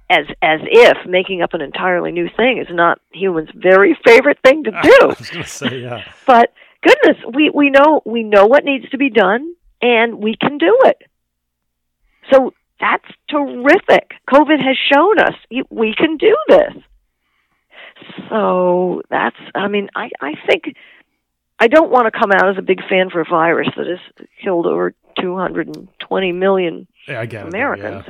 As 0.09 0.26
as 0.43 0.61
if 0.64 1.07
making 1.07 1.41
up 1.43 1.55
an 1.55 1.61
entirely 1.61 2.11
new 2.11 2.28
thing 2.37 2.59
is 2.59 2.66
not 2.70 3.01
humans' 3.12 3.51
very 3.55 3.95
favorite 4.05 4.39
thing 4.45 4.64
to 4.64 4.70
do. 4.83 5.43
say 5.45 5.78
yeah. 5.83 6.03
but 6.26 6.53
goodness, 6.83 7.16
we 7.33 7.51
we 7.51 7.70
know 7.70 8.03
we 8.05 8.22
know 8.24 8.47
what 8.47 8.64
needs 8.64 8.89
to 8.91 8.99
be 8.99 9.09
done 9.11 9.55
and 9.81 10.16
we 10.16 10.35
can 10.37 10.59
do 10.59 10.76
it. 10.85 11.03
So 12.33 12.55
that's 12.81 13.05
terrific. 13.28 14.14
COVID 14.28 14.61
has 14.64 14.76
shown 14.93 15.20
us 15.20 15.35
we 15.70 15.95
can 15.95 16.16
do 16.16 16.37
this. 16.49 16.72
So 18.28 19.03
that's 19.11 19.37
I 19.55 19.68
mean 19.68 19.91
I 19.95 20.11
I 20.20 20.35
think 20.49 20.74
I 21.61 21.69
don't 21.69 21.91
want 21.91 22.13
to 22.13 22.19
come 22.19 22.33
out 22.33 22.49
as 22.49 22.57
a 22.59 22.63
big 22.63 22.81
fan 22.89 23.11
for 23.11 23.21
a 23.21 23.25
virus 23.29 23.69
that 23.77 23.87
has 23.87 24.27
killed 24.43 24.67
over 24.67 24.95
220 25.21 26.33
million 26.33 26.87
yeah 27.07 27.21
I 27.21 27.27
get 27.27 27.45
it. 27.45 27.49
Americans, 27.49 28.05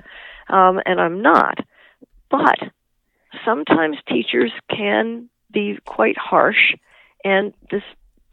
um, 0.48 0.80
and 0.86 1.00
I'm 1.00 1.20
not. 1.20 1.58
But 2.30 2.58
sometimes 3.44 3.96
teachers 4.08 4.52
can 4.70 5.28
be 5.52 5.78
quite 5.84 6.16
harsh, 6.16 6.74
and 7.24 7.52
this 7.70 7.82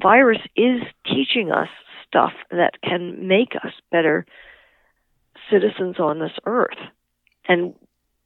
virus 0.01 0.39
is 0.55 0.81
teaching 1.05 1.51
us 1.51 1.69
stuff 2.07 2.33
that 2.51 2.81
can 2.81 3.27
make 3.27 3.55
us 3.55 3.73
better 3.91 4.25
citizens 5.49 5.99
on 5.99 6.19
this 6.19 6.31
earth. 6.45 6.77
And 7.47 7.73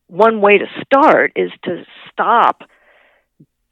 one 0.07 0.41
way 0.41 0.57
to 0.57 0.65
start 0.83 1.31
is 1.35 1.51
to 1.63 1.85
stop 2.11 2.63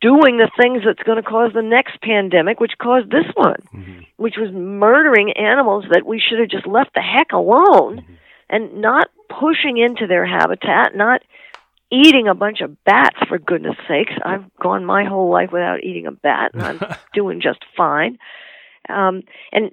doing 0.02 0.38
the 0.38 0.50
things 0.60 0.84
that's 0.86 1.04
going 1.04 1.18
to 1.18 1.24
cause 1.30 1.52
the 1.54 1.62
next 1.62 2.02
pandemic, 2.02 2.60
which 2.60 2.78
caused 2.78 3.10
this 3.12 3.26
one. 3.36 3.58
Mhm. 3.74 4.06
which 4.18 4.36
was 4.38 4.52
murdering 4.52 5.32
animals 5.38 5.86
that 5.92 6.06
we 6.06 6.20
should 6.20 6.40
have 6.40 6.50
just 6.50 6.68
left 6.68 6.94
the 6.94 7.00
heck 7.02 7.32
alone 7.32 8.00
Mhm. 8.00 8.04
and 8.50 8.82
not 8.82 9.08
pushing 9.30 9.78
into 9.78 10.08
their 10.08 10.26
habitat, 10.26 10.94
not 10.94 11.22
eating 11.90 12.28
a 12.28 12.36
bunch 12.36 12.60
of 12.60 12.84
bats 12.84 13.18
for 13.30 13.38
goodness 13.40 13.78
sakes. 13.88 14.12
I've 14.26 14.44
gone 14.56 14.84
my 14.84 15.06
whole 15.06 15.30
life 15.30 15.54
without 15.54 15.84
eating 15.86 16.06
a 16.06 16.12
bat 16.12 16.52
and 16.54 16.62
I'm 16.64 16.80
doing 17.14 17.40
just 17.40 17.64
fine. 17.78 18.20
Um, 18.90 19.24
and 19.54 19.72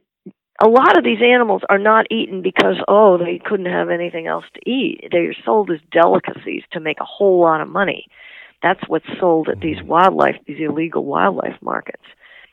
a 0.63 0.69
lot 0.69 0.97
of 0.97 1.03
these 1.03 1.21
animals 1.21 1.63
are 1.69 1.79
not 1.79 2.07
eaten 2.11 2.41
because 2.41 2.77
oh 2.89 3.19
they 3.19 3.39
couldn't 3.39 3.67
have 3.67 3.91
anything 3.91 4.27
else 4.29 4.45
to 4.55 4.61
eat. 4.71 5.09
They're 5.11 5.35
sold 5.45 5.71
as 5.73 5.81
delicacies 5.91 6.63
to 6.71 6.79
make 6.81 7.01
a 7.01 7.05
whole 7.05 7.41
lot 7.41 7.61
of 7.61 7.69
money. 7.69 8.07
That's 8.63 8.81
what's 8.89 9.07
sold 9.21 9.49
at 9.49 9.61
these 9.61 9.83
wildlife, 9.83 10.37
these 10.47 10.61
illegal 10.61 11.05
wildlife 11.05 11.57
markets. 11.61 12.03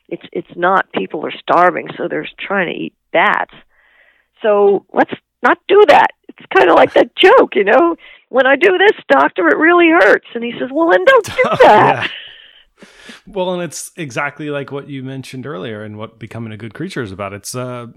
It's 0.10 0.24
it's 0.32 0.56
not 0.56 0.92
people 0.92 1.26
are 1.26 1.32
starving, 1.32 1.88
so 1.98 2.08
they're 2.08 2.28
trying 2.40 2.68
to 2.68 2.80
eat 2.80 2.94
bats. 3.12 3.54
So 4.42 4.86
let's 4.94 5.14
not 5.42 5.58
do 5.68 5.82
that. 5.88 6.08
It's 6.28 6.46
kind 6.56 6.70
of 6.70 6.76
like 6.76 6.94
that 6.94 7.16
joke, 7.24 7.56
you 7.56 7.64
know. 7.64 7.96
When 8.30 8.48
I 8.48 8.56
do 8.56 8.78
this, 8.78 9.04
doctor, 9.10 9.48
it 9.48 9.58
really 9.58 9.90
hurts, 9.90 10.28
and 10.34 10.44
he 10.44 10.52
says, 10.60 10.70
"Well, 10.72 10.90
then 10.90 11.06
don't 11.06 11.26
do 11.26 11.44
that." 11.62 12.10
Yeah. 12.10 12.88
Well, 13.26 13.54
and 13.54 13.64
it's 13.64 13.92
exactly 13.96 14.50
like 14.50 14.72
what 14.72 14.90
you 14.90 15.04
mentioned 15.04 15.46
earlier, 15.46 15.84
and 15.84 15.98
what 15.98 16.20
becoming 16.20 16.52
a 16.52 16.58
good 16.58 16.74
creature 16.74 17.02
is 17.02 17.12
about. 17.12 17.34
It's 17.34 17.56
uh, 17.56 17.88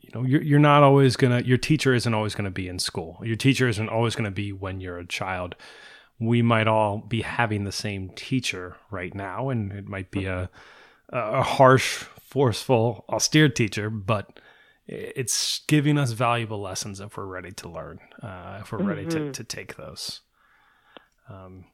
you 0.00 0.10
know, 0.14 0.22
you're 0.22 0.42
you're 0.42 0.58
not 0.58 0.82
always 0.82 1.16
gonna. 1.16 1.42
Your 1.42 1.58
teacher 1.58 1.92
isn't 1.94 2.14
always 2.14 2.34
gonna 2.34 2.50
be 2.50 2.68
in 2.68 2.78
school. 2.78 3.20
Your 3.22 3.36
teacher 3.36 3.68
isn't 3.68 3.88
always 3.88 4.14
gonna 4.14 4.30
be 4.30 4.52
when 4.52 4.80
you're 4.80 4.98
a 4.98 5.06
child. 5.06 5.56
We 6.20 6.42
might 6.42 6.68
all 6.68 6.98
be 6.98 7.22
having 7.22 7.64
the 7.64 7.72
same 7.72 8.10
teacher 8.10 8.76
right 8.90 9.14
now, 9.14 9.48
and 9.48 9.72
it 9.72 9.88
might 9.88 10.10
be 10.10 10.26
a 10.26 10.50
a 11.12 11.42
harsh, 11.42 12.04
forceful, 12.20 13.04
austere 13.08 13.48
teacher, 13.48 13.90
but 13.90 14.38
it's 14.86 15.62
giving 15.66 15.98
us 15.98 16.12
valuable 16.12 16.60
lessons 16.60 17.00
if 17.00 17.16
we're 17.16 17.24
ready 17.26 17.50
to 17.52 17.68
learn, 17.68 17.98
uh, 18.22 18.58
if 18.60 18.70
we're 18.70 18.82
ready 18.84 19.06
to, 19.06 19.18
Mhm. 19.18 19.32
to 19.32 19.42
take 19.44 19.74
those. 19.76 20.20
Um, 21.28 21.64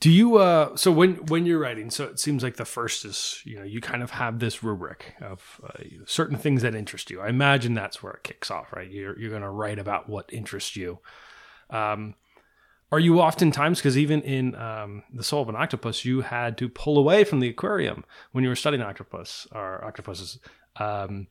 Do 0.00 0.10
you 0.10 0.36
uh 0.36 0.76
so 0.76 0.92
when 0.92 1.14
when 1.26 1.46
you're 1.46 1.58
writing, 1.58 1.90
so 1.90 2.04
it 2.04 2.20
seems 2.20 2.42
like 2.42 2.56
the 2.56 2.64
first 2.66 3.04
is, 3.06 3.40
you 3.44 3.56
know, 3.58 3.64
you 3.64 3.80
kind 3.80 4.02
of 4.02 4.10
have 4.10 4.38
this 4.38 4.62
rubric 4.62 5.14
of 5.22 5.60
uh, 5.64 5.82
certain 6.04 6.36
things 6.36 6.60
that 6.62 6.74
interest 6.74 7.10
you. 7.10 7.20
I 7.22 7.28
imagine 7.28 7.72
that's 7.74 8.02
where 8.02 8.12
it 8.12 8.22
kicks 8.22 8.50
off, 8.50 8.72
right? 8.74 8.90
You're 8.90 9.18
you're 9.18 9.30
going 9.30 9.42
to 9.42 9.48
write 9.50 9.78
about 9.78 10.06
what 10.08 10.30
interests 10.32 10.76
you. 10.76 10.98
Um 11.70 12.14
are 12.92 13.00
you 13.00 13.20
oftentimes 13.20 13.78
because 13.78 13.98
even 13.98 14.22
in 14.22 14.54
um, 14.54 15.02
the 15.12 15.22
soul 15.22 15.42
of 15.42 15.48
an 15.48 15.56
octopus 15.56 16.04
you 16.04 16.20
had 16.20 16.56
to 16.58 16.68
pull 16.68 16.98
away 16.98 17.24
from 17.24 17.40
the 17.40 17.48
aquarium 17.48 18.04
when 18.32 18.44
you 18.44 18.50
were 18.50 18.56
studying 18.56 18.82
octopus 18.82 19.46
or 19.52 19.84
octopuses 19.84 20.38
um, 20.76 21.26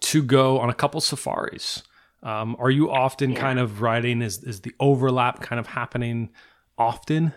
to 0.00 0.22
go 0.22 0.58
on 0.58 0.70
a 0.70 0.74
couple 0.74 1.00
safaris 1.00 1.82
um, 2.22 2.56
are 2.58 2.70
you 2.70 2.90
often 2.90 3.30
yeah. 3.30 3.40
kind 3.40 3.58
of 3.58 3.80
writing 3.80 4.22
is, 4.22 4.42
is 4.42 4.60
the 4.60 4.74
overlap 4.80 5.40
kind 5.40 5.60
of 5.60 5.68
happening 5.68 6.30
often 6.76 7.32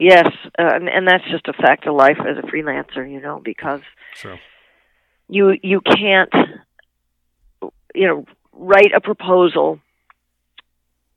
Yes, 0.00 0.28
uh, 0.58 0.62
and, 0.62 0.88
and 0.88 1.06
that's 1.06 1.28
just 1.30 1.46
a 1.46 1.52
fact 1.52 1.86
of 1.86 1.94
life 1.94 2.16
as 2.26 2.38
a 2.38 2.46
freelancer, 2.46 3.08
you 3.08 3.20
know, 3.20 3.38
because 3.44 3.82
True. 4.14 4.38
you 5.28 5.58
you 5.62 5.82
can't, 5.82 6.32
you 7.94 8.06
know, 8.06 8.24
write 8.54 8.92
a 8.96 9.02
proposal, 9.02 9.78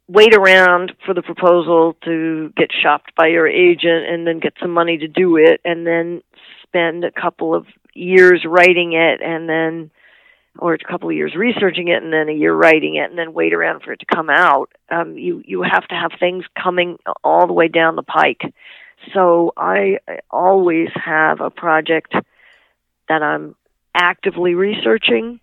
wait 0.07 0.33
around 0.33 0.93
for 1.05 1.13
the 1.13 1.21
proposal 1.21 1.95
to 2.05 2.51
get 2.55 2.69
shopped 2.71 3.15
by 3.15 3.27
your 3.27 3.47
agent, 3.47 4.05
and 4.07 4.27
then 4.27 4.39
get 4.39 4.53
some 4.61 4.71
money 4.71 4.97
to 4.97 5.07
do 5.07 5.37
it, 5.37 5.61
and 5.63 5.85
then 5.85 6.21
spend 6.63 7.03
a 7.03 7.11
couple 7.11 7.55
of 7.55 7.65
years 7.93 8.43
writing 8.45 8.93
it, 8.93 9.21
and 9.21 9.47
then 9.47 9.91
or 10.59 10.73
a 10.73 10.77
couple 10.77 11.09
of 11.09 11.15
years 11.15 11.35
researching 11.35 11.87
it 11.87 12.03
and 12.03 12.13
then 12.13 12.29
a 12.29 12.33
year 12.33 12.53
writing 12.53 12.95
it 12.95 13.09
and 13.09 13.17
then 13.17 13.33
wait 13.33 13.53
around 13.53 13.81
for 13.81 13.91
it 13.91 13.99
to 13.99 14.05
come 14.05 14.29
out. 14.29 14.71
Um, 14.89 15.17
you 15.17 15.41
you 15.45 15.63
have 15.63 15.87
to 15.87 15.95
have 15.95 16.11
things 16.19 16.45
coming 16.61 16.97
all 17.23 17.47
the 17.47 17.53
way 17.53 17.67
down 17.67 17.95
the 17.95 18.03
pike. 18.03 18.41
So 19.13 19.51
I 19.57 19.97
always 20.29 20.89
have 20.93 21.41
a 21.41 21.49
project 21.49 22.13
that 23.09 23.23
I'm 23.23 23.55
actively 23.93 24.53
researching. 24.53 25.39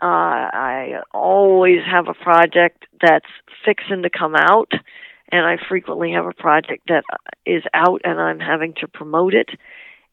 Uh, 0.00 0.04
I 0.52 1.00
always 1.12 1.80
have 1.84 2.08
a 2.08 2.14
project 2.14 2.84
that's 3.00 3.26
fixing 3.64 4.02
to 4.02 4.10
come 4.10 4.36
out, 4.36 4.70
and 5.30 5.44
I 5.44 5.56
frequently 5.68 6.12
have 6.12 6.26
a 6.26 6.32
project 6.32 6.88
that 6.88 7.04
is 7.44 7.62
out 7.74 8.02
and 8.04 8.20
I'm 8.20 8.40
having 8.40 8.74
to 8.74 8.88
promote 8.88 9.34
it. 9.34 9.48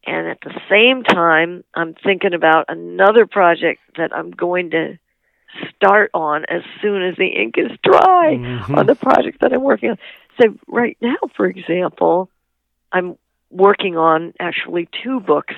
And 0.07 0.27
at 0.27 0.39
the 0.41 0.53
same 0.69 1.03
time 1.03 1.63
i'm 1.73 1.95
thinking 1.95 2.36
about 2.36 2.65
another 2.67 3.25
project 3.25 3.81
that 3.97 4.15
i'm 4.15 4.29
going 4.29 4.69
to 4.69 4.99
start 5.75 6.11
on 6.13 6.45
as 6.47 6.61
soon 6.79 7.01
as 7.01 7.15
the 7.17 7.25
ink 7.25 7.55
is 7.57 7.71
dry 7.81 8.36
mm-hmm. 8.38 8.75
on 8.75 8.86
the 8.86 8.93
project 8.93 9.41
that 9.41 9.51
i'm 9.51 9.63
working 9.63 9.89
on. 9.89 9.97
So 10.39 10.55
right 10.67 10.95
now 11.01 11.17
for 11.36 11.47
example 11.47 12.29
i'm 12.91 13.17
working 13.49 13.97
on 13.97 14.33
actually 14.39 14.88
two 15.03 15.19
books 15.19 15.55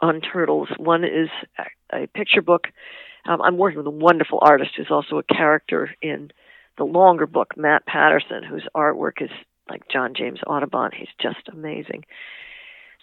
on 0.00 0.20
turtles. 0.20 0.68
One 0.76 1.04
is 1.04 1.28
a 1.92 2.06
picture 2.08 2.42
book 2.42 2.68
um, 3.26 3.40
i'm 3.42 3.56
working 3.56 3.78
with 3.78 3.86
a 3.86 3.90
wonderful 3.90 4.38
artist 4.42 4.70
who's 4.76 4.90
also 4.90 5.18
a 5.18 5.22
character 5.22 5.90
in 6.02 6.30
the 6.76 6.84
longer 6.84 7.26
book 7.26 7.56
matt 7.56 7.84
patterson 7.86 8.42
whose 8.42 8.66
artwork 8.74 9.20
is 9.20 9.30
like 9.68 9.82
john 9.88 10.14
james 10.14 10.40
audubon 10.46 10.90
he's 10.96 11.08
just 11.20 11.48
amazing 11.52 12.04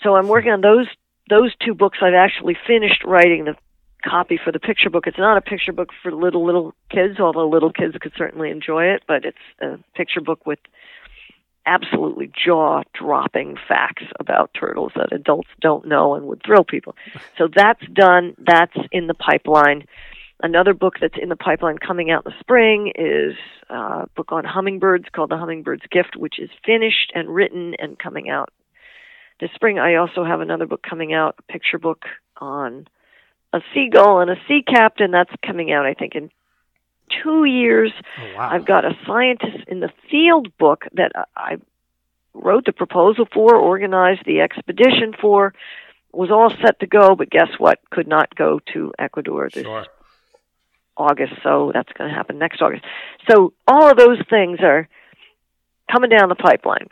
so 0.03 0.16
I'm 0.16 0.28
working 0.28 0.51
on 0.51 0.61
those 0.61 0.88
those 1.30 1.53
two 1.63 1.74
books. 1.74 1.99
I've 2.01 2.13
actually 2.13 2.57
finished 2.68 3.03
writing 3.03 3.45
the 3.45 3.55
copy 4.03 4.39
for 4.43 4.51
the 4.51 4.59
picture 4.59 4.89
book. 4.89 5.07
It's 5.07 5.18
not 5.18 5.38
a 5.38 5.41
picture 5.41 5.74
book 5.74 5.89
for 6.03 6.11
little 6.11 6.45
little 6.45 6.74
kids, 6.89 7.20
although 7.20 7.47
little 7.47 7.72
kids 7.72 7.95
could 7.99 8.13
certainly 8.18 8.51
enjoy 8.51 8.86
it. 8.86 9.03
But 9.07 9.26
it's 9.26 9.38
a 9.61 9.80
picture 9.95 10.22
book 10.22 10.45
with 10.45 10.59
absolutely 11.66 12.32
jaw 12.45 12.84
dropping 12.93 13.57
facts 13.68 14.03
about 14.20 14.51
turtles 14.59 14.91
that 14.95 15.13
adults 15.13 15.49
don't 15.61 15.88
know 15.88 16.16
and 16.16 16.26
would 16.26 16.41
thrill 16.45 16.63
people. 16.63 16.95
So 17.38 17.47
that's 17.53 17.86
done. 17.93 18.36
That's 18.38 18.76
in 18.91 19.07
the 19.07 19.13
pipeline. 19.13 19.86
Another 20.43 20.74
book 20.74 20.95
that's 20.99 21.18
in 21.22 21.30
the 21.30 21.36
pipeline 21.36 21.78
coming 21.78 22.11
out 22.11 22.26
in 22.26 22.32
the 22.32 22.39
spring 22.39 22.91
is 22.95 23.36
a 23.70 24.07
book 24.16 24.32
on 24.32 24.43
hummingbirds 24.43 25.05
called 25.13 25.32
The 25.32 25.38
Hummingbird's 25.38 25.88
Gift, 25.89 26.16
which 26.18 26.39
is 26.39 26.49
finished 26.66 27.11
and 27.16 27.34
written 27.34 27.74
and 27.80 27.97
coming 27.97 28.30
out 28.30 28.51
this 29.39 29.49
spring 29.53 29.80
I 29.80 29.95
also 29.95 30.24
have 30.24 30.41
another 30.41 30.66
book 30.66 30.82
coming 30.82 31.13
out, 31.13 31.36
a 31.39 31.51
picture 31.51 31.80
book 31.80 32.03
on 32.38 32.88
a 33.53 33.59
seagull 33.74 34.20
and 34.20 34.30
a 34.30 34.36
sea 34.47 34.63
captain. 34.66 35.11
That's 35.11 35.32
coming 35.45 35.72
out, 35.72 35.86
I 35.86 35.93
think, 35.93 36.16
in 36.16 36.30
two 37.24 37.45
years. 37.45 37.91
Oh, 38.20 38.36
wow. 38.36 38.49
I've 38.51 38.66
got 38.66 38.86
a 38.86 38.97
scientist 39.06 39.68
in 39.68 39.80
the 39.80 39.91
field 40.10 40.56
book 40.58 40.86
that 40.93 41.12
I 41.36 41.58
wrote 42.34 42.66
the 42.66 42.74
proposal 42.74 43.28
for, 43.32 43.56
organized 43.56 44.24
the 44.26 44.41
expedition 44.41 45.14
for, 45.20 45.53
was 46.12 46.32
all 46.32 46.49
set 46.49 46.80
to 46.80 46.88
go, 46.88 47.16
but 47.16 47.30
guess 47.30 47.49
what? 47.58 47.80
Could 47.89 48.08
not 48.08 48.36
go 48.36 48.60
to 48.74 48.93
Ecuador 48.97 49.49
this 49.53 49.64
sure. 49.64 49.86
August, 50.97 51.34
so 51.43 51.72
that's 51.74 51.91
going 51.93 52.10
to 52.10 52.16
happen 52.16 52.38
next 52.38 52.62
August. 52.62 52.84
So 53.30 53.53
all 53.68 53.89
of 53.89 53.97
those 53.97 54.20
things 54.30 54.60
are 54.62 54.88
coming 55.91 56.10
down 56.10 56.30
the 56.30 56.36
pipeline 56.36 56.88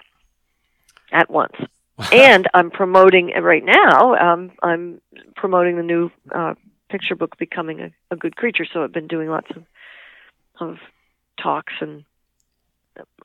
at 1.11 1.30
once 1.30 1.55
and 2.11 2.47
I'm 2.53 2.72
promoting 2.72 3.32
right 3.41 3.64
now. 3.64 4.16
Um, 4.16 4.51
I'm 4.61 5.01
promoting 5.36 5.78
the 5.78 5.84
new 5.84 6.11
uh, 6.34 6.55
picture 6.89 7.16
book, 7.16 7.38
"Becoming 7.38 7.82
a, 7.82 7.91
a, 8.11 8.16
Good 8.16 8.36
Creature." 8.36 8.66
So 8.74 8.84
I've 8.84 8.91
been 8.91 9.07
doing 9.07 9.30
lots 9.30 9.49
of 9.55 9.64
of 10.60 10.78
talks 11.41 11.74
and 11.82 12.04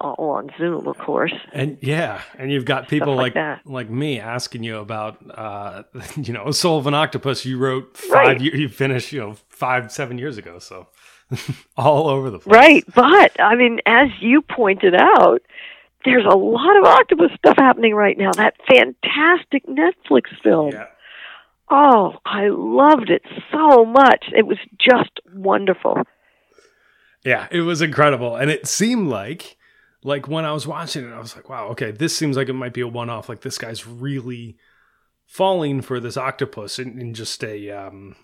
all 0.00 0.30
on 0.30 0.50
Zoom, 0.56 0.86
of 0.86 0.96
course. 0.98 1.34
And 1.52 1.76
yeah, 1.82 2.22
and 2.38 2.50
you've 2.50 2.64
got 2.64 2.88
people 2.88 3.14
like 3.14 3.34
like, 3.34 3.60
like, 3.66 3.90
me 3.90 4.18
asking 4.18 4.62
you 4.62 4.78
about, 4.78 5.18
uh, 5.30 5.82
you 6.16 6.32
know, 6.32 6.50
Soul 6.50 6.78
of 6.78 6.86
an 6.86 6.94
Octopus. 6.94 7.44
You 7.44 7.58
wrote 7.58 7.96
five. 7.96 8.12
Right. 8.12 8.40
You, 8.40 8.50
you 8.52 8.68
finished, 8.68 9.12
you 9.12 9.20
know, 9.20 9.36
five 9.48 9.92
seven 9.92 10.18
years 10.18 10.38
ago. 10.38 10.58
So 10.58 10.86
all 11.76 12.08
over 12.08 12.30
the 12.30 12.38
place. 12.38 12.54
Right, 12.54 12.84
but 12.94 13.38
I 13.40 13.54
mean, 13.56 13.80
as 13.86 14.08
you 14.20 14.42
pointed 14.42 14.94
out 14.94 15.42
there's 16.04 16.24
a 16.24 16.36
lot 16.36 16.76
of 16.76 16.84
octopus 16.84 17.30
stuff 17.36 17.56
happening 17.58 17.94
right 17.94 18.16
now. 18.16 18.30
That 18.32 18.54
fantastic 18.66 19.66
Netflix 19.66 20.24
film. 20.42 20.70
Yeah. 20.72 20.86
Oh, 21.70 22.14
I 22.24 22.48
loved 22.48 23.10
it 23.10 23.22
so 23.52 23.84
much. 23.84 24.26
It 24.34 24.46
was 24.46 24.58
just 24.78 25.20
wonderful. 25.34 25.98
Yeah, 27.24 27.48
it 27.50 27.62
was 27.62 27.82
incredible. 27.82 28.36
And 28.36 28.50
it 28.50 28.66
seemed 28.66 29.08
like 29.08 29.56
like 30.02 30.28
when 30.28 30.44
I 30.44 30.52
was 30.52 30.66
watching 30.66 31.04
it, 31.04 31.12
I 31.12 31.18
was 31.18 31.34
like, 31.34 31.48
wow, 31.48 31.68
okay, 31.68 31.90
this 31.90 32.16
seems 32.16 32.36
like 32.36 32.48
it 32.48 32.54
might 32.54 32.72
be 32.72 32.80
a 32.80 32.88
one 32.88 33.10
off. 33.10 33.28
Like 33.28 33.40
this 33.40 33.58
guy's 33.58 33.86
really 33.86 34.56
falling 35.26 35.82
for 35.82 36.00
this 36.00 36.16
octopus 36.16 36.78
in, 36.78 36.98
in 37.00 37.12
just 37.12 37.44
a 37.44 37.70
um 37.70 38.16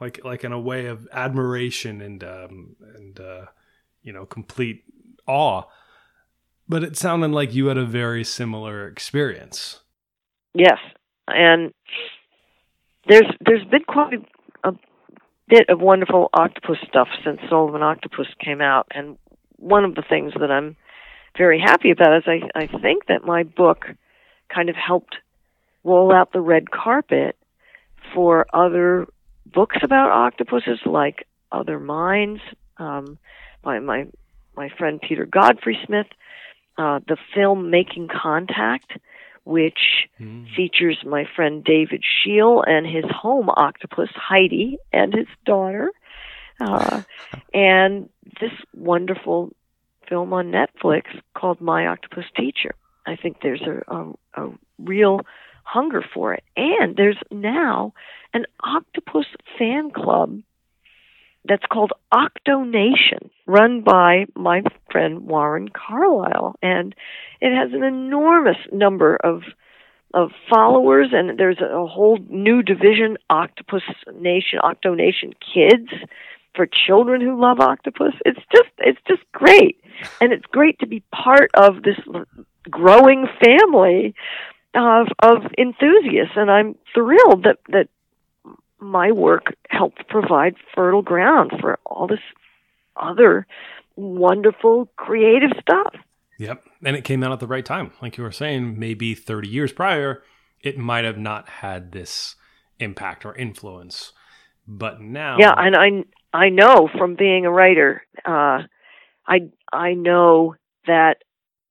like 0.00 0.24
like 0.24 0.44
in 0.44 0.52
a 0.52 0.60
way 0.60 0.86
of 0.86 1.08
admiration 1.12 2.00
and 2.00 2.22
um 2.22 2.76
and 2.96 3.18
uh 3.18 3.46
you 4.02 4.12
know 4.12 4.24
complete 4.24 4.84
awe 5.26 5.64
but 6.72 6.82
it 6.82 6.96
sounded 6.96 7.32
like 7.32 7.54
you 7.54 7.66
had 7.66 7.76
a 7.76 7.84
very 7.84 8.24
similar 8.24 8.88
experience. 8.88 9.80
Yes, 10.54 10.78
and 11.28 11.72
there's 13.06 13.30
there's 13.44 13.64
been 13.64 13.84
quite 13.86 14.24
bit 15.48 15.68
of 15.68 15.80
wonderful 15.80 16.30
octopus 16.32 16.78
stuff 16.88 17.08
since 17.24 17.40
Soul 17.48 17.68
of 17.68 17.74
an 17.74 17.82
Octopus 17.82 18.26
came 18.38 18.60
out, 18.60 18.86
and 18.90 19.18
one 19.56 19.84
of 19.84 19.94
the 19.94 20.02
things 20.02 20.32
that 20.38 20.50
I'm 20.50 20.76
very 21.36 21.60
happy 21.60 21.90
about 21.90 22.16
is 22.18 22.24
I 22.26 22.40
I 22.54 22.66
think 22.66 23.06
that 23.06 23.24
my 23.24 23.42
book 23.42 23.86
kind 24.52 24.68
of 24.68 24.76
helped 24.76 25.16
roll 25.84 26.12
out 26.12 26.32
the 26.32 26.40
red 26.40 26.70
carpet 26.70 27.36
for 28.14 28.46
other 28.52 29.06
books 29.46 29.76
about 29.82 30.10
octopuses, 30.10 30.80
like 30.84 31.26
Other 31.50 31.78
Minds. 31.78 32.40
Um, 32.78 33.18
by 33.62 33.78
my 33.78 34.06
my 34.56 34.68
friend 34.76 35.00
Peter 35.00 35.24
Godfrey 35.24 35.78
Smith 35.86 36.06
uh, 36.78 37.00
the 37.06 37.16
film 37.34 37.70
Making 37.70 38.08
Contact, 38.08 38.92
which 39.44 40.08
mm. 40.20 40.46
features 40.54 40.98
my 41.04 41.24
friend 41.36 41.64
David 41.64 42.02
Scheel 42.04 42.62
and 42.66 42.86
his 42.86 43.04
home 43.10 43.48
octopus 43.48 44.10
Heidi 44.14 44.78
and 44.92 45.14
his 45.14 45.26
daughter, 45.44 45.90
uh, 46.60 47.02
and 47.54 48.08
this 48.40 48.52
wonderful 48.74 49.52
film 50.08 50.32
on 50.32 50.52
Netflix 50.52 51.04
called 51.34 51.60
My 51.60 51.86
Octopus 51.86 52.26
Teacher. 52.36 52.74
I 53.06 53.16
think 53.16 53.38
there's 53.42 53.62
a, 53.62 53.82
a, 53.92 54.12
a 54.34 54.50
real 54.78 55.20
hunger 55.64 56.04
for 56.14 56.34
it, 56.34 56.44
and 56.56 56.96
there's 56.96 57.18
now 57.30 57.94
an 58.34 58.46
octopus 58.62 59.26
fan 59.58 59.90
club 59.90 60.40
that's 61.44 61.64
called 61.70 61.92
Octonation, 62.12 63.30
run 63.46 63.82
by 63.82 64.26
my 64.34 64.62
friend 64.90 65.26
Warren 65.26 65.68
Carlyle, 65.68 66.54
and 66.62 66.94
it 67.40 67.54
has 67.54 67.72
an 67.72 67.82
enormous 67.82 68.58
number 68.72 69.16
of 69.16 69.42
of 70.14 70.30
followers, 70.50 71.08
and 71.12 71.38
there's 71.38 71.58
a 71.58 71.86
whole 71.86 72.18
new 72.28 72.62
division, 72.62 73.16
Octopus 73.30 73.82
Nation, 74.14 74.58
Octonation 74.62 75.32
Kids, 75.54 75.88
for 76.54 76.66
children 76.86 77.22
who 77.22 77.40
love 77.40 77.60
octopus. 77.60 78.12
It's 78.24 78.40
just 78.54 78.68
it's 78.78 79.00
just 79.08 79.22
great, 79.32 79.80
and 80.20 80.32
it's 80.32 80.46
great 80.46 80.78
to 80.80 80.86
be 80.86 81.02
part 81.12 81.50
of 81.54 81.82
this 81.82 81.98
growing 82.70 83.26
family 83.42 84.14
of 84.74 85.08
of 85.20 85.38
enthusiasts, 85.58 86.34
and 86.36 86.50
I'm 86.50 86.76
thrilled 86.94 87.44
that 87.44 87.58
that 87.68 87.88
my 88.82 89.12
work 89.12 89.54
helped 89.70 90.08
provide 90.08 90.56
fertile 90.74 91.02
ground 91.02 91.52
for 91.60 91.78
all 91.86 92.06
this 92.06 92.20
other 92.96 93.46
wonderful 93.96 94.88
creative 94.96 95.50
stuff. 95.60 95.94
Yep. 96.38 96.64
And 96.84 96.96
it 96.96 97.04
came 97.04 97.22
out 97.22 97.32
at 97.32 97.40
the 97.40 97.46
right 97.46 97.64
time. 97.64 97.92
Like 98.00 98.16
you 98.16 98.24
were 98.24 98.32
saying, 98.32 98.78
maybe 98.78 99.14
30 99.14 99.48
years 99.48 99.72
prior, 99.72 100.22
it 100.60 100.78
might 100.78 101.04
have 101.04 101.18
not 101.18 101.48
had 101.48 101.92
this 101.92 102.36
impact 102.78 103.24
or 103.24 103.34
influence. 103.36 104.12
But 104.66 105.00
now 105.00 105.36
Yeah, 105.38 105.54
and 105.56 105.76
I 105.76 106.36
I 106.36 106.48
know 106.48 106.88
from 106.96 107.14
being 107.16 107.46
a 107.46 107.50
writer, 107.50 108.02
uh 108.24 108.62
I 109.26 109.50
I 109.72 109.94
know 109.94 110.56
that 110.86 111.18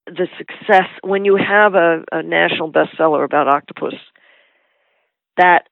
the 0.05 0.27
success 0.37 0.87
when 1.01 1.25
you 1.25 1.37
have 1.37 1.75
a, 1.75 2.03
a 2.11 2.23
national 2.23 2.71
bestseller 2.71 3.23
about 3.23 3.47
octopus, 3.47 3.95
that 5.37 5.67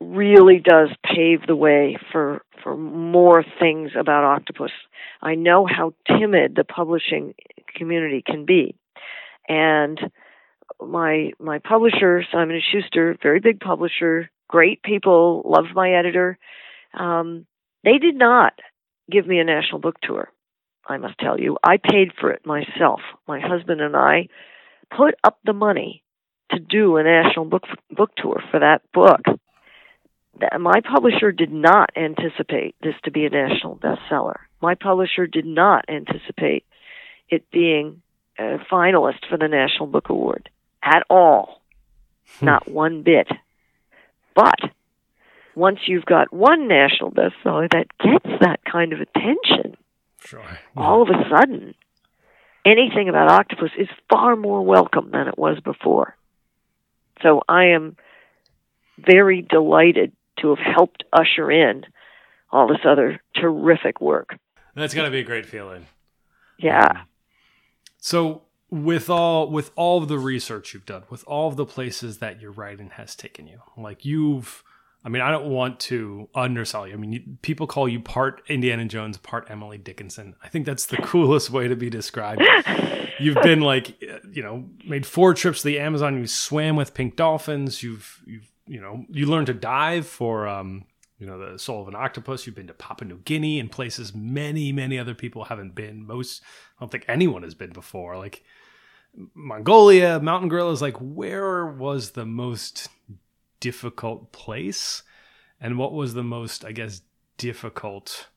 really 0.00 0.60
does 0.60 0.90
pave 1.04 1.46
the 1.46 1.56
way 1.56 1.96
for 2.12 2.42
for 2.62 2.76
more 2.76 3.44
things 3.60 3.92
about 3.98 4.24
octopus. 4.24 4.70
I 5.22 5.34
know 5.34 5.66
how 5.66 5.94
timid 6.06 6.54
the 6.54 6.64
publishing 6.64 7.34
community 7.76 8.22
can 8.24 8.44
be, 8.44 8.76
and 9.48 9.98
my 10.80 11.32
my 11.38 11.58
publisher 11.58 12.24
Simon 12.32 12.56
and 12.56 12.64
Schuster, 12.72 13.16
very 13.22 13.40
big 13.40 13.60
publisher, 13.60 14.30
great 14.48 14.82
people, 14.82 15.42
loved 15.44 15.74
my 15.74 15.92
editor. 15.92 16.38
Um, 16.98 17.46
they 17.84 17.98
did 17.98 18.16
not 18.16 18.54
give 19.10 19.26
me 19.26 19.38
a 19.38 19.44
national 19.44 19.80
book 19.80 19.96
tour. 20.02 20.28
I 20.86 20.98
must 20.98 21.18
tell 21.18 21.40
you, 21.40 21.56
I 21.62 21.78
paid 21.78 22.12
for 22.20 22.30
it 22.30 22.44
myself. 22.44 23.00
My 23.26 23.40
husband 23.40 23.80
and 23.80 23.96
I 23.96 24.28
put 24.94 25.14
up 25.24 25.38
the 25.44 25.52
money 25.52 26.02
to 26.50 26.58
do 26.58 26.96
a 26.96 27.02
national 27.02 27.46
book 27.46 27.64
book 27.90 28.10
tour 28.16 28.42
for 28.50 28.60
that 28.60 28.82
book 28.92 29.20
my 30.58 30.80
publisher 30.80 31.32
did 31.32 31.52
not 31.52 31.90
anticipate 31.96 32.74
this 32.82 32.94
to 33.04 33.10
be 33.10 33.24
a 33.26 33.30
national 33.30 33.76
bestseller. 33.76 34.36
My 34.60 34.74
publisher 34.74 35.26
did 35.26 35.46
not 35.46 35.84
anticipate 35.88 36.64
it 37.28 37.50
being 37.50 38.02
a 38.38 38.58
finalist 38.70 39.28
for 39.28 39.38
the 39.38 39.48
National 39.48 39.86
Book 39.86 40.08
Award 40.08 40.48
at 40.82 41.04
all. 41.08 41.62
Hmm. 42.38 42.46
Not 42.46 42.68
one 42.68 43.02
bit. 43.02 43.28
But 44.34 44.58
once 45.54 45.80
you've 45.86 46.04
got 46.04 46.32
one 46.32 46.66
national 46.68 47.12
bestseller 47.12 47.70
that 47.70 47.86
gets 47.98 48.40
that 48.40 48.60
kind 48.64 48.92
of 48.92 49.00
attention, 49.00 49.76
sure. 50.24 50.42
yeah. 50.42 50.56
all 50.76 51.02
of 51.02 51.08
a 51.08 51.28
sudden, 51.30 51.74
anything 52.64 53.08
about 53.08 53.30
octopus 53.30 53.70
is 53.78 53.88
far 54.10 54.34
more 54.36 54.62
welcome 54.62 55.10
than 55.12 55.28
it 55.28 55.38
was 55.38 55.60
before. 55.60 56.16
So 57.22 57.42
I 57.48 57.66
am 57.66 57.96
very 58.98 59.42
delighted 59.42 60.12
to 60.40 60.54
have 60.54 60.58
helped 60.58 61.04
usher 61.12 61.50
in 61.50 61.84
all 62.50 62.68
this 62.68 62.78
other 62.84 63.20
terrific 63.34 64.00
work. 64.00 64.38
That's 64.74 64.94
got 64.94 65.04
to 65.04 65.10
be 65.10 65.20
a 65.20 65.24
great 65.24 65.46
feeling. 65.46 65.86
Yeah. 66.58 66.86
Um, 66.88 66.98
so 67.98 68.42
with 68.70 69.08
all 69.08 69.50
with 69.50 69.70
all 69.76 70.02
of 70.02 70.08
the 70.08 70.18
research 70.18 70.74
you've 70.74 70.86
done, 70.86 71.04
with 71.10 71.24
all 71.26 71.48
of 71.48 71.56
the 71.56 71.66
places 71.66 72.18
that 72.18 72.40
your 72.40 72.52
writing 72.52 72.90
has 72.90 73.14
taken 73.14 73.46
you, 73.46 73.60
like 73.76 74.04
you've 74.04 74.62
I 75.04 75.10
mean, 75.10 75.20
I 75.20 75.30
don't 75.30 75.46
want 75.50 75.80
to 75.80 76.30
undersell 76.34 76.88
you. 76.88 76.94
I 76.94 76.96
mean, 76.96 77.12
you, 77.12 77.22
people 77.42 77.66
call 77.66 77.86
you 77.86 78.00
part 78.00 78.42
Indiana 78.48 78.86
Jones, 78.86 79.18
part 79.18 79.46
Emily 79.50 79.76
Dickinson. 79.76 80.34
I 80.42 80.48
think 80.48 80.64
that's 80.64 80.86
the 80.86 80.96
coolest 81.02 81.50
way 81.50 81.68
to 81.68 81.76
be 81.76 81.90
described. 81.90 82.42
You've 83.20 83.42
been 83.42 83.60
like, 83.60 84.00
you 84.00 84.42
know, 84.42 84.64
made 84.86 85.04
four 85.04 85.34
trips 85.34 85.60
to 85.60 85.68
the 85.68 85.78
Amazon. 85.78 86.18
You 86.18 86.26
swam 86.26 86.74
with 86.74 86.94
pink 86.94 87.16
dolphins. 87.16 87.82
You've 87.82 88.22
you've 88.24 88.50
you 88.66 88.80
know, 88.80 89.04
you 89.10 89.26
learn 89.26 89.46
to 89.46 89.54
dive 89.54 90.06
for, 90.06 90.48
um, 90.48 90.84
you 91.18 91.26
know, 91.26 91.52
the 91.52 91.58
soul 91.58 91.82
of 91.82 91.88
an 91.88 91.94
octopus. 91.94 92.46
You've 92.46 92.56
been 92.56 92.66
to 92.66 92.74
Papua 92.74 93.08
New 93.08 93.18
Guinea 93.18 93.60
and 93.60 93.70
places 93.70 94.14
many, 94.14 94.72
many 94.72 94.98
other 94.98 95.14
people 95.14 95.44
haven't 95.44 95.74
been. 95.74 96.06
Most, 96.06 96.42
I 96.76 96.82
don't 96.82 96.90
think 96.90 97.04
anyone 97.08 97.42
has 97.42 97.54
been 97.54 97.72
before. 97.72 98.16
Like 98.16 98.42
Mongolia, 99.34 100.20
mountain 100.20 100.48
gorillas. 100.48 100.82
Like, 100.82 100.96
where 100.98 101.66
was 101.66 102.12
the 102.12 102.26
most 102.26 102.88
difficult 103.60 104.32
place, 104.32 105.02
and 105.60 105.78
what 105.78 105.92
was 105.92 106.14
the 106.14 106.24
most, 106.24 106.64
I 106.64 106.72
guess, 106.72 107.02
difficult 107.38 108.28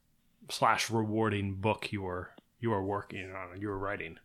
slash 0.49 0.89
rewarding 0.89 1.55
book 1.55 1.91
you 1.91 2.01
were 2.01 2.31
you 2.59 2.69
were 2.69 2.83
working 2.83 3.31
on, 3.31 3.59
you 3.59 3.67
were 3.67 3.77
writing? 3.77 4.17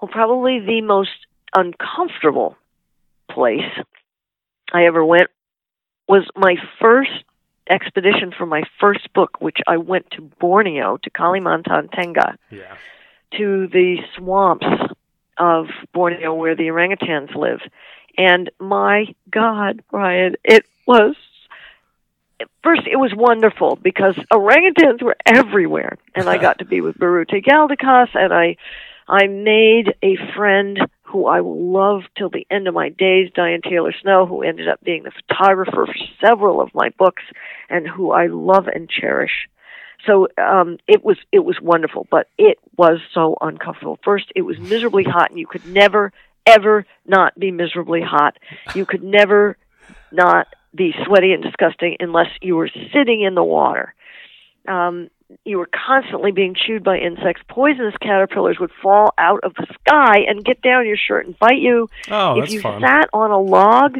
Well, 0.00 0.10
probably 0.10 0.60
the 0.60 0.80
most 0.82 1.26
uncomfortable 1.54 2.56
place 3.30 3.62
I 4.74 4.86
ever 4.86 5.04
went 5.04 5.28
was 6.08 6.28
my 6.36 6.56
first 6.80 7.24
expedition 7.70 8.32
for 8.36 8.44
my 8.44 8.64
first 8.78 9.10
book, 9.14 9.40
which 9.40 9.58
I 9.66 9.78
went 9.78 10.10
to 10.10 10.20
Borneo, 10.20 10.98
to 10.98 11.10
Kalimantan 11.10 11.90
Tengah, 11.90 12.36
yeah. 12.50 12.76
to 13.38 13.68
the 13.68 13.98
swamps 14.16 14.66
of 15.38 15.66
Borneo 15.92 16.34
where 16.34 16.56
the 16.56 16.64
orangutans 16.64 17.34
live. 17.34 17.60
And 18.18 18.50
my 18.58 19.14
God, 19.30 19.82
Brian, 19.90 20.36
it 20.44 20.66
was 20.86 21.14
first 22.62 22.82
it 22.90 22.96
was 22.96 23.12
wonderful 23.14 23.76
because 23.76 24.16
orangutans 24.32 25.02
were 25.02 25.16
everywhere 25.24 25.96
and 26.14 26.28
I 26.28 26.36
got 26.46 26.58
to 26.58 26.64
be 26.64 26.80
with 26.80 26.98
Biruté 26.98 27.44
Galdikas 27.44 28.08
and 28.14 28.32
I 28.32 28.56
I 29.08 29.28
made 29.28 29.94
a 30.02 30.16
friend 30.34 30.78
who 31.04 31.26
I 31.26 31.40
will 31.40 31.72
love 31.72 32.02
till 32.16 32.30
the 32.30 32.46
end 32.50 32.66
of 32.66 32.74
my 32.74 32.88
days, 32.88 33.30
Diane 33.34 33.60
Taylor 33.62 33.94
Snow, 34.02 34.26
who 34.26 34.42
ended 34.42 34.68
up 34.68 34.80
being 34.82 35.04
the 35.04 35.12
photographer 35.12 35.86
for 35.86 35.94
several 36.20 36.60
of 36.60 36.74
my 36.74 36.90
books 36.98 37.22
and 37.68 37.86
who 37.86 38.10
I 38.10 38.26
love 38.26 38.66
and 38.68 38.88
cherish. 38.88 39.48
So 40.06 40.28
um, 40.38 40.78
it 40.86 41.04
was 41.04 41.16
it 41.32 41.40
was 41.40 41.56
wonderful, 41.60 42.06
but 42.10 42.28
it 42.36 42.58
was 42.76 42.98
so 43.12 43.36
uncomfortable. 43.40 43.98
First, 44.04 44.32
it 44.34 44.42
was 44.42 44.58
miserably 44.58 45.04
hot, 45.04 45.30
and 45.30 45.38
you 45.38 45.46
could 45.46 45.66
never 45.66 46.12
ever 46.46 46.86
not 47.06 47.38
be 47.38 47.50
miserably 47.50 48.02
hot. 48.02 48.38
You 48.74 48.84
could 48.84 49.02
never 49.02 49.56
not 50.12 50.48
be 50.74 50.94
sweaty 51.06 51.32
and 51.32 51.42
disgusting 51.42 51.96
unless 52.00 52.28
you 52.42 52.56
were 52.56 52.70
sitting 52.92 53.22
in 53.22 53.34
the 53.34 53.44
water. 53.44 53.94
Um, 54.66 55.10
you 55.44 55.58
were 55.58 55.68
constantly 55.86 56.32
being 56.32 56.54
chewed 56.54 56.84
by 56.84 56.98
insects. 56.98 57.42
Poisonous 57.48 57.94
caterpillars 58.00 58.58
would 58.58 58.70
fall 58.82 59.12
out 59.18 59.40
of 59.42 59.54
the 59.54 59.66
sky 59.80 60.20
and 60.28 60.44
get 60.44 60.62
down 60.62 60.86
your 60.86 60.96
shirt 60.96 61.26
and 61.26 61.38
bite 61.38 61.58
you. 61.58 61.88
Oh, 62.10 62.40
if 62.40 62.50
you 62.50 62.60
fun. 62.60 62.80
sat 62.80 63.08
on 63.12 63.30
a 63.30 63.38
log, 63.38 63.98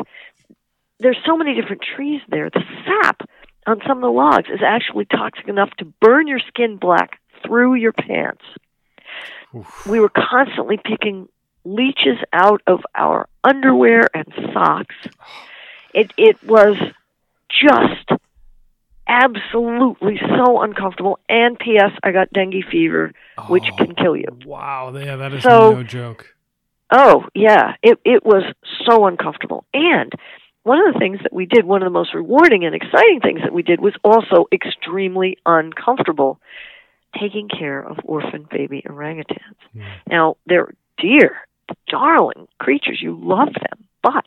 there's 1.01 1.19
so 1.27 1.37
many 1.37 1.55
different 1.55 1.83
trees 1.97 2.21
there. 2.29 2.51
The 2.51 2.63
sap 2.87 3.23
on 3.67 3.81
some 3.87 3.99
of 3.99 4.03
the 4.03 4.09
logs 4.09 4.49
is 4.49 4.61
actually 4.65 5.07
toxic 5.07 5.49
enough 5.49 5.71
to 5.79 5.85
burn 6.01 6.27
your 6.27 6.41
skin 6.41 6.77
black 6.77 7.19
through 7.45 7.75
your 7.75 7.93
pants. 7.93 8.43
Oof. 9.55 9.87
We 9.87 10.01
were 10.01 10.11
constantly 10.11 10.79
picking 10.83 11.29
leeches 11.65 12.19
out 12.33 12.63
of 12.67 12.81
our 12.95 13.29
underwear 13.43 14.09
and 14.15 14.27
socks. 14.53 14.95
It 15.97 16.13
it 16.17 16.43
was 16.43 16.77
just 17.49 18.21
absolutely 19.07 20.21
so 20.37 20.63
uncomfortable. 20.63 21.19
And 21.29 21.59
P.S. 21.59 21.93
I 22.03 22.13
got 22.13 22.33
dengue 22.33 22.65
fever, 22.71 23.13
which 23.49 23.65
oh, 23.73 23.77
can 23.77 23.95
kill 23.95 24.17
you. 24.17 24.29
Wow, 24.45 24.95
yeah, 24.97 25.17
that 25.17 25.33
is 25.33 25.43
so, 25.43 25.73
no 25.73 25.83
joke. 25.83 26.35
Oh 26.91 27.25
yeah, 27.35 27.75
it 27.83 27.99
it 28.05 28.25
was 28.25 28.45
so 28.89 29.07
uncomfortable. 29.07 29.65
And 29.73 30.13
one 30.63 30.87
of 30.87 30.93
the 30.93 30.99
things 30.99 31.19
that 31.23 31.33
we 31.33 31.47
did, 31.47 31.65
one 31.65 31.83
of 31.83 31.87
the 31.87 31.91
most 31.91 32.15
rewarding 32.15 32.65
and 32.65 32.75
exciting 32.75 33.21
things 33.23 33.41
that 33.43 33.53
we 33.53 33.63
did, 33.63 33.81
was 33.81 33.95
also 34.03 34.47
extremely 34.53 35.39
uncomfortable. 35.47 36.41
Taking 37.21 37.49
care 37.49 37.81
of 37.81 37.99
orphan 38.03 38.49
baby 38.51 38.83
orangutans. 38.85 39.55
Yeah. 39.73 39.95
Now 40.09 40.37
they're 40.47 40.75
dear, 40.99 41.37
darling 41.89 42.49
creatures. 42.59 42.99
You 43.01 43.17
love 43.17 43.53
them, 43.55 43.87
but 44.03 44.27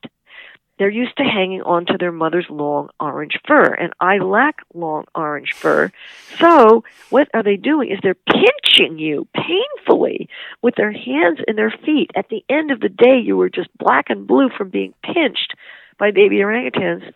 they're 0.77 0.89
used 0.89 1.17
to 1.17 1.23
hanging 1.23 1.61
on 1.61 1.85
to 1.87 1.97
their 1.99 2.11
mother's 2.11 2.45
long 2.49 2.89
orange 2.99 3.39
fur, 3.47 3.63
and 3.63 3.93
I 3.99 4.17
lack 4.17 4.57
long 4.73 5.05
orange 5.15 5.53
fur. 5.53 5.91
So, 6.39 6.83
what 7.09 7.29
are 7.33 7.43
they 7.43 7.55
doing 7.55 7.91
is 7.91 7.99
they're 8.01 8.15
pinching 8.15 8.99
you 8.99 9.27
painfully 9.33 10.29
with 10.61 10.75
their 10.75 10.91
hands 10.91 11.39
and 11.47 11.57
their 11.57 11.73
feet. 11.85 12.11
At 12.15 12.29
the 12.29 12.43
end 12.49 12.71
of 12.71 12.79
the 12.79 12.89
day, 12.89 13.19
you 13.23 13.37
were 13.37 13.49
just 13.49 13.75
black 13.77 14.09
and 14.09 14.27
blue 14.27 14.49
from 14.55 14.69
being 14.69 14.93
pinched 15.03 15.55
by 15.97 16.11
baby 16.11 16.37
orangutans 16.37 17.11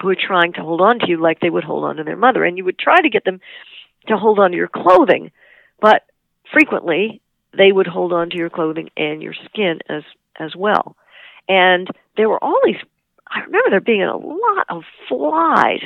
who 0.00 0.08
are 0.08 0.16
trying 0.16 0.54
to 0.54 0.62
hold 0.62 0.80
on 0.80 0.98
to 0.98 1.08
you 1.08 1.20
like 1.20 1.40
they 1.40 1.50
would 1.50 1.64
hold 1.64 1.84
on 1.84 1.96
to 1.96 2.04
their 2.04 2.16
mother. 2.16 2.44
And 2.44 2.56
you 2.56 2.64
would 2.64 2.78
try 2.78 3.00
to 3.00 3.10
get 3.10 3.24
them 3.24 3.40
to 4.08 4.16
hold 4.16 4.38
on 4.38 4.52
to 4.52 4.56
your 4.56 4.68
clothing, 4.68 5.32
but 5.80 6.02
frequently 6.52 7.20
they 7.56 7.72
would 7.72 7.86
hold 7.86 8.12
on 8.12 8.30
to 8.30 8.36
your 8.36 8.50
clothing 8.50 8.90
and 8.96 9.22
your 9.22 9.34
skin 9.34 9.80
as 9.88 10.02
as 10.38 10.54
well 10.54 10.96
and 11.48 11.88
there 12.16 12.28
were 12.28 12.42
all 12.42 12.60
these 12.64 12.82
I 13.28 13.40
remember 13.40 13.70
there 13.70 13.80
being 13.80 14.02
a 14.02 14.16
lot 14.16 14.66
of 14.68 14.84
flies. 15.08 15.82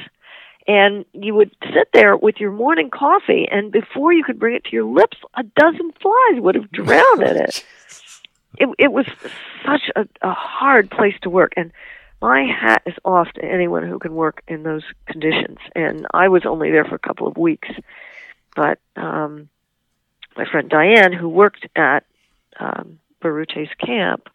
And 0.66 1.04
you 1.12 1.34
would 1.34 1.50
sit 1.72 1.88
there 1.92 2.16
with 2.16 2.36
your 2.38 2.52
morning 2.52 2.90
coffee, 2.90 3.48
and 3.50 3.72
before 3.72 4.12
you 4.12 4.22
could 4.22 4.38
bring 4.38 4.54
it 4.54 4.64
to 4.64 4.72
your 4.72 4.84
lips, 4.84 5.16
a 5.34 5.42
dozen 5.42 5.90
flies 6.00 6.40
would 6.40 6.54
have 6.54 6.70
drowned 6.70 7.22
in 7.22 7.36
it. 7.38 7.64
it 8.58 8.68
it 8.78 8.92
was 8.92 9.06
such 9.64 9.90
a, 9.96 10.06
a 10.22 10.32
hard 10.32 10.90
place 10.90 11.14
to 11.22 11.30
work, 11.30 11.54
and 11.56 11.72
my 12.20 12.44
hat 12.44 12.82
is 12.86 12.94
off 13.04 13.32
to 13.32 13.44
anyone 13.44 13.88
who 13.88 13.98
can 13.98 14.14
work 14.14 14.42
in 14.46 14.62
those 14.62 14.84
conditions. 15.06 15.58
And 15.74 16.06
I 16.12 16.28
was 16.28 16.44
only 16.44 16.70
there 16.70 16.84
for 16.84 16.94
a 16.94 17.00
couple 17.00 17.26
of 17.26 17.38
weeks, 17.38 17.70
but 18.54 18.78
um, 18.96 19.48
my 20.36 20.44
friend 20.44 20.68
Diane, 20.68 21.14
who 21.14 21.28
worked 21.28 21.66
at 21.74 22.04
um, 22.60 23.00
Biruté's 23.22 23.74
camp, 23.84 24.28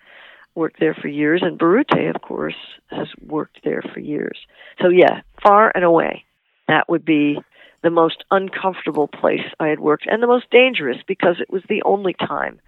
worked 0.55 0.79
there 0.79 0.93
for 0.95 1.07
years, 1.07 1.41
and 1.43 1.59
Biruté, 1.59 2.13
of 2.13 2.21
course, 2.21 2.55
has 2.87 3.07
worked 3.21 3.59
there 3.63 3.81
for 3.93 3.99
years. 3.99 4.37
So 4.81 4.89
yeah, 4.89 5.21
far 5.43 5.71
and 5.75 5.83
away, 5.83 6.23
that 6.67 6.89
would 6.89 7.05
be 7.05 7.39
the 7.83 7.89
most 7.89 8.23
uncomfortable 8.31 9.07
place 9.07 9.45
I 9.59 9.67
had 9.67 9.79
worked, 9.79 10.07
and 10.07 10.23
the 10.23 10.27
most 10.27 10.49
dangerous 10.49 10.97
because 11.07 11.35
it 11.39 11.51
was 11.51 11.61
the 11.69 11.83
only 11.83 12.13
time 12.13 12.59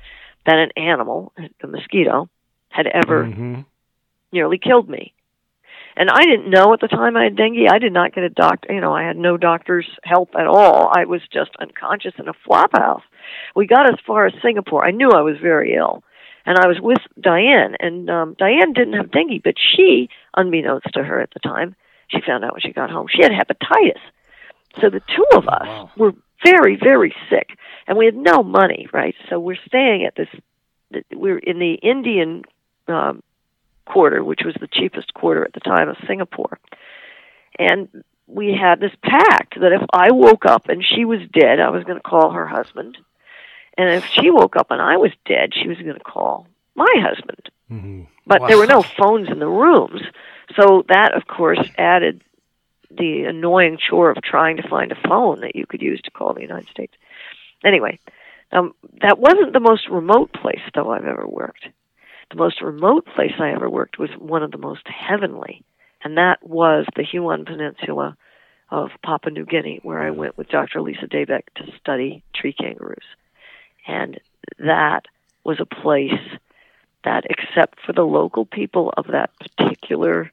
that 0.46 0.60
an 0.60 0.72
animal, 0.78 1.34
a 1.64 1.68
mosquito, 1.68 2.30
had 2.70 2.88
ever 2.88 3.26
Mm-hmm. 3.26 3.62
nearly 4.32 4.58
killed 4.58 4.90
me. 4.90 5.14
And 5.96 6.12
I 6.12 6.22
didn't 6.26 6.52
know 6.52 6.74
at 6.74 6.80
the 6.80 6.88
time 6.88 7.18
I 7.18 7.24
had 7.24 7.36
dengue. 7.36 7.68
I 7.72 7.80
did 7.80 7.92
not 7.92 8.14
get 8.14 8.24
a 8.24 8.30
doctor. 8.30 8.72
You 8.72 8.82
know, 8.82 8.94
I 8.94 9.04
had 9.04 9.18
no 9.18 9.36
doctor's 9.36 9.88
help 10.04 10.30
at 10.40 10.46
all. 10.46 10.92
I 10.96 11.06
was 11.06 11.22
just 11.34 11.50
unconscious 11.60 12.14
in 12.20 12.28
a 12.28 12.34
flop 12.46 12.72
house. 12.78 13.02
We 13.56 13.66
got 13.66 13.92
as 13.92 14.00
far 14.06 14.28
as 14.28 14.34
Singapore. 14.44 14.86
I 14.86 14.92
knew 14.92 15.10
I 15.10 15.22
was 15.22 15.38
very 15.42 15.74
ill, 15.74 16.04
and 16.48 16.58
I 16.58 16.66
was 16.68 16.80
with 16.82 17.00
Diane. 17.20 17.76
And 17.80 18.10
um, 18.10 18.36
Diane 18.40 18.72
didn't 18.74 18.94
have 18.94 19.12
dengue, 19.12 19.44
but 19.44 19.56
she, 19.60 20.10
unbeknownst 20.36 20.88
to 20.94 21.04
her 21.04 21.20
at 21.20 21.30
the 21.34 21.40
time, 21.42 21.76
she 22.08 22.22
found 22.26 22.46
out 22.46 22.54
when 22.54 22.62
she 22.62 22.72
got 22.72 22.90
home 22.90 23.08
she 23.10 23.22
had 23.22 23.34
hepatitis. 23.34 24.00
So 24.80 24.90
the 24.90 25.02
two 25.02 25.26
of 25.38 25.48
us 25.48 25.68
Wow. 25.68 25.92
were 25.98 26.14
very, 26.46 26.78
very 26.78 27.14
sick, 27.30 27.58
and 27.86 27.98
we 27.98 28.06
had 28.06 28.16
no 28.16 28.44
money, 28.44 28.88
right? 28.94 29.16
So 29.30 29.40
we're 29.40 29.58
staying 29.68 30.06
at 30.06 30.16
this. 30.16 30.30
We're 31.14 31.40
in 31.40 31.60
the 31.60 31.74
Indian 31.74 32.44
um, 32.88 33.22
quarter, 33.86 34.24
which 34.24 34.42
was 34.46 34.56
the 34.60 34.68
cheapest 34.72 35.14
quarter 35.14 35.44
at 35.44 35.54
the 35.54 35.60
time 35.60 35.90
of 35.90 35.98
Singapore. 36.08 36.60
And 37.60 37.90
we 38.28 38.54
had 38.54 38.80
this 38.80 38.92
pact 39.04 39.60
that 39.60 39.74
if 39.74 39.82
I 39.92 40.12
woke 40.12 40.46
up 40.46 40.70
and 40.70 40.86
she 40.86 41.04
was 41.06 41.20
dead, 41.34 41.60
I 41.60 41.72
was 41.72 41.84
going 41.84 41.98
to 41.98 42.04
call 42.04 42.32
her 42.32 42.48
husband. 42.48 42.98
And 43.78 43.90
if 43.90 44.06
she 44.06 44.32
woke 44.32 44.56
up 44.56 44.72
and 44.72 44.82
I 44.82 44.98
was 44.98 45.12
dead, 45.26 45.54
she 45.54 45.68
was 45.68 45.78
going 45.78 45.98
to 45.98 46.04
call 46.04 46.48
my 46.76 46.92
husband. 46.98 47.50
Mm-hmm. 47.72 48.04
But 48.26 48.48
there 48.48 48.58
were 48.58 48.68
no 48.68 48.82
phones 48.82 49.30
in 49.30 49.40
the 49.40 49.48
rooms. 49.48 50.02
So 50.56 50.84
that, 50.90 51.14
of 51.16 51.28
course, 51.28 51.60
added 51.78 52.24
the 52.90 53.24
annoying 53.24 53.78
chore 53.78 54.10
of 54.10 54.22
trying 54.22 54.58
to 54.58 54.68
find 54.68 54.92
a 54.92 55.08
phone 55.08 55.42
that 55.42 55.56
you 55.56 55.66
could 55.66 55.82
use 55.82 56.02
to 56.02 56.12
call 56.12 56.34
the 56.34 56.42
United 56.42 56.70
States. 56.70 56.94
Anyway, 57.64 58.00
um, 58.52 58.74
that 59.02 59.20
wasn't 59.20 59.54
the 59.54 59.60
most 59.60 59.90
remote 59.90 60.34
place, 60.34 60.62
though, 60.74 60.92
I've 60.92 61.06
ever 61.06 61.28
worked. 61.28 61.68
The 62.32 62.38
most 62.38 62.62
remote 62.62 63.06
place 63.06 63.34
I 63.40 63.52
ever 63.52 63.70
worked 63.70 64.00
was 64.00 64.10
one 64.18 64.44
of 64.44 64.52
the 64.52 64.58
most 64.58 64.88
heavenly, 64.88 65.64
and 66.04 66.18
that 66.18 66.40
was 66.42 66.86
the 66.96 67.04
Huon 67.04 67.46
Peninsula 67.46 68.18
of 68.70 68.90
Papua 69.04 69.34
New 69.34 69.46
Guinea, 69.46 69.80
where 69.84 70.00
I 70.00 70.12
went 70.12 70.38
with 70.38 70.50
Dr. 70.50 70.82
Lisa 70.82 71.08
Dabek 71.08 71.44
to 71.56 71.64
study 71.80 72.24
tree 72.34 72.54
kangaroos. 72.54 72.98
And 73.88 74.20
that 74.60 75.06
was 75.44 75.60
a 75.60 75.66
place 75.66 76.12
that, 77.04 77.24
except 77.30 77.80
for 77.86 77.94
the 77.94 78.04
local 78.04 78.46
people 78.46 78.94
of 78.98 79.08
that 79.08 79.32
particular 79.40 80.32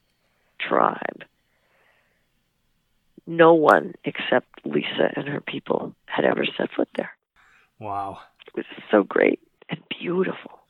tribe, 0.59 1.25
no 3.27 3.55
one 3.55 3.95
except 4.05 4.67
Lisa 4.67 5.13
and 5.17 5.29
her 5.29 5.41
people 5.41 5.95
had 6.07 6.25
ever 6.25 6.45
set 6.57 6.71
foot 6.77 6.89
there. 6.97 7.11
Wow. 7.79 8.19
It 8.47 8.57
was 8.57 8.67
so 8.91 9.03
great 9.03 9.41
and 9.69 9.81
beautiful. 10.01 10.61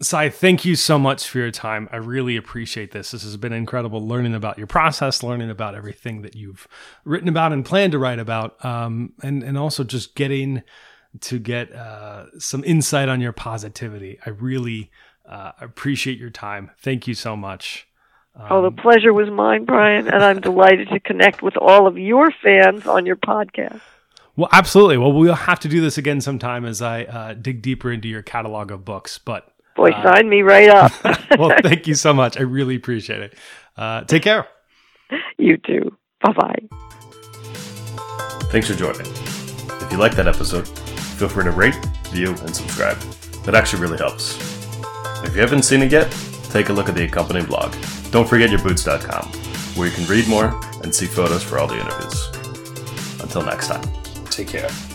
Sy, 0.00 0.30
thank 0.30 0.64
you 0.64 0.74
so 0.74 0.98
much 0.98 1.28
for 1.28 1.38
your 1.38 1.50
time. 1.50 1.88
I 1.92 1.96
really 1.96 2.36
appreciate 2.36 2.90
this. 2.90 3.12
This 3.12 3.22
has 3.22 3.36
been 3.36 3.52
incredible 3.52 4.06
learning 4.06 4.34
about 4.34 4.58
your 4.58 4.66
process, 4.66 5.22
learning 5.22 5.50
about 5.50 5.74
everything 5.74 6.22
that 6.22 6.34
you've 6.34 6.66
written 7.04 7.28
about 7.28 7.52
and 7.52 7.64
plan 7.64 7.92
to 7.92 7.98
write 7.98 8.18
about, 8.18 8.64
um, 8.64 9.12
and, 9.22 9.42
and 9.44 9.56
also 9.56 9.84
just 9.84 10.14
getting 10.16 10.62
to 11.20 11.38
get 11.38 11.72
uh, 11.72 12.26
some 12.38 12.64
insight 12.64 13.08
on 13.08 13.20
your 13.20 13.32
positivity. 13.32 14.18
I 14.24 14.30
really 14.30 14.90
uh, 15.28 15.52
appreciate 15.60 16.18
your 16.18 16.30
time. 16.30 16.70
Thank 16.78 17.06
you 17.06 17.14
so 17.14 17.36
much. 17.36 17.86
oh, 18.50 18.62
the 18.62 18.70
pleasure 18.70 19.12
was 19.12 19.28
mine, 19.30 19.64
Brian, 19.64 20.08
and 20.08 20.24
I'm 20.24 20.40
delighted 20.40 20.88
to 20.88 21.00
connect 21.00 21.42
with 21.42 21.56
all 21.56 21.86
of 21.86 21.98
your 21.98 22.32
fans 22.42 22.86
on 22.86 23.04
your 23.06 23.16
podcast. 23.16 23.80
Well, 24.36 24.48
absolutely. 24.52 24.96
Well, 24.96 25.12
we'll 25.12 25.34
have 25.34 25.60
to 25.60 25.68
do 25.68 25.82
this 25.82 25.98
again 25.98 26.22
sometime 26.22 26.64
as 26.64 26.80
I 26.80 27.04
uh, 27.04 27.34
dig 27.34 27.60
deeper 27.60 27.92
into 27.92 28.08
your 28.08 28.22
catalog 28.22 28.70
of 28.70 28.82
books. 28.84 29.18
But 29.18 29.46
Boy, 29.76 29.90
Uh, 29.90 30.02
sign 30.14 30.28
me 30.30 30.40
right 30.40 30.70
up. 30.70 30.92
well, 31.38 31.54
thank 31.62 31.86
you 31.86 31.94
so 31.94 32.14
much. 32.14 32.38
I 32.38 32.42
really 32.42 32.74
appreciate 32.76 33.20
it. 33.20 33.34
Uh, 33.76 34.04
take 34.04 34.22
care. 34.22 34.46
you 35.38 35.58
too. 35.58 35.94
Bye 36.22 36.32
bye. 36.32 36.68
Thanks 38.50 38.68
for 38.68 38.74
joining. 38.74 39.00
If 39.82 39.92
you 39.92 39.98
like 39.98 40.14
that 40.16 40.26
episode, 40.26 40.66
feel 41.22 41.28
free 41.28 41.44
to 41.44 41.52
rate, 41.52 41.76
view, 42.10 42.30
and 42.30 42.56
subscribe. 42.56 42.98
That 43.44 43.54
actually 43.54 43.80
really 43.80 43.96
helps. 43.96 44.36
If 45.22 45.36
you 45.36 45.40
haven't 45.40 45.62
seen 45.62 45.80
it 45.80 45.92
yet, 45.92 46.10
take 46.50 46.68
a 46.68 46.72
look 46.72 46.88
at 46.88 46.96
the 46.96 47.04
accompanying 47.04 47.46
blog. 47.46 47.76
Don't 48.10 48.28
forget 48.28 48.50
yourboots.com, 48.50 49.28
where 49.76 49.86
you 49.86 49.94
can 49.94 50.04
read 50.06 50.26
more 50.26 50.60
and 50.82 50.92
see 50.92 51.06
photos 51.06 51.44
for 51.44 51.60
all 51.60 51.68
the 51.68 51.78
interviews. 51.78 53.20
Until 53.22 53.44
next 53.44 53.68
time, 53.68 53.82
take 54.30 54.48
care. 54.48 54.91